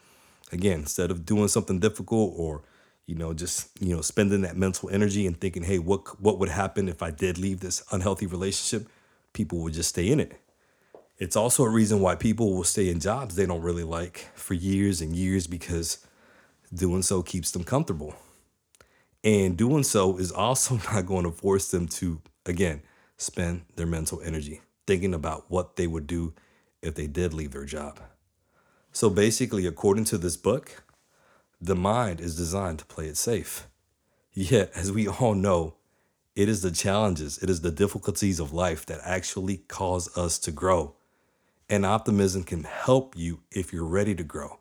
again 0.52 0.80
instead 0.80 1.12
of 1.12 1.26
doing 1.26 1.48
something 1.48 1.80
difficult 1.80 2.34
or 2.38 2.64
you 3.06 3.16
know 3.16 3.34
just 3.34 3.70
you 3.82 3.96
know 3.96 4.02
spending 4.02 4.42
that 4.42 4.56
mental 4.56 4.90
energy 4.90 5.28
and 5.28 5.40
thinking 5.40 5.64
hey 5.64 5.80
what 5.80 6.20
what 6.22 6.40
would 6.40 6.50
happen 6.50 6.88
if 6.88 7.02
i 7.04 7.12
did 7.12 7.38
leave 7.38 7.60
this 7.60 7.84
unhealthy 7.92 8.26
relationship? 8.26 8.90
People 9.34 9.60
would 9.60 9.74
just 9.74 9.90
stay 9.90 10.10
in 10.10 10.20
it. 10.20 10.40
It's 11.20 11.36
also 11.36 11.64
a 11.64 11.70
reason 11.70 12.00
why 12.00 12.16
people 12.16 12.54
will 12.56 12.64
stay 12.64 12.90
in 12.90 13.00
jobs 13.00 13.36
they 13.36 13.46
don't 13.46 13.62
really 13.62 13.84
like 13.84 14.30
for 14.36 14.54
years 14.54 15.02
and 15.02 15.16
years 15.16 15.48
because 15.48 16.06
doing 16.74 17.02
so 17.02 17.22
keeps 17.22 17.52
them 17.52 17.64
comfortable. 17.64 18.16
And 19.24 19.58
doing 19.58 19.84
so 19.84 20.18
is 20.18 20.32
also 20.32 20.76
not 20.94 21.06
going 21.06 21.26
to 21.26 21.32
force 21.32 21.72
them 21.72 21.88
to, 21.88 22.22
again, 22.46 22.82
spend 23.18 23.66
their 23.76 23.88
mental 23.88 24.22
energy 24.22 24.62
thinking 24.86 25.14
about 25.14 25.46
what 25.50 25.76
they 25.76 25.88
would 25.88 26.08
do 26.08 26.34
if 26.82 26.96
they 26.96 27.08
did 27.08 27.34
leave 27.34 27.52
their 27.52 27.66
job. 27.66 28.00
So 28.98 29.12
basically, 29.12 29.68
according 29.68 30.06
to 30.06 30.18
this 30.18 30.36
book, 30.36 30.84
the 31.62 31.76
mind 31.76 32.20
is 32.20 32.36
designed 32.36 32.80
to 32.80 32.86
play 32.86 33.06
it 33.06 33.16
safe. 33.16 33.68
Yet, 34.34 34.72
as 34.74 34.92
we 34.92 35.08
all 35.08 35.36
know, 35.36 35.76
it 36.36 36.50
is 36.50 36.64
the 36.64 36.72
challenges, 36.72 37.38
it 37.38 37.48
is 37.48 37.62
the 37.62 37.70
difficulties 37.70 38.40
of 38.40 38.54
life 38.54 38.88
that 38.88 39.00
actually 39.04 39.58
cause 39.58 40.18
us 40.18 40.40
to 40.40 40.52
grow. 40.52 40.96
And 41.70 41.86
optimism 41.86 42.44
can 42.44 42.64
help 42.64 43.16
you 43.16 43.42
if 43.52 43.72
you're 43.72 43.86
ready 43.86 44.16
to 44.16 44.24
grow 44.24 44.58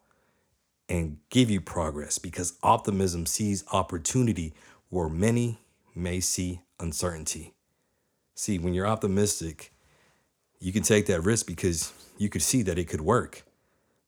and 0.87 1.17
give 1.31 1.49
you 1.49 1.63
progress 1.63 2.19
because 2.19 2.59
optimism 2.63 3.25
sees 3.25 3.65
opportunity 3.73 4.53
where 4.91 5.09
many 5.09 5.61
may 5.95 6.21
see 6.21 6.61
uncertainty. 6.79 7.55
See, 8.35 8.59
when 8.59 8.75
you're 8.75 8.87
optimistic, 8.87 9.73
you 10.61 10.75
can 10.75 10.83
take 10.83 11.07
that 11.07 11.23
risk 11.23 11.47
because 11.47 11.95
you 12.19 12.29
could 12.29 12.43
see 12.43 12.61
that 12.65 12.79
it 12.79 12.85
could 12.85 13.01
work. 13.01 13.46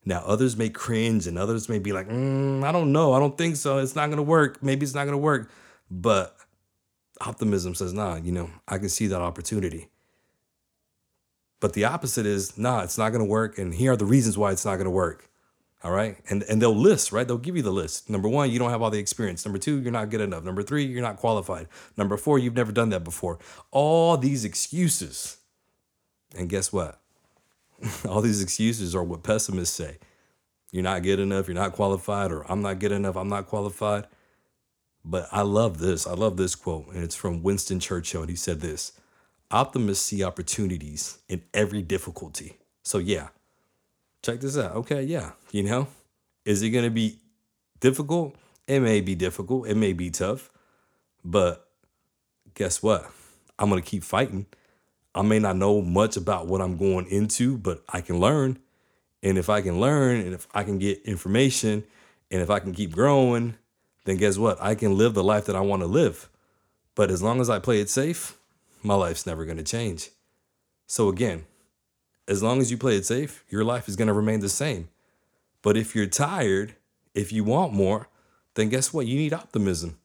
Now, 0.05 0.23
others 0.25 0.57
may 0.57 0.71
cringe 0.71 1.27
and 1.27 1.39
others 1.39 1.69
may 1.69 1.79
be 1.79 1.93
like, 1.93 2.09
mm, 2.09 2.65
I 2.65 2.73
don't 2.73 2.93
know. 2.93 3.13
I 3.13 3.19
don't 3.19 3.37
think 3.37 3.57
so. 3.57 3.79
It's 3.79 3.97
not 3.97 4.07
going 4.07 4.17
to 4.17 4.23
work. 4.23 4.63
Maybe 4.63 4.85
it's 4.85 4.95
not 4.95 5.05
going 5.05 5.13
to 5.13 5.19
work. 5.19 5.51
But 5.91 6.37
optimism 7.21 7.75
says, 7.75 7.93
nah, 7.93 8.17
you 8.17 8.33
know, 8.33 8.51
I 8.67 8.79
can 8.79 8.89
see 8.89 9.07
that 9.09 9.21
opportunity. 9.21 9.89
But 11.61 11.73
the 11.73 11.85
opposite 11.85 12.25
is, 12.25 12.57
nah, 12.57 12.83
it's 12.83 12.97
not 12.97 13.11
going 13.11 13.25
to 13.25 13.31
work. 13.31 13.59
And 13.59 13.75
here 13.75 13.93
are 13.93 13.97
the 13.97 14.05
reasons 14.05 14.39
why 14.39 14.53
it's 14.53 14.65
not 14.65 14.77
going 14.77 14.85
to 14.85 14.91
work. 14.91 15.29
All 15.85 15.93
right. 15.93 16.17
And 16.29 16.43
and 16.45 16.61
they'll 16.61 16.75
list, 16.75 17.13
right? 17.13 17.27
They'll 17.27 17.39
give 17.39 17.57
you 17.57 17.63
the 17.63 17.71
list. 17.73 18.11
Number 18.11 18.29
one, 18.29 18.51
you 18.51 18.59
don't 18.59 18.71
have 18.71 18.83
all 18.83 18.91
the 18.91 18.99
experience. 18.99 19.45
Number 19.45 19.59
two, 19.59 19.81
you're 19.81 19.93
not 19.93 20.11
good 20.11 20.21
enough. 20.21 20.43
Number 20.43 20.63
three, 20.63 20.85
you're 20.85 21.03
not 21.03 21.19
qualified. 21.19 21.69
Number 21.97 22.17
four, 22.17 22.39
you've 22.39 22.57
never 22.57 22.73
done 22.73 22.91
that 22.91 23.05
before. 23.05 23.39
All 23.71 24.17
these 24.17 24.45
excuses. 24.45 25.37
And 26.37 26.49
guess 26.49 26.73
what? 26.73 27.01
all 28.09 28.21
these 28.21 28.43
excuses 28.43 28.95
are 28.95 29.05
what 29.05 29.23
pessimists 29.23 29.77
say. 29.77 29.99
You're 30.71 30.83
not 30.83 31.03
good 31.03 31.19
enough, 31.19 31.49
you're 31.49 31.55
not 31.55 31.73
qualified, 31.73 32.31
or 32.31 32.43
I'm 32.51 32.63
not 32.63 32.79
good 32.79 32.93
enough, 32.93 33.17
I'm 33.17 33.29
not 33.29 33.47
qualified. 33.47 34.07
But 35.05 35.29
I 35.33 35.43
love 35.43 35.79
this. 35.79 36.07
I 36.07 36.13
love 36.13 36.37
this 36.37 36.55
quote, 36.55 36.89
and 36.89 37.03
it's 37.03 37.15
from 37.15 37.43
Winston 37.43 37.81
Churchill. 37.81 38.23
And 38.23 38.31
he 38.31 38.37
said 38.37 38.61
this 38.61 38.93
Optimists 39.51 40.05
see 40.05 40.23
opportunities 40.23 41.19
in 41.29 41.43
every 41.55 41.81
difficulty. 41.81 42.59
So, 42.83 42.99
yeah, 42.99 43.29
check 44.23 44.41
this 44.41 44.59
out. 44.59 44.73
Okay, 44.77 45.03
yeah, 45.03 45.33
you 45.51 45.63
know, 45.63 45.89
is 46.45 46.63
it 46.63 46.71
going 46.71 46.85
to 46.85 46.91
be 46.91 47.21
difficult? 47.81 48.37
It 48.67 48.81
may 48.81 49.01
be 49.01 49.15
difficult, 49.15 49.67
it 49.67 49.77
may 49.77 49.95
be 49.95 50.11
tough, 50.11 50.51
but 51.25 51.67
guess 52.53 52.83
what? 52.83 53.11
I'm 53.59 53.71
going 53.71 53.83
to 53.83 53.89
keep 53.89 54.05
fighting. 54.05 54.45
I 55.15 55.23
may 55.23 55.39
not 55.39 55.57
know 55.57 55.81
much 55.83 56.17
about 56.17 56.47
what 56.47 56.61
I'm 56.61 56.77
going 56.77 57.07
into, 57.07 57.57
but 57.59 57.83
I 57.89 58.01
can 58.01 58.21
learn. 58.21 58.59
And 59.23 59.37
if 59.37 59.51
I 59.51 59.61
can 59.63 59.81
learn 59.81 60.21
and 60.21 60.35
if 60.35 60.47
I 60.55 60.63
can 60.63 60.79
get 60.79 61.03
information 61.03 61.85
and 62.31 62.41
if 62.41 62.51
I 62.51 62.61
can 62.61 62.73
keep 62.73 62.93
growing, 62.93 63.57
then 64.05 64.17
guess 64.17 64.39
what? 64.39 64.59
I 64.61 64.75
can 64.75 64.97
live 64.97 65.15
the 65.15 65.25
life 65.25 65.47
that 65.47 65.57
I 65.57 65.61
want 65.61 65.83
to 65.83 65.87
live. 65.87 66.29
But 66.95 67.11
as 67.11 67.23
long 67.23 67.41
as 67.41 67.51
I 67.51 67.59
play 67.59 67.81
it 67.81 67.91
safe, 67.91 68.39
my 68.83 68.95
life's 68.95 69.27
never 69.27 69.45
going 69.45 69.57
to 69.57 69.65
change. 69.65 70.11
So 70.87 71.09
again, 71.09 71.47
as 72.27 72.43
long 72.43 72.61
as 72.61 72.71
you 72.71 72.77
play 72.77 72.97
it 72.97 73.07
safe, 73.07 73.45
your 73.49 73.65
life 73.65 73.89
is 73.89 73.97
going 73.97 74.09
to 74.09 74.15
remain 74.15 74.41
the 74.41 74.49
same. 74.49 74.89
But 75.63 75.77
if 75.77 75.97
you're 75.97 76.07
tired, 76.07 76.77
if 77.15 77.33
you 77.33 77.45
want 77.45 77.73
more, 77.73 78.09
then 78.55 78.69
guess 78.69 78.93
what? 78.93 79.07
You 79.07 79.17
need 79.17 79.33
optimism. 79.33 79.99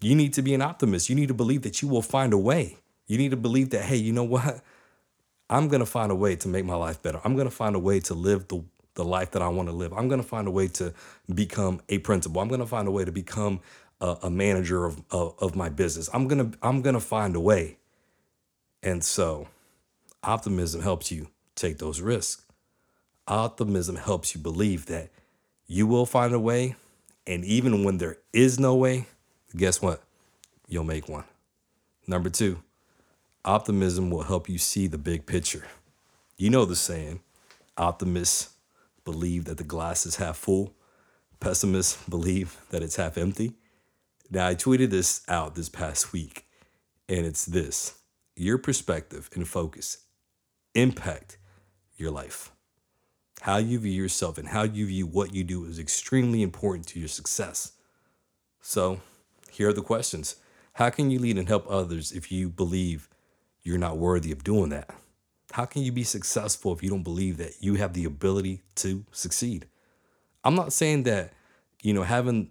You 0.00 0.14
need 0.14 0.32
to 0.34 0.42
be 0.42 0.54
an 0.54 0.62
optimist. 0.62 1.08
You 1.08 1.14
need 1.14 1.28
to 1.28 1.34
believe 1.34 1.62
that 1.62 1.82
you 1.82 1.88
will 1.88 2.02
find 2.02 2.32
a 2.32 2.38
way. 2.38 2.78
You 3.10 3.18
need 3.18 3.32
to 3.32 3.36
believe 3.36 3.70
that, 3.70 3.82
hey, 3.82 3.96
you 3.96 4.12
know 4.12 4.22
what? 4.22 4.60
I'm 5.50 5.66
going 5.66 5.80
to 5.80 5.86
find 5.86 6.12
a 6.12 6.14
way 6.14 6.36
to 6.36 6.48
make 6.48 6.64
my 6.64 6.76
life 6.76 7.02
better. 7.02 7.20
I'm 7.24 7.34
going 7.34 7.48
to 7.48 7.54
find 7.54 7.74
a 7.74 7.78
way 7.80 7.98
to 8.00 8.14
live 8.14 8.46
the, 8.46 8.62
the 8.94 9.04
life 9.04 9.32
that 9.32 9.42
I 9.42 9.48
want 9.48 9.68
to 9.68 9.74
live. 9.74 9.92
I'm 9.92 10.06
going 10.06 10.22
to 10.22 10.26
find 10.26 10.46
a 10.46 10.50
way 10.52 10.68
to 10.68 10.94
become 11.34 11.80
a 11.88 11.98
principal. 11.98 12.40
I'm 12.40 12.46
going 12.46 12.60
to 12.60 12.68
find 12.68 12.86
a 12.86 12.92
way 12.92 13.04
to 13.04 13.10
become 13.10 13.58
a, 14.00 14.16
a 14.22 14.30
manager 14.30 14.84
of, 14.84 15.02
of, 15.10 15.34
of 15.40 15.56
my 15.56 15.68
business. 15.68 16.08
I'm 16.14 16.28
going 16.28 16.52
to 16.52 16.58
I'm 16.62 16.82
going 16.82 16.94
to 16.94 17.00
find 17.00 17.34
a 17.34 17.40
way. 17.40 17.78
And 18.80 19.02
so 19.02 19.48
optimism 20.22 20.80
helps 20.80 21.10
you 21.10 21.30
take 21.56 21.78
those 21.78 22.00
risks. 22.00 22.46
Optimism 23.26 23.96
helps 23.96 24.36
you 24.36 24.40
believe 24.40 24.86
that 24.86 25.10
you 25.66 25.88
will 25.88 26.06
find 26.06 26.32
a 26.32 26.38
way. 26.38 26.76
And 27.26 27.44
even 27.44 27.82
when 27.82 27.98
there 27.98 28.18
is 28.32 28.60
no 28.60 28.76
way, 28.76 29.06
guess 29.56 29.82
what? 29.82 30.00
You'll 30.68 30.84
make 30.84 31.08
one. 31.08 31.24
Number 32.06 32.30
two, 32.30 32.62
optimism 33.44 34.10
will 34.10 34.22
help 34.22 34.48
you 34.48 34.58
see 34.58 34.86
the 34.86 34.98
big 34.98 35.26
picture. 35.26 35.66
You 36.36 36.50
know 36.50 36.64
the 36.64 36.76
saying 36.76 37.20
optimists 37.76 38.50
believe 39.04 39.44
that 39.46 39.58
the 39.58 39.64
glass 39.64 40.06
is 40.06 40.16
half 40.16 40.36
full, 40.36 40.74
pessimists 41.40 42.02
believe 42.08 42.58
that 42.70 42.82
it's 42.82 42.96
half 42.96 43.16
empty. 43.16 43.54
Now, 44.30 44.46
I 44.46 44.54
tweeted 44.54 44.90
this 44.90 45.22
out 45.28 45.54
this 45.54 45.68
past 45.68 46.12
week, 46.12 46.46
and 47.08 47.26
it's 47.26 47.44
this 47.44 47.98
your 48.36 48.58
perspective 48.58 49.28
and 49.34 49.46
focus 49.46 50.04
impact 50.74 51.36
your 51.96 52.10
life. 52.10 52.52
How 53.42 53.56
you 53.56 53.78
view 53.78 53.92
yourself 53.92 54.38
and 54.38 54.48
how 54.48 54.62
you 54.62 54.86
view 54.86 55.06
what 55.06 55.34
you 55.34 55.44
do 55.44 55.64
is 55.64 55.78
extremely 55.78 56.42
important 56.42 56.86
to 56.88 56.98
your 56.98 57.08
success. 57.08 57.72
So, 58.60 59.00
here 59.50 59.70
are 59.70 59.74
the 59.74 59.82
questions 59.82 60.36
How 60.74 60.90
can 60.90 61.10
you 61.10 61.18
lead 61.18 61.38
and 61.38 61.48
help 61.48 61.66
others 61.68 62.12
if 62.12 62.30
you 62.30 62.48
believe 62.48 63.08
you're 63.62 63.78
not 63.78 63.98
worthy 63.98 64.32
of 64.32 64.44
doing 64.44 64.70
that? 64.70 64.90
How 65.52 65.64
can 65.64 65.82
you 65.82 65.92
be 65.92 66.04
successful 66.04 66.72
if 66.72 66.82
you 66.82 66.90
don't 66.90 67.02
believe 67.02 67.36
that 67.38 67.54
you 67.60 67.74
have 67.74 67.92
the 67.92 68.04
ability 68.04 68.62
to 68.76 69.04
succeed? 69.10 69.66
I'm 70.44 70.54
not 70.54 70.72
saying 70.72 71.02
that, 71.04 71.32
you 71.82 71.92
know, 71.92 72.04
having 72.04 72.50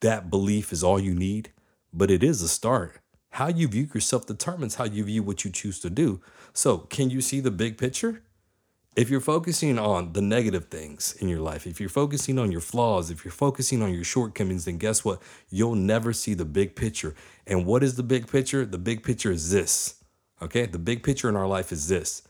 that 0.00 0.30
belief 0.30 0.72
is 0.72 0.84
all 0.84 1.00
you 1.00 1.14
need, 1.14 1.50
but 1.92 2.10
it 2.10 2.22
is 2.22 2.42
a 2.42 2.48
start. 2.48 3.00
How 3.30 3.48
you 3.48 3.68
view 3.68 3.88
yourself 3.92 4.26
determines 4.26 4.76
how 4.76 4.84
you 4.84 5.04
view 5.04 5.22
what 5.22 5.44
you 5.44 5.50
choose 5.50 5.80
to 5.80 5.90
do. 5.90 6.20
So, 6.52 6.78
can 6.78 7.10
you 7.10 7.20
see 7.20 7.40
the 7.40 7.50
big 7.50 7.76
picture? 7.76 8.22
if 8.98 9.08
you're 9.08 9.20
focusing 9.20 9.78
on 9.78 10.12
the 10.12 10.20
negative 10.20 10.64
things 10.64 11.14
in 11.20 11.28
your 11.28 11.38
life, 11.38 11.68
if 11.68 11.78
you're 11.78 11.88
focusing 11.88 12.36
on 12.36 12.50
your 12.50 12.60
flaws, 12.60 13.12
if 13.12 13.24
you're 13.24 13.30
focusing 13.30 13.80
on 13.80 13.94
your 13.94 14.02
shortcomings, 14.02 14.64
then 14.64 14.76
guess 14.76 15.04
what? 15.04 15.22
You'll 15.50 15.76
never 15.76 16.12
see 16.12 16.34
the 16.34 16.44
big 16.44 16.74
picture. 16.74 17.14
And 17.46 17.64
what 17.64 17.84
is 17.84 17.94
the 17.94 18.02
big 18.02 18.28
picture? 18.28 18.66
The 18.66 18.76
big 18.76 19.04
picture 19.04 19.30
is 19.30 19.52
this. 19.52 19.97
Okay? 20.42 20.66
The 20.66 20.78
big 20.78 21.02
picture 21.02 21.28
in 21.28 21.36
our 21.36 21.46
life 21.46 21.72
is 21.72 21.88
this 21.88 22.22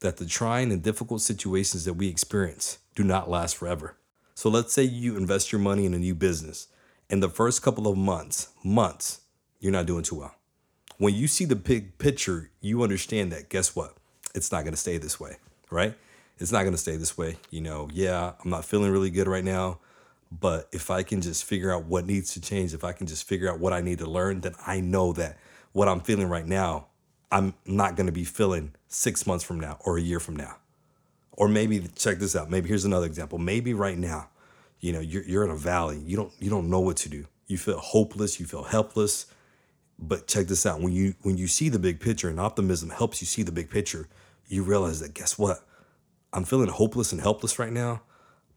that 0.00 0.18
the 0.18 0.26
trying 0.26 0.70
and 0.70 0.82
difficult 0.82 1.22
situations 1.22 1.86
that 1.86 1.94
we 1.94 2.08
experience 2.08 2.78
do 2.94 3.02
not 3.02 3.30
last 3.30 3.56
forever. 3.56 3.96
So 4.34 4.50
let's 4.50 4.74
say 4.74 4.82
you 4.82 5.16
invest 5.16 5.52
your 5.52 5.60
money 5.60 5.86
in 5.86 5.94
a 5.94 5.98
new 5.98 6.14
business. 6.14 6.68
In 7.08 7.20
the 7.20 7.30
first 7.30 7.62
couple 7.62 7.86
of 7.86 7.96
months, 7.96 8.48
months, 8.62 9.22
you're 9.58 9.72
not 9.72 9.86
doing 9.86 10.02
too 10.02 10.16
well. 10.16 10.34
When 10.98 11.14
you 11.14 11.28
see 11.28 11.46
the 11.46 11.56
big 11.56 11.96
picture, 11.98 12.50
you 12.60 12.82
understand 12.82 13.32
that 13.32 13.48
guess 13.48 13.74
what? 13.74 13.94
It's 14.34 14.52
not 14.52 14.64
going 14.64 14.74
to 14.74 14.80
stay 14.80 14.98
this 14.98 15.18
way, 15.18 15.36
right? 15.70 15.94
It's 16.38 16.52
not 16.52 16.62
going 16.62 16.74
to 16.74 16.78
stay 16.78 16.96
this 16.96 17.16
way. 17.16 17.36
You 17.50 17.62
know, 17.62 17.88
yeah, 17.92 18.32
I'm 18.44 18.50
not 18.50 18.64
feeling 18.64 18.90
really 18.90 19.10
good 19.10 19.28
right 19.28 19.44
now, 19.44 19.78
but 20.30 20.68
if 20.72 20.90
I 20.90 21.02
can 21.02 21.22
just 21.22 21.44
figure 21.44 21.72
out 21.72 21.86
what 21.86 22.04
needs 22.04 22.34
to 22.34 22.40
change, 22.40 22.74
if 22.74 22.84
I 22.84 22.92
can 22.92 23.06
just 23.06 23.26
figure 23.26 23.50
out 23.50 23.60
what 23.60 23.72
I 23.72 23.80
need 23.80 23.98
to 24.00 24.10
learn, 24.10 24.40
then 24.40 24.54
I 24.66 24.80
know 24.80 25.12
that 25.14 25.38
what 25.72 25.88
I'm 25.88 26.00
feeling 26.00 26.28
right 26.28 26.46
now, 26.46 26.88
I'm 27.30 27.54
not 27.66 27.96
going 27.96 28.06
to 28.06 28.12
be 28.12 28.24
feeling 28.24 28.74
six 28.88 29.26
months 29.26 29.44
from 29.44 29.60
now 29.60 29.78
or 29.84 29.98
a 29.98 30.00
year 30.00 30.20
from 30.20 30.36
now. 30.36 30.56
Or 31.32 31.48
maybe 31.48 31.86
check 31.96 32.18
this 32.18 32.34
out. 32.34 32.50
Maybe 32.50 32.68
here's 32.68 32.84
another 32.84 33.06
example. 33.06 33.38
Maybe 33.38 33.74
right 33.74 33.98
now, 33.98 34.28
you 34.80 34.92
know, 34.92 35.00
you're, 35.00 35.24
you're 35.24 35.44
in 35.44 35.50
a 35.50 35.56
valley. 35.56 35.98
You 35.98 36.16
don't 36.16 36.32
you 36.38 36.48
don't 36.48 36.70
know 36.70 36.80
what 36.80 36.96
to 36.98 37.08
do. 37.08 37.26
You 37.46 37.58
feel 37.58 37.78
hopeless. 37.78 38.40
You 38.40 38.46
feel 38.46 38.64
helpless. 38.64 39.26
But 39.98 40.26
check 40.26 40.46
this 40.46 40.64
out. 40.64 40.80
When 40.80 40.92
you 40.92 41.14
when 41.22 41.36
you 41.36 41.46
see 41.46 41.68
the 41.68 41.78
big 41.78 42.00
picture 42.00 42.28
and 42.28 42.40
optimism 42.40 42.90
helps 42.90 43.20
you 43.20 43.26
see 43.26 43.42
the 43.42 43.52
big 43.52 43.68
picture, 43.70 44.08
you 44.48 44.62
realize 44.62 45.00
that 45.00 45.14
guess 45.14 45.38
what? 45.38 45.66
I'm 46.32 46.44
feeling 46.44 46.68
hopeless 46.68 47.12
and 47.12 47.20
helpless 47.20 47.58
right 47.58 47.72
now, 47.72 48.02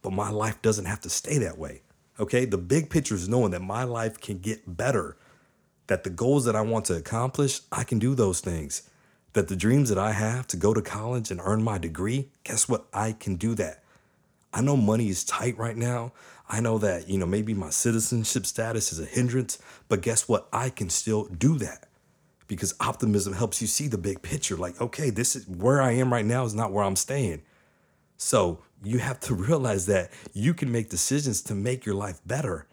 but 0.02 0.12
my 0.12 0.30
life 0.30 0.62
doesn't 0.62 0.86
have 0.86 1.02
to 1.02 1.10
stay 1.10 1.38
that 1.40 1.58
way. 1.58 1.82
Okay? 2.20 2.46
The 2.46 2.58
big 2.58 2.90
picture 2.90 3.16
is 3.16 3.30
knowing 3.30 3.52
that 3.52 3.62
my 3.62 3.84
life 3.84 4.20
can 4.20 4.40
get 4.40 4.78
better, 4.78 5.18
that 5.90 6.04
the 6.04 6.10
goals 6.12 6.46
that 6.46 6.56
I 6.56 6.62
want 6.62 6.86
to 6.86 6.96
accomplish, 6.96 7.62
I 7.72 7.84
can 7.84 7.98
do 7.98 8.14
those 8.14 8.42
things. 8.42 8.84
That 9.34 9.48
the 9.48 9.56
dreams 9.56 9.90
that 9.90 9.98
I 9.98 10.12
have 10.12 10.46
to 10.48 10.58
go 10.58 10.72
to 10.72 10.84
college 10.84 11.32
and 11.32 11.42
earn 11.44 11.64
my 11.64 11.80
degree, 11.80 12.30
guess 12.44 12.70
what? 12.70 12.86
I 12.94 13.12
can 13.12 13.36
do 13.36 13.56
that. 13.56 13.84
I 14.54 14.62
know 14.62 14.78
money 14.78 15.10
is 15.10 15.24
tight 15.24 15.58
right 15.58 15.76
now. 15.76 16.14
I 16.48 16.62
know 16.62 16.78
that, 16.78 17.10
you 17.10 17.18
know, 17.18 17.26
maybe 17.26 17.56
my 17.56 17.72
citizenship 17.72 18.46
status 18.46 18.94
is 18.94 19.00
a 19.00 19.06
hindrance, 19.06 19.58
but 19.88 20.02
guess 20.02 20.30
what? 20.30 20.48
I 20.54 20.70
can 20.70 20.92
still 20.92 21.26
do 21.26 21.58
that 21.58 21.88
because 22.48 22.76
optimism 22.80 23.34
helps 23.34 23.60
you 23.60 23.68
see 23.68 23.88
the 23.88 23.98
big 23.98 24.22
picture. 24.22 24.58
Like, 24.58 24.80
okay, 24.80 25.10
this 25.10 25.36
is 25.36 25.48
where 25.48 25.82
I 25.82 25.94
am 25.94 26.14
right 26.14 26.26
now 26.26 26.46
is 26.46 26.54
not 26.54 26.72
where 26.72 26.84
I'm 26.84 26.96
staying. 26.96 27.42
So 28.18 28.60
you 28.84 29.00
have 29.00 29.20
to 29.22 29.34
realize 29.50 29.88
that 29.88 30.12
you 30.34 30.54
can 30.54 30.72
make 30.72 30.90
decisions 30.90 31.42
to 31.44 31.56
make 31.56 31.84
your 31.84 31.96
life 31.96 32.22
better. 32.28 32.68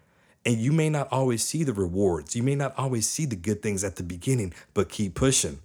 And 0.47 0.55
you 0.55 0.71
may 0.71 0.89
not 0.89 1.09
always 1.11 1.43
see 1.43 1.65
the 1.65 1.73
rewards. 1.73 2.33
You 2.33 2.41
may 2.41 2.55
not 2.55 2.73
always 2.77 3.07
see 3.07 3.25
the 3.25 3.35
good 3.35 3.61
things 3.61 3.83
at 3.83 3.97
the 3.97 4.03
beginning, 4.03 4.53
but 4.73 4.87
keep 4.87 5.13
pushing. 5.13 5.59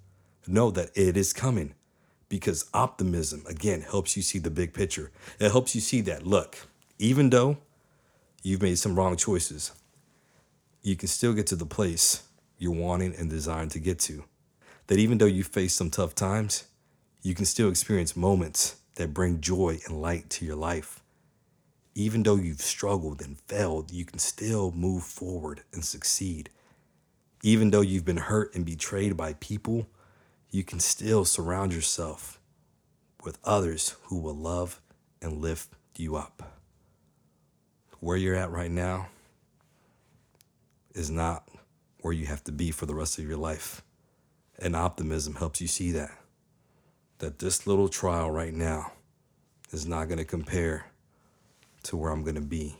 Know 0.49 0.72
that 0.72 0.91
it 0.97 1.16
is 1.16 1.33
coming 1.33 1.74
because 2.28 2.68
optimism, 2.74 3.45
again, 3.49 3.83
helps 3.83 4.16
you 4.16 4.22
see 4.22 4.41
the 4.41 4.51
big 4.51 4.74
picture. 4.74 5.12
It 5.39 5.53
helps 5.53 5.76
you 5.76 5.80
see 5.80 6.01
that, 6.01 6.26
look, 6.26 6.66
even 6.99 7.30
though 7.30 7.59
you've 8.43 8.61
made 8.61 8.76
some 8.76 8.97
wrong 8.97 9.16
choices, 9.16 9.70
you 10.83 10.97
can 10.97 11.07
still 11.07 11.33
get 11.33 11.47
to 11.47 11.57
the 11.57 11.64
place 11.64 12.24
you're 12.59 12.72
wanting 12.72 13.14
and 13.14 13.30
desiring 13.30 13.68
to 13.68 13.78
get 13.78 14.01
to. 14.01 14.24
That 14.89 14.99
even 14.99 15.18
though 15.18 15.26
you 15.26 15.45
face 15.45 15.74
some 15.74 15.91
tough 15.91 16.16
times, 16.16 16.64
you 17.22 17.37
can 17.37 17.45
still 17.45 17.68
experience 17.68 18.16
moments 18.16 18.76
that 18.97 19.14
bring 19.14 19.41
joy 19.41 19.78
and 19.87 20.03
light 20.03 20.28
to 20.30 20.45
your 20.45 20.57
life. 20.57 21.02
Even 21.95 22.22
though 22.22 22.36
you've 22.36 22.61
struggled 22.61 23.20
and 23.20 23.38
failed, 23.40 23.90
you 23.90 24.05
can 24.05 24.18
still 24.18 24.72
move 24.72 25.05
forward 25.05 25.62
and 25.72 25.84
succeed. 25.84 26.49
Even 27.43 27.70
though 27.70 27.80
you've 27.80 28.05
been 28.05 28.16
hurt 28.16 28.55
and 28.55 28.64
betrayed 28.64 29.16
by 29.16 29.34
people, 29.34 29.86
you 30.51 30.64
can 30.64 30.80
still 30.80 31.24
surround 31.24 31.72
yourself 31.72 32.40
with 33.24 33.38
others 33.45 33.97
who 34.05 34.18
will 34.18 34.36
love 34.36 34.80
and 35.20 35.38
lift 35.38 35.74
you 35.97 36.16
up. 36.16 36.61
Where 38.01 38.16
you're 38.16 38.34
at 38.34 38.51
right 38.51 38.70
now 38.70 39.09
is 40.95 41.11
not 41.11 41.49
where 42.01 42.12
you 42.12 42.26
have 42.26 42.43
to 42.45 42.53
be 42.53 42.70
for 42.70 42.86
the 42.86 42.95
rest 42.95 43.18
of 43.18 43.26
your 43.26 43.36
life. 43.36 43.82
And 44.59 44.74
optimism 44.74 45.34
helps 45.34 45.61
you 45.61 45.68
see 45.68 45.93
that. 45.93 46.11
That 47.18 47.38
this 47.38 47.66
little 47.66 47.88
trial 47.88 48.30
right 48.30 48.55
now 48.55 48.93
is 49.70 49.86
not 49.86 50.09
going 50.09 50.18
to 50.18 50.24
compare 50.24 50.86
to 51.85 51.97
where 51.97 52.11
I'm 52.11 52.22
going 52.22 52.37
to 52.37 52.41
be 52.41 52.76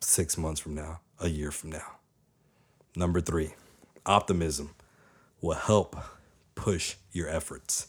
six 0.00 0.36
months 0.36 0.60
from 0.60 0.74
now, 0.74 1.00
a 1.20 1.28
year 1.28 1.50
from 1.50 1.70
now. 1.70 1.96
Number 2.94 3.20
three, 3.20 3.54
optimism 4.04 4.74
will 5.40 5.54
help 5.54 5.96
push 6.54 6.96
your 7.12 7.28
efforts. 7.28 7.88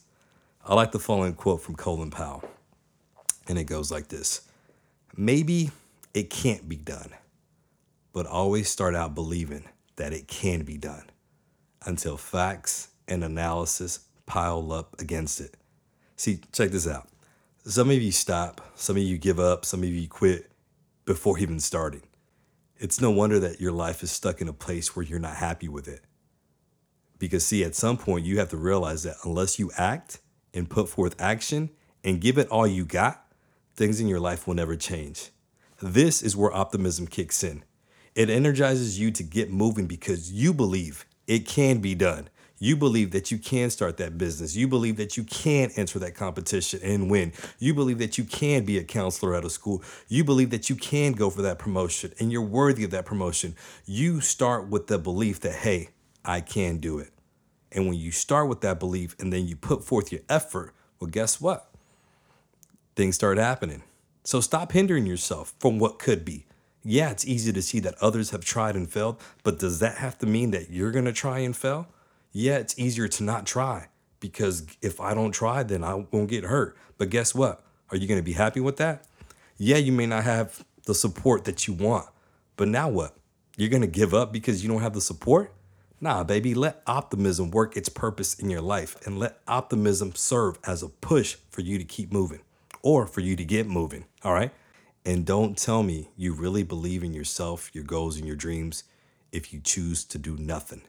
I 0.65 0.75
like 0.75 0.91
the 0.91 0.99
following 0.99 1.33
quote 1.33 1.61
from 1.61 1.75
Colin 1.75 2.11
Powell, 2.11 2.43
and 3.47 3.57
it 3.57 3.65
goes 3.65 3.91
like 3.91 4.09
this 4.09 4.41
Maybe 5.15 5.71
it 6.13 6.29
can't 6.29 6.67
be 6.67 6.75
done, 6.75 7.11
but 8.13 8.25
always 8.25 8.69
start 8.69 8.95
out 8.95 9.15
believing 9.15 9.63
that 9.95 10.13
it 10.13 10.27
can 10.27 10.63
be 10.63 10.77
done 10.77 11.09
until 11.85 12.17
facts 12.17 12.89
and 13.07 13.23
analysis 13.23 13.99
pile 14.25 14.71
up 14.71 14.99
against 14.99 15.39
it. 15.39 15.55
See, 16.17 16.41
check 16.51 16.71
this 16.71 16.87
out. 16.87 17.07
Some 17.67 17.89
of 17.89 18.01
you 18.01 18.13
stop, 18.13 18.61
some 18.75 18.95
of 18.95 19.03
you 19.03 19.17
give 19.17 19.41
up, 19.41 19.65
some 19.65 19.83
of 19.83 19.89
you 19.89 20.07
quit 20.07 20.49
before 21.03 21.37
even 21.37 21.59
starting. 21.59 22.03
It's 22.77 23.01
no 23.01 23.11
wonder 23.11 23.41
that 23.41 23.59
your 23.59 23.73
life 23.73 24.01
is 24.03 24.09
stuck 24.09 24.39
in 24.39 24.47
a 24.47 24.53
place 24.53 24.95
where 24.95 25.03
you're 25.03 25.19
not 25.19 25.35
happy 25.35 25.67
with 25.67 25.89
it. 25.89 25.99
Because, 27.19 27.45
see, 27.45 27.65
at 27.65 27.75
some 27.75 27.97
point, 27.97 28.25
you 28.25 28.39
have 28.39 28.47
to 28.51 28.57
realize 28.57 29.03
that 29.03 29.17
unless 29.25 29.59
you 29.59 29.69
act 29.77 30.21
and 30.53 30.69
put 30.69 30.87
forth 30.87 31.19
action 31.19 31.69
and 32.05 32.21
give 32.21 32.37
it 32.37 32.47
all 32.47 32.65
you 32.65 32.85
got, 32.85 33.29
things 33.75 33.99
in 33.99 34.07
your 34.07 34.21
life 34.21 34.47
will 34.47 34.55
never 34.55 34.77
change. 34.77 35.31
This 35.81 36.21
is 36.21 36.37
where 36.37 36.55
optimism 36.55 37.05
kicks 37.05 37.43
in. 37.43 37.65
It 38.15 38.29
energizes 38.29 38.97
you 38.97 39.11
to 39.11 39.23
get 39.23 39.51
moving 39.51 39.87
because 39.87 40.31
you 40.31 40.53
believe 40.53 41.05
it 41.27 41.45
can 41.45 41.79
be 41.79 41.95
done. 41.95 42.29
You 42.59 42.75
believe 42.75 43.11
that 43.11 43.31
you 43.31 43.37
can 43.37 43.69
start 43.69 43.97
that 43.97 44.17
business. 44.17 44.55
You 44.55 44.67
believe 44.67 44.97
that 44.97 45.15
you 45.15 45.23
can 45.23 45.69
enter 45.75 45.99
that 45.99 46.15
competition 46.15 46.79
and 46.83 47.09
win. 47.09 47.33
You 47.59 47.73
believe 47.73 47.99
that 47.99 48.17
you 48.17 48.23
can 48.23 48.65
be 48.65 48.77
a 48.77 48.83
counselor 48.83 49.35
at 49.35 49.45
a 49.45 49.49
school. 49.49 49.83
You 50.07 50.23
believe 50.23 50.49
that 50.49 50.69
you 50.69 50.75
can 50.75 51.11
go 51.11 51.29
for 51.29 51.43
that 51.43 51.59
promotion 51.59 52.13
and 52.19 52.31
you're 52.31 52.41
worthy 52.41 52.83
of 52.83 52.91
that 52.91 53.05
promotion. 53.05 53.55
You 53.85 54.21
start 54.21 54.69
with 54.69 54.87
the 54.87 54.97
belief 54.97 55.39
that, 55.41 55.53
hey, 55.53 55.89
I 56.25 56.41
can 56.41 56.77
do 56.77 56.97
it. 56.99 57.11
And 57.71 57.87
when 57.87 57.97
you 57.97 58.11
start 58.11 58.49
with 58.49 58.61
that 58.61 58.79
belief 58.79 59.15
and 59.19 59.31
then 59.31 59.47
you 59.47 59.55
put 59.55 59.83
forth 59.83 60.11
your 60.11 60.21
effort, 60.27 60.73
well, 60.99 61.09
guess 61.09 61.39
what? 61.39 61.69
Things 62.95 63.15
start 63.15 63.37
happening. 63.37 63.83
So 64.23 64.41
stop 64.41 64.71
hindering 64.71 65.05
yourself 65.05 65.53
from 65.59 65.77
what 65.77 65.99
could 65.99 66.25
be. 66.25 66.45
Yeah, 66.83 67.11
it's 67.11 67.27
easy 67.27 67.53
to 67.53 67.61
see 67.61 67.79
that 67.81 67.95
others 68.01 68.31
have 68.31 68.43
tried 68.43 68.75
and 68.75 68.89
failed, 68.89 69.21
but 69.43 69.59
does 69.59 69.79
that 69.79 69.97
have 69.97 70.17
to 70.19 70.25
mean 70.25 70.51
that 70.51 70.71
you're 70.71 70.91
going 70.91 71.05
to 71.05 71.13
try 71.13 71.39
and 71.39 71.55
fail? 71.55 71.87
Yeah, 72.31 72.57
it's 72.57 72.77
easier 72.77 73.07
to 73.07 73.23
not 73.23 73.45
try 73.45 73.87
because 74.19 74.65
if 74.81 74.99
I 74.99 75.13
don't 75.13 75.31
try, 75.31 75.63
then 75.63 75.83
I 75.83 75.95
won't 75.95 76.29
get 76.29 76.43
hurt. 76.43 76.77
But 76.97 77.09
guess 77.09 77.33
what? 77.33 77.63
Are 77.91 77.97
you 77.97 78.07
going 78.07 78.19
to 78.19 78.23
be 78.23 78.33
happy 78.33 78.59
with 78.59 78.77
that? 78.77 79.05
Yeah, 79.57 79.77
you 79.77 79.91
may 79.91 80.05
not 80.05 80.23
have 80.23 80.63
the 80.85 80.93
support 80.93 81.45
that 81.45 81.67
you 81.67 81.73
want, 81.73 82.07
but 82.55 82.67
now 82.67 82.89
what? 82.89 83.15
You're 83.55 83.69
going 83.69 83.81
to 83.81 83.87
give 83.87 84.13
up 84.13 84.31
because 84.31 84.63
you 84.63 84.69
don't 84.69 84.81
have 84.81 84.93
the 84.93 85.01
support? 85.01 85.53
Nah, 85.99 86.23
baby, 86.23 86.53
let 86.53 86.83
optimism 86.85 87.49
work 87.49 87.75
its 87.75 87.89
purpose 87.89 88.35
in 88.35 88.51
your 88.51 88.61
life 88.61 88.95
and 89.05 89.17
let 89.17 89.39
optimism 89.47 90.13
serve 90.13 90.59
as 90.63 90.83
a 90.83 90.89
push 90.89 91.37
for 91.49 91.61
you 91.61 91.79
to 91.79 91.83
keep 91.83 92.11
moving 92.11 92.41
or 92.83 93.07
for 93.07 93.21
you 93.21 93.35
to 93.35 93.43
get 93.43 93.67
moving. 93.67 94.05
All 94.23 94.33
right. 94.33 94.51
And 95.03 95.25
don't 95.25 95.57
tell 95.57 95.81
me 95.81 96.09
you 96.15 96.33
really 96.33 96.63
believe 96.63 97.03
in 97.03 97.13
yourself, 97.13 97.71
your 97.73 97.83
goals, 97.83 98.17
and 98.17 98.27
your 98.27 98.35
dreams 98.35 98.83
if 99.31 99.51
you 99.51 99.59
choose 99.59 100.03
to 100.05 100.19
do 100.19 100.37
nothing. 100.37 100.81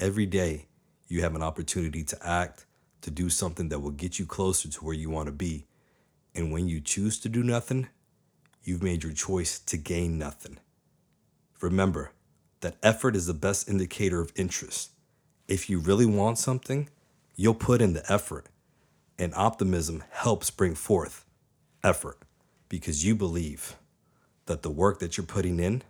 Every 0.00 0.26
day, 0.26 0.66
you 1.08 1.22
have 1.22 1.34
an 1.34 1.42
opportunity 1.42 2.04
to 2.04 2.18
act, 2.24 2.66
to 3.00 3.10
do 3.10 3.28
something 3.28 3.68
that 3.70 3.80
will 3.80 3.90
get 3.90 4.16
you 4.20 4.26
closer 4.26 4.68
to 4.68 4.84
where 4.84 4.94
you 4.94 5.10
want 5.10 5.26
to 5.26 5.32
be. 5.32 5.66
And 6.36 6.52
when 6.52 6.68
you 6.68 6.80
choose 6.80 7.18
to 7.20 7.28
do 7.28 7.42
nothing, 7.42 7.88
you've 8.62 8.82
made 8.82 9.02
your 9.02 9.12
choice 9.12 9.58
to 9.58 9.76
gain 9.76 10.16
nothing. 10.16 10.58
Remember, 11.60 12.12
that 12.60 12.76
effort 12.80 13.16
is 13.16 13.26
the 13.26 13.34
best 13.34 13.68
indicator 13.68 14.20
of 14.20 14.32
interest. 14.36 14.90
If 15.48 15.68
you 15.68 15.80
really 15.80 16.06
want 16.06 16.38
something, 16.38 16.88
you'll 17.34 17.54
put 17.54 17.82
in 17.82 17.94
the 17.94 18.12
effort. 18.12 18.46
And 19.18 19.34
optimism 19.34 20.04
helps 20.10 20.48
bring 20.48 20.76
forth 20.76 21.24
effort 21.82 22.18
because 22.68 23.04
you 23.04 23.16
believe 23.16 23.74
that 24.46 24.62
the 24.62 24.70
work 24.70 25.00
that 25.00 25.16
you're 25.16 25.26
putting 25.26 25.58
in 25.58 25.82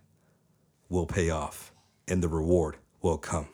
will 0.89 1.05
pay 1.05 1.29
off 1.29 1.71
and 2.07 2.23
the 2.23 2.27
reward 2.27 2.77
will 3.03 3.19
come. 3.19 3.49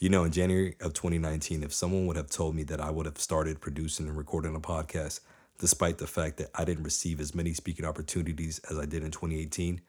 You 0.00 0.08
know, 0.08 0.24
in 0.24 0.32
January 0.32 0.76
of 0.80 0.94
2019, 0.94 1.62
if 1.62 1.74
someone 1.74 2.06
would 2.06 2.16
have 2.16 2.30
told 2.30 2.54
me 2.54 2.62
that 2.62 2.80
I 2.80 2.90
would 2.90 3.04
have 3.04 3.18
started 3.18 3.60
producing 3.60 4.08
and 4.08 4.16
recording 4.16 4.56
a 4.56 4.58
podcast, 4.60 5.20
despite 5.58 5.98
the 5.98 6.06
fact 6.06 6.38
that 6.38 6.48
I 6.54 6.64
didn't 6.64 6.84
receive 6.84 7.20
as 7.20 7.34
many 7.34 7.52
speaking 7.52 7.84
opportunities 7.84 8.60
as 8.70 8.78
I 8.78 8.86
did 8.86 9.04
in 9.04 9.10
2018, 9.10 9.82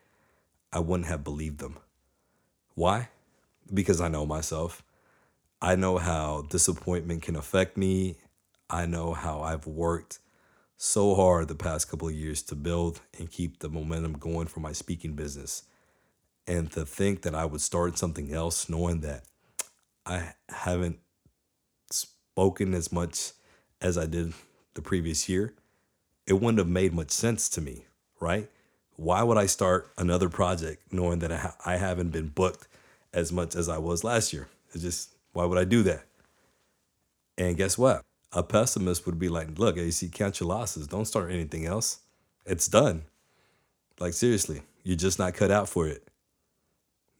I 0.73 0.79
wouldn't 0.79 1.07
have 1.07 1.23
believed 1.23 1.59
them. 1.59 1.77
Why? 2.75 3.07
Because 3.73 4.01
I 4.01 4.09
know 4.09 4.25
myself. 4.25 4.83
I 5.61 5.77
know 5.77 5.97
how 5.97 6.41
disappointment 6.49 7.21
can 7.21 7.37
affect 7.37 7.77
me. 7.77 8.17
I 8.69 8.87
know 8.87 9.13
how 9.13 9.39
I've 9.39 9.65
worked 9.65 10.19
so 10.75 11.15
hard 11.15 11.47
the 11.47 11.55
past 11.55 11.89
couple 11.89 12.09
of 12.09 12.13
years 12.13 12.41
to 12.43 12.55
build 12.55 12.99
and 13.17 13.31
keep 13.31 13.59
the 13.59 13.69
momentum 13.69 14.17
going 14.17 14.47
for 14.47 14.59
my 14.59 14.73
speaking 14.73 15.13
business. 15.13 15.63
And 16.45 16.69
to 16.73 16.85
think 16.85 17.21
that 17.21 17.33
I 17.33 17.45
would 17.45 17.61
start 17.61 17.97
something 17.97 18.33
else 18.33 18.67
knowing 18.67 18.99
that 19.01 19.23
I 20.05 20.33
haven't 20.49 20.99
spoken 21.89 22.73
as 22.73 22.91
much 22.91 23.31
as 23.81 23.97
I 23.97 24.05
did 24.05 24.33
the 24.73 24.81
previous 24.81 25.27
year, 25.27 25.53
it 26.25 26.33
wouldn't 26.33 26.59
have 26.59 26.67
made 26.67 26.93
much 26.93 27.11
sense 27.11 27.49
to 27.49 27.61
me, 27.61 27.85
right? 28.19 28.49
Why 28.95 29.23
would 29.23 29.37
I 29.37 29.47
start 29.47 29.91
another 29.97 30.29
project 30.29 30.93
knowing 30.93 31.19
that 31.19 31.31
I, 31.31 31.37
ha- 31.37 31.55
I 31.65 31.77
haven't 31.77 32.09
been 32.09 32.27
booked 32.27 32.67
as 33.13 33.31
much 33.31 33.55
as 33.55 33.67
I 33.67 33.79
was 33.79 34.03
last 34.03 34.31
year? 34.31 34.47
It's 34.73 34.83
just, 34.83 35.15
why 35.33 35.45
would 35.45 35.57
I 35.57 35.65
do 35.65 35.83
that? 35.83 36.05
And 37.37 37.57
guess 37.57 37.77
what? 37.77 38.01
A 38.31 38.43
pessimist 38.43 39.05
would 39.05 39.19
be 39.19 39.29
like, 39.29 39.57
look, 39.59 39.77
AC, 39.77 40.07
count 40.09 40.39
your 40.39 40.47
losses. 40.47 40.87
Don't 40.87 41.05
start 41.05 41.31
anything 41.31 41.65
else. 41.65 41.99
It's 42.45 42.67
done. 42.67 43.03
Like, 43.99 44.13
seriously, 44.13 44.61
you're 44.83 44.95
just 44.95 45.19
not 45.19 45.33
cut 45.33 45.51
out 45.51 45.67
for 45.67 45.87
it. 45.87 46.07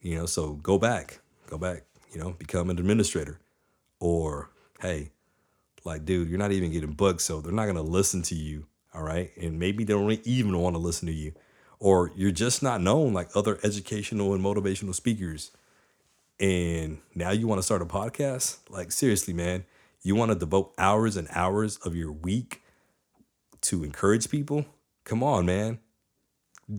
You 0.00 0.16
know, 0.16 0.26
so 0.26 0.54
go 0.54 0.78
back, 0.78 1.20
go 1.48 1.58
back, 1.58 1.84
you 2.12 2.20
know, 2.20 2.32
become 2.32 2.70
an 2.70 2.78
administrator. 2.78 3.40
Or, 4.00 4.50
hey, 4.80 5.12
like, 5.84 6.04
dude, 6.04 6.28
you're 6.28 6.38
not 6.38 6.52
even 6.52 6.72
getting 6.72 6.92
booked, 6.92 7.22
so 7.22 7.40
they're 7.40 7.52
not 7.52 7.64
going 7.64 7.76
to 7.76 7.82
listen 7.82 8.22
to 8.22 8.34
you. 8.34 8.66
All 8.94 9.02
right. 9.02 9.30
And 9.40 9.58
maybe 9.58 9.84
they 9.84 9.94
don't 9.94 10.26
even 10.26 10.58
want 10.58 10.74
to 10.74 10.80
listen 10.80 11.06
to 11.06 11.14
you. 11.14 11.32
Or 11.78 12.12
you're 12.14 12.30
just 12.30 12.62
not 12.62 12.80
known 12.80 13.12
like 13.12 13.30
other 13.34 13.58
educational 13.64 14.34
and 14.34 14.44
motivational 14.44 14.94
speakers. 14.94 15.50
And 16.38 16.98
now 17.14 17.30
you 17.30 17.46
want 17.46 17.58
to 17.58 17.62
start 17.62 17.82
a 17.82 17.86
podcast? 17.86 18.58
Like, 18.68 18.92
seriously, 18.92 19.34
man, 19.34 19.64
you 20.02 20.14
want 20.14 20.30
to 20.30 20.38
devote 20.38 20.74
hours 20.78 21.16
and 21.16 21.28
hours 21.30 21.76
of 21.78 21.96
your 21.96 22.12
week 22.12 22.62
to 23.62 23.82
encourage 23.84 24.28
people? 24.28 24.66
Come 25.04 25.22
on, 25.22 25.46
man. 25.46 25.78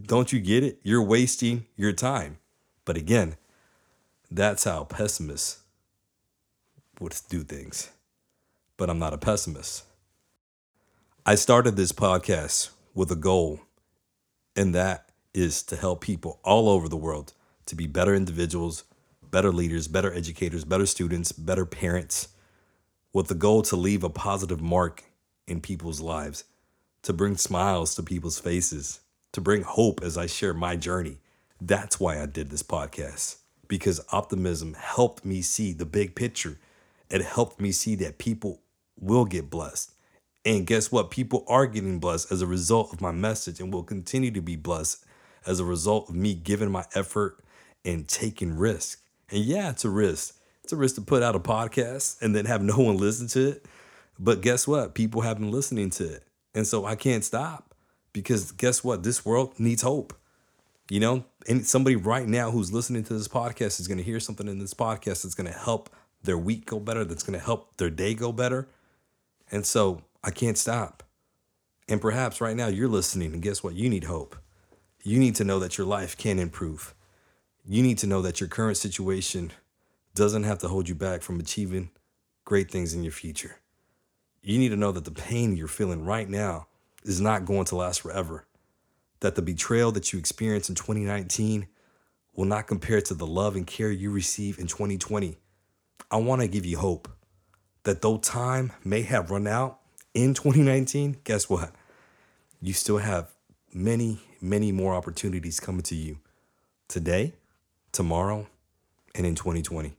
Don't 0.02 0.32
you 0.32 0.40
get 0.40 0.64
it? 0.64 0.80
You're 0.84 1.04
wasting 1.04 1.66
your 1.76 1.94
time. 1.94 2.38
But 2.86 2.98
again, 2.98 3.36
that's 4.36 4.64
how 4.64 4.84
pessimists 4.84 5.62
would 7.00 7.16
do 7.30 7.44
things. 7.44 7.92
But 8.78 8.90
I'm 8.90 9.00
not 9.00 9.14
a 9.14 9.18
pessimist. 9.18 9.84
I 11.26 11.36
started 11.36 11.76
this 11.76 11.92
podcast 11.92 12.72
with 12.94 13.12
a 13.12 13.16
goal, 13.16 13.62
and 14.56 14.74
that 14.76 15.10
is 15.34 15.64
to 15.64 15.76
help 15.76 16.02
people 16.02 16.40
all 16.44 16.68
over 16.68 16.90
the 16.90 16.98
world 16.98 17.34
to 17.68 17.76
be 17.76 17.88
better 17.88 18.14
individuals, 18.14 18.84
better 19.22 19.52
leaders, 19.52 19.88
better 19.88 20.14
educators, 20.14 20.66
better 20.66 20.86
students, 20.86 21.32
better 21.32 21.66
parents, 21.66 22.30
with 23.14 23.28
the 23.28 23.36
goal 23.36 23.62
to 23.62 23.76
leave 23.76 24.04
a 24.04 24.10
positive 24.10 24.62
mark 24.62 25.04
in 25.48 25.62
people's 25.62 26.02
lives, 26.02 26.44
to 27.04 27.14
bring 27.14 27.38
smiles 27.38 27.96
to 27.96 28.04
people's 28.04 28.40
faces, 28.40 29.00
to 29.32 29.42
bring 29.42 29.62
hope 29.62 30.02
as 30.04 30.18
I 30.18 30.26
share 30.26 30.54
my 30.54 30.76
journey. 30.76 31.18
That's 31.62 32.00
why 32.00 32.22
I 32.22 32.26
did 32.26 32.50
this 32.50 32.64
podcast, 32.64 33.38
because 33.74 34.00
optimism 34.12 34.76
helped 34.76 35.26
me 35.26 35.42
see 35.42 35.74
the 35.74 35.84
big 35.84 36.14
picture. 36.14 36.60
It 37.10 37.24
helped 37.24 37.60
me 37.60 37.72
see 37.72 37.96
that 37.96 38.20
people 38.20 38.62
will 39.00 39.26
get 39.26 39.50
blessed. 39.50 39.94
And 40.46 40.68
guess 40.68 40.92
what? 40.92 41.10
People 41.10 41.44
are 41.48 41.66
getting 41.66 41.98
blessed 41.98 42.32
as 42.32 42.44
a 42.44 42.46
result 42.46 42.94
of 42.94 43.02
my 43.02 43.12
message 43.12 43.60
and 43.60 43.74
will 43.74 43.82
continue 43.82 44.30
to 44.30 44.42
be 44.42 44.56
blessed 44.56 45.04
as 45.48 45.60
a 45.60 45.66
result 45.66 46.08
of 46.08 46.14
me 46.14 46.36
giving 46.36 46.70
my 46.70 46.86
effort 46.94 47.44
and 47.84 48.08
taking 48.08 48.56
risk. 48.56 49.02
And 49.32 49.44
yeah, 49.44 49.72
it's 49.72 49.86
a 49.86 49.90
risk. 49.90 50.38
It's 50.64 50.74
a 50.74 50.76
risk 50.78 50.94
to 50.94 51.02
put 51.02 51.24
out 51.24 51.36
a 51.36 51.40
podcast 51.40 52.22
and 52.22 52.36
then 52.36 52.46
have 52.46 52.62
no 52.62 52.78
one 52.78 52.98
listen 52.98 53.28
to 53.30 53.54
it. 53.54 53.66
But 54.20 54.42
guess 54.42 54.68
what? 54.68 54.94
People 54.94 55.22
have 55.22 55.40
been 55.40 55.50
listening 55.50 55.90
to 55.90 56.04
it. 56.14 56.24
And 56.54 56.68
so 56.68 56.86
I 56.86 56.96
can't 56.96 57.26
stop 57.26 57.74
because 58.14 58.52
guess 58.52 58.84
what? 58.84 59.02
This 59.02 59.26
world 59.26 59.60
needs 59.60 59.82
hope. 59.82 60.14
You 60.92 61.00
know, 61.00 61.26
and 61.48 61.66
somebody 61.66 61.96
right 61.96 62.28
now 62.28 62.52
who's 62.52 62.72
listening 62.72 63.04
to 63.06 63.14
this 63.14 63.28
podcast 63.28 63.80
is 63.80 63.88
going 63.88 63.98
to 63.98 64.04
hear 64.04 64.20
something 64.20 64.48
in 64.48 64.60
this 64.60 64.74
podcast 64.74 65.24
that's 65.24 65.36
going 65.36 65.52
to 65.52 65.58
help 65.58 65.90
their 66.24 66.38
week 66.38 66.66
go 66.66 66.80
better, 66.80 67.04
that's 67.04 67.24
going 67.24 67.38
to 67.38 67.44
help 67.44 67.78
their 67.78 67.90
day 67.90 68.14
go 68.14 68.32
better. 68.32 68.68
And 69.52 69.66
so 69.66 70.02
I 70.24 70.32
can't 70.32 70.58
stop. 70.58 71.04
And 71.90 72.00
perhaps 72.02 72.40
right 72.40 72.56
now 72.56 72.68
you're 72.68 72.88
listening, 72.88 73.34
and 73.34 73.42
guess 73.42 73.62
what? 73.62 73.74
You 73.74 73.90
need 73.90 74.06
hope. 74.06 74.38
You 75.04 75.20
need 75.20 75.36
to 75.36 75.44
know 75.44 75.60
that 75.60 75.78
your 75.78 75.86
life 75.86 76.18
can 76.18 76.40
improve. 76.40 76.96
You 77.66 77.84
need 77.84 77.98
to 78.00 78.08
know 78.08 78.22
that 78.22 78.40
your 78.40 78.48
current 78.48 78.78
situation 78.78 79.52
doesn't 80.16 80.44
have 80.44 80.60
to 80.60 80.70
hold 80.70 80.88
you 80.88 80.96
back 80.96 81.22
from 81.22 81.40
achieving 81.40 81.90
great 82.46 82.72
things 82.72 82.94
in 82.94 83.04
your 83.04 83.12
future. 83.12 83.58
You 84.42 84.60
need 84.60 84.70
to 84.70 84.78
know 84.78 84.92
that 84.92 85.06
the 85.06 85.12
pain 85.12 85.58
you're 85.58 85.68
feeling 85.68 86.06
right 86.06 86.30
now 86.30 86.68
is 87.04 87.20
not 87.20 87.46
going 87.46 87.66
to 87.66 87.76
last 87.76 88.02
forever. 88.02 88.46
That 89.24 89.36
the 89.36 89.42
betrayal 89.42 89.94
that 89.94 90.12
you 90.12 90.20
experienced 90.20 90.68
in 90.68 90.76
2019 90.76 91.68
will 92.36 92.44
not 92.44 92.68
compare 92.68 93.00
to 93.00 93.14
the 93.14 93.26
love 93.26 93.56
and 93.56 93.66
care 93.66 93.90
you 93.90 94.12
receive 94.12 94.60
in 94.60 94.68
2020. 94.68 95.38
I 96.12 96.18
want 96.18 96.42
to 96.42 96.48
give 96.50 96.66
you 96.66 96.78
hope 96.78 97.08
that 97.84 98.02
though 98.02 98.18
time 98.18 98.74
may 98.84 99.04
have 99.04 99.32
run 99.32 99.48
out 99.48 99.80
in 100.14 100.34
2019, 100.34 101.22
guess 101.24 101.50
what? 101.50 101.72
You 102.62 102.74
still 102.74 102.98
have 102.98 103.34
many, 103.74 104.20
many 104.42 104.74
more 104.74 104.94
opportunities 104.94 105.62
coming 105.62 105.84
to 105.84 105.96
you 105.96 106.20
today, 106.90 107.32
tomorrow, 107.94 108.48
and 109.16 109.26
in 109.26 109.36
2020. 109.36 109.94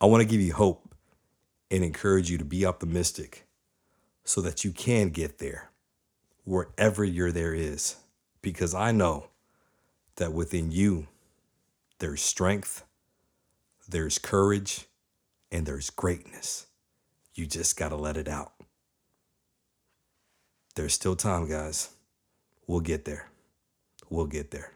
I 0.00 0.06
want 0.06 0.22
to 0.22 0.28
give 0.28 0.40
you 0.40 0.54
hope 0.54 0.92
and 1.70 1.84
encourage 1.84 2.32
you 2.32 2.38
to 2.38 2.44
be 2.44 2.66
optimistic 2.66 3.46
so 4.24 4.40
that 4.40 4.64
you 4.64 4.72
can 4.72 5.10
get 5.10 5.38
there 5.38 5.70
wherever 6.42 7.04
your 7.04 7.30
there 7.30 7.54
is. 7.54 7.94
Because 8.46 8.74
I 8.74 8.92
know 8.92 9.30
that 10.18 10.32
within 10.32 10.70
you, 10.70 11.08
there's 11.98 12.22
strength, 12.22 12.84
there's 13.88 14.20
courage, 14.20 14.86
and 15.50 15.66
there's 15.66 15.90
greatness. 15.90 16.68
You 17.34 17.46
just 17.46 17.76
got 17.76 17.88
to 17.88 17.96
let 17.96 18.16
it 18.16 18.28
out. 18.28 18.52
There's 20.76 20.94
still 20.94 21.16
time, 21.16 21.48
guys. 21.48 21.88
We'll 22.68 22.78
get 22.78 23.04
there. 23.04 23.30
We'll 24.10 24.26
get 24.26 24.52
there. 24.52 24.70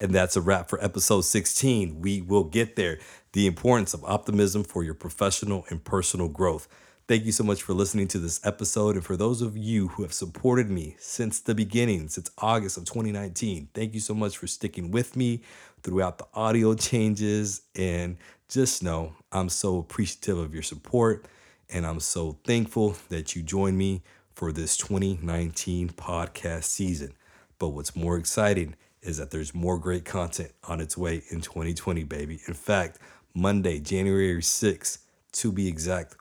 And 0.00 0.12
that's 0.12 0.34
a 0.34 0.40
wrap 0.40 0.68
for 0.68 0.82
episode 0.82 1.20
16. 1.20 2.00
We 2.00 2.20
will 2.20 2.42
get 2.42 2.74
there. 2.74 2.98
The 3.34 3.46
importance 3.46 3.94
of 3.94 4.02
optimism 4.04 4.64
for 4.64 4.82
your 4.82 4.94
professional 4.94 5.64
and 5.70 5.84
personal 5.84 6.26
growth. 6.26 6.66
Thank 7.06 7.26
you 7.26 7.32
so 7.32 7.44
much 7.44 7.62
for 7.62 7.74
listening 7.74 8.08
to 8.08 8.18
this 8.18 8.40
episode. 8.46 8.94
And 8.94 9.04
for 9.04 9.14
those 9.14 9.42
of 9.42 9.58
you 9.58 9.88
who 9.88 10.04
have 10.04 10.14
supported 10.14 10.70
me 10.70 10.96
since 10.98 11.38
the 11.38 11.54
beginning, 11.54 12.08
since 12.08 12.30
August 12.38 12.78
of 12.78 12.86
2019, 12.86 13.68
thank 13.74 13.92
you 13.92 14.00
so 14.00 14.14
much 14.14 14.38
for 14.38 14.46
sticking 14.46 14.90
with 14.90 15.14
me 15.14 15.42
throughout 15.82 16.16
the 16.16 16.26
audio 16.32 16.74
changes. 16.74 17.60
And 17.76 18.16
just 18.48 18.82
know 18.82 19.12
I'm 19.32 19.50
so 19.50 19.76
appreciative 19.78 20.38
of 20.38 20.54
your 20.54 20.62
support. 20.62 21.26
And 21.68 21.86
I'm 21.86 22.00
so 22.00 22.38
thankful 22.44 22.96
that 23.10 23.36
you 23.36 23.42
joined 23.42 23.76
me 23.76 24.02
for 24.32 24.50
this 24.50 24.74
2019 24.78 25.90
podcast 25.90 26.64
season. 26.64 27.12
But 27.58 27.68
what's 27.68 27.94
more 27.94 28.16
exciting 28.16 28.76
is 29.02 29.18
that 29.18 29.30
there's 29.30 29.54
more 29.54 29.76
great 29.76 30.06
content 30.06 30.52
on 30.64 30.80
its 30.80 30.96
way 30.96 31.22
in 31.28 31.42
2020, 31.42 32.02
baby. 32.04 32.40
In 32.48 32.54
fact, 32.54 32.98
Monday, 33.34 33.78
January 33.78 34.40
6th, 34.40 34.98
to 35.32 35.52
be 35.52 35.68
exact, 35.68 36.16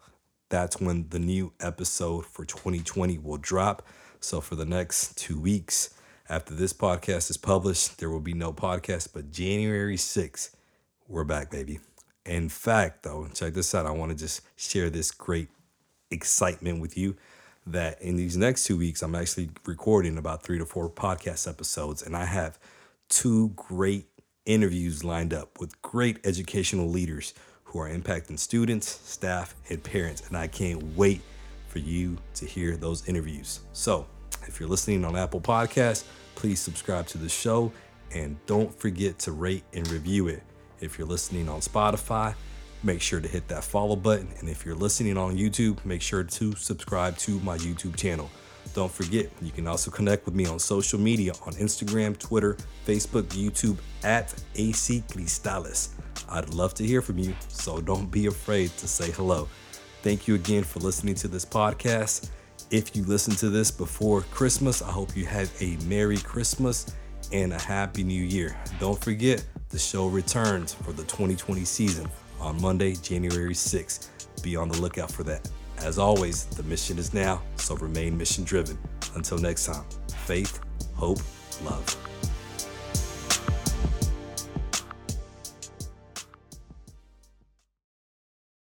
that's 0.54 0.80
when 0.80 1.08
the 1.10 1.18
new 1.18 1.52
episode 1.60 2.28
for 2.28 2.46
2020 2.46 3.18
will 3.18 3.38
drop. 3.38 3.88
So 4.20 4.40
for 4.40 4.54
the 4.54 4.66
next 4.66 5.18
two 5.18 5.40
weeks, 5.40 5.90
after 6.30 6.54
this 6.54 6.74
podcast 6.74 7.32
is 7.32 7.38
published, 7.38 7.98
there 7.98 8.12
will 8.12 8.20
be 8.20 8.36
no 8.36 8.54
podcast. 8.54 9.10
But 9.16 9.32
January 9.32 9.98
6th, 9.98 10.52
we're 11.08 11.24
back, 11.24 11.50
baby. 11.50 11.80
In 12.24 12.50
fact, 12.50 13.02
though, 13.02 13.28
check 13.34 13.56
this 13.56 13.74
out. 13.74 13.88
I 13.88 13.92
want 13.92 14.12
to 14.12 14.16
just 14.16 14.42
share 14.56 14.92
this 14.92 15.10
great 15.10 15.50
excitement 16.12 16.82
with 16.82 16.96
you 17.00 17.16
that 17.66 18.00
in 18.00 18.16
these 18.16 18.38
next 18.38 18.66
two 18.66 18.78
weeks, 18.78 19.02
I'm 19.02 19.16
actually 19.16 19.50
recording 19.66 20.20
about 20.20 20.44
three 20.44 20.60
to 20.60 20.68
four 20.68 20.88
podcast 20.88 21.50
episodes, 21.50 22.04
and 22.04 22.16
I 22.16 22.26
have 22.26 22.60
two 23.10 23.50
great 23.56 24.06
interviews 24.46 25.04
lined 25.04 25.34
up 25.34 25.60
with 25.60 25.82
great 25.82 26.20
educational 26.24 26.88
leaders 26.88 27.34
who 27.74 27.80
are 27.80 27.90
impacting 27.90 28.38
students, 28.38 28.88
staff, 29.04 29.56
and 29.70 29.84
parents. 29.84 30.28
And 30.28 30.38
I 30.38 30.48
can't 30.48 30.96
wait 30.96 31.22
for 31.68 31.80
you 31.80 32.18
to 32.36 32.46
hear 32.46 32.78
those 32.78 33.10
interviews. 33.10 33.62
So, 33.74 34.06
if 34.48 34.60
you're 34.60 34.70
listening 34.70 35.04
on 35.04 35.16
Apple 35.16 35.42
Podcasts, 35.42 36.04
please 36.36 36.60
subscribe 36.60 37.08
to 37.08 37.18
the 37.18 37.30
show 37.30 37.72
and 38.14 38.38
don't 38.46 38.74
forget 38.80 39.18
to 39.20 39.32
rate 39.32 39.64
and 39.74 39.90
review 39.90 40.28
it. 40.28 40.44
If 40.82 41.00
you're 41.00 41.08
listening 41.08 41.50
on 41.50 41.62
Spotify, 41.62 42.36
make 42.84 43.02
sure 43.02 43.20
to 43.20 43.28
hit 43.28 43.48
that 43.48 43.64
follow 43.64 43.96
button. 43.96 44.28
And 44.40 44.50
if 44.50 44.66
you're 44.66 44.76
listening 44.76 45.18
on 45.18 45.36
YouTube, 45.36 45.84
make 45.84 46.02
sure 46.04 46.24
to 46.24 46.56
subscribe 46.56 47.18
to 47.20 47.40
my 47.40 47.58
YouTube 47.58 47.96
channel. 47.96 48.30
Don't 48.74 48.92
forget, 48.92 49.30
you 49.42 49.52
can 49.52 49.68
also 49.68 49.92
connect 49.92 50.26
with 50.26 50.34
me 50.34 50.46
on 50.48 50.58
social 50.58 51.00
media 51.00 51.34
on 51.46 51.54
Instagram, 51.54 52.18
Twitter, 52.18 52.58
Facebook, 52.88 53.24
YouTube 53.24 53.78
at 54.04 54.34
AC 54.56 55.04
Cristales. 55.10 55.90
I'd 56.28 56.54
love 56.54 56.74
to 56.76 56.84
hear 56.84 57.02
from 57.02 57.20
you, 57.20 57.36
so 57.50 57.80
don't 57.80 58.10
be 58.10 58.26
afraid 58.26 58.72
to 58.78 58.88
say 58.88 59.12
hello. 59.12 59.48
Thank 60.02 60.28
you 60.28 60.36
again 60.36 60.64
for 60.64 60.80
listening 60.80 61.16
to 61.16 61.28
this 61.28 61.46
podcast. 61.46 62.30
If 62.72 62.96
you 62.96 63.04
listen 63.04 63.36
to 63.36 63.50
this 63.50 63.70
before 63.70 64.22
Christmas, 64.32 64.82
I 64.82 64.90
hope 64.90 65.16
you 65.16 65.26
have 65.26 65.52
a 65.62 65.78
Merry 65.86 66.18
Christmas 66.18 66.88
and 67.32 67.54
a 67.54 67.62
Happy 67.62 68.04
New 68.04 68.24
Year. 68.24 68.58
Don't 68.80 69.00
forget, 69.00 69.46
the 69.70 69.78
show 69.80 70.08
returns 70.08 70.74
for 70.74 70.94
the 70.94 71.04
2020 71.04 71.64
season 71.66 72.08
on 72.40 72.60
Monday, 72.62 72.96
January 72.96 73.54
6th. 73.54 74.10
Be 74.44 74.56
on 74.56 74.70
the 74.70 74.82
lookout 74.82 75.12
for 75.12 75.24
that. 75.24 75.50
As 75.84 76.00
always, 76.00 76.46
the 76.46 76.64
mission 76.64 76.98
is 76.98 77.14
now, 77.14 77.42
so 77.58 77.76
remain 77.76 78.18
mission 78.18 78.46
driven. 78.46 78.78
Until 79.16 79.38
next 79.38 79.66
time, 79.66 79.84
faith, 80.26 80.62
hope, 80.96 81.20
love. 81.66 82.13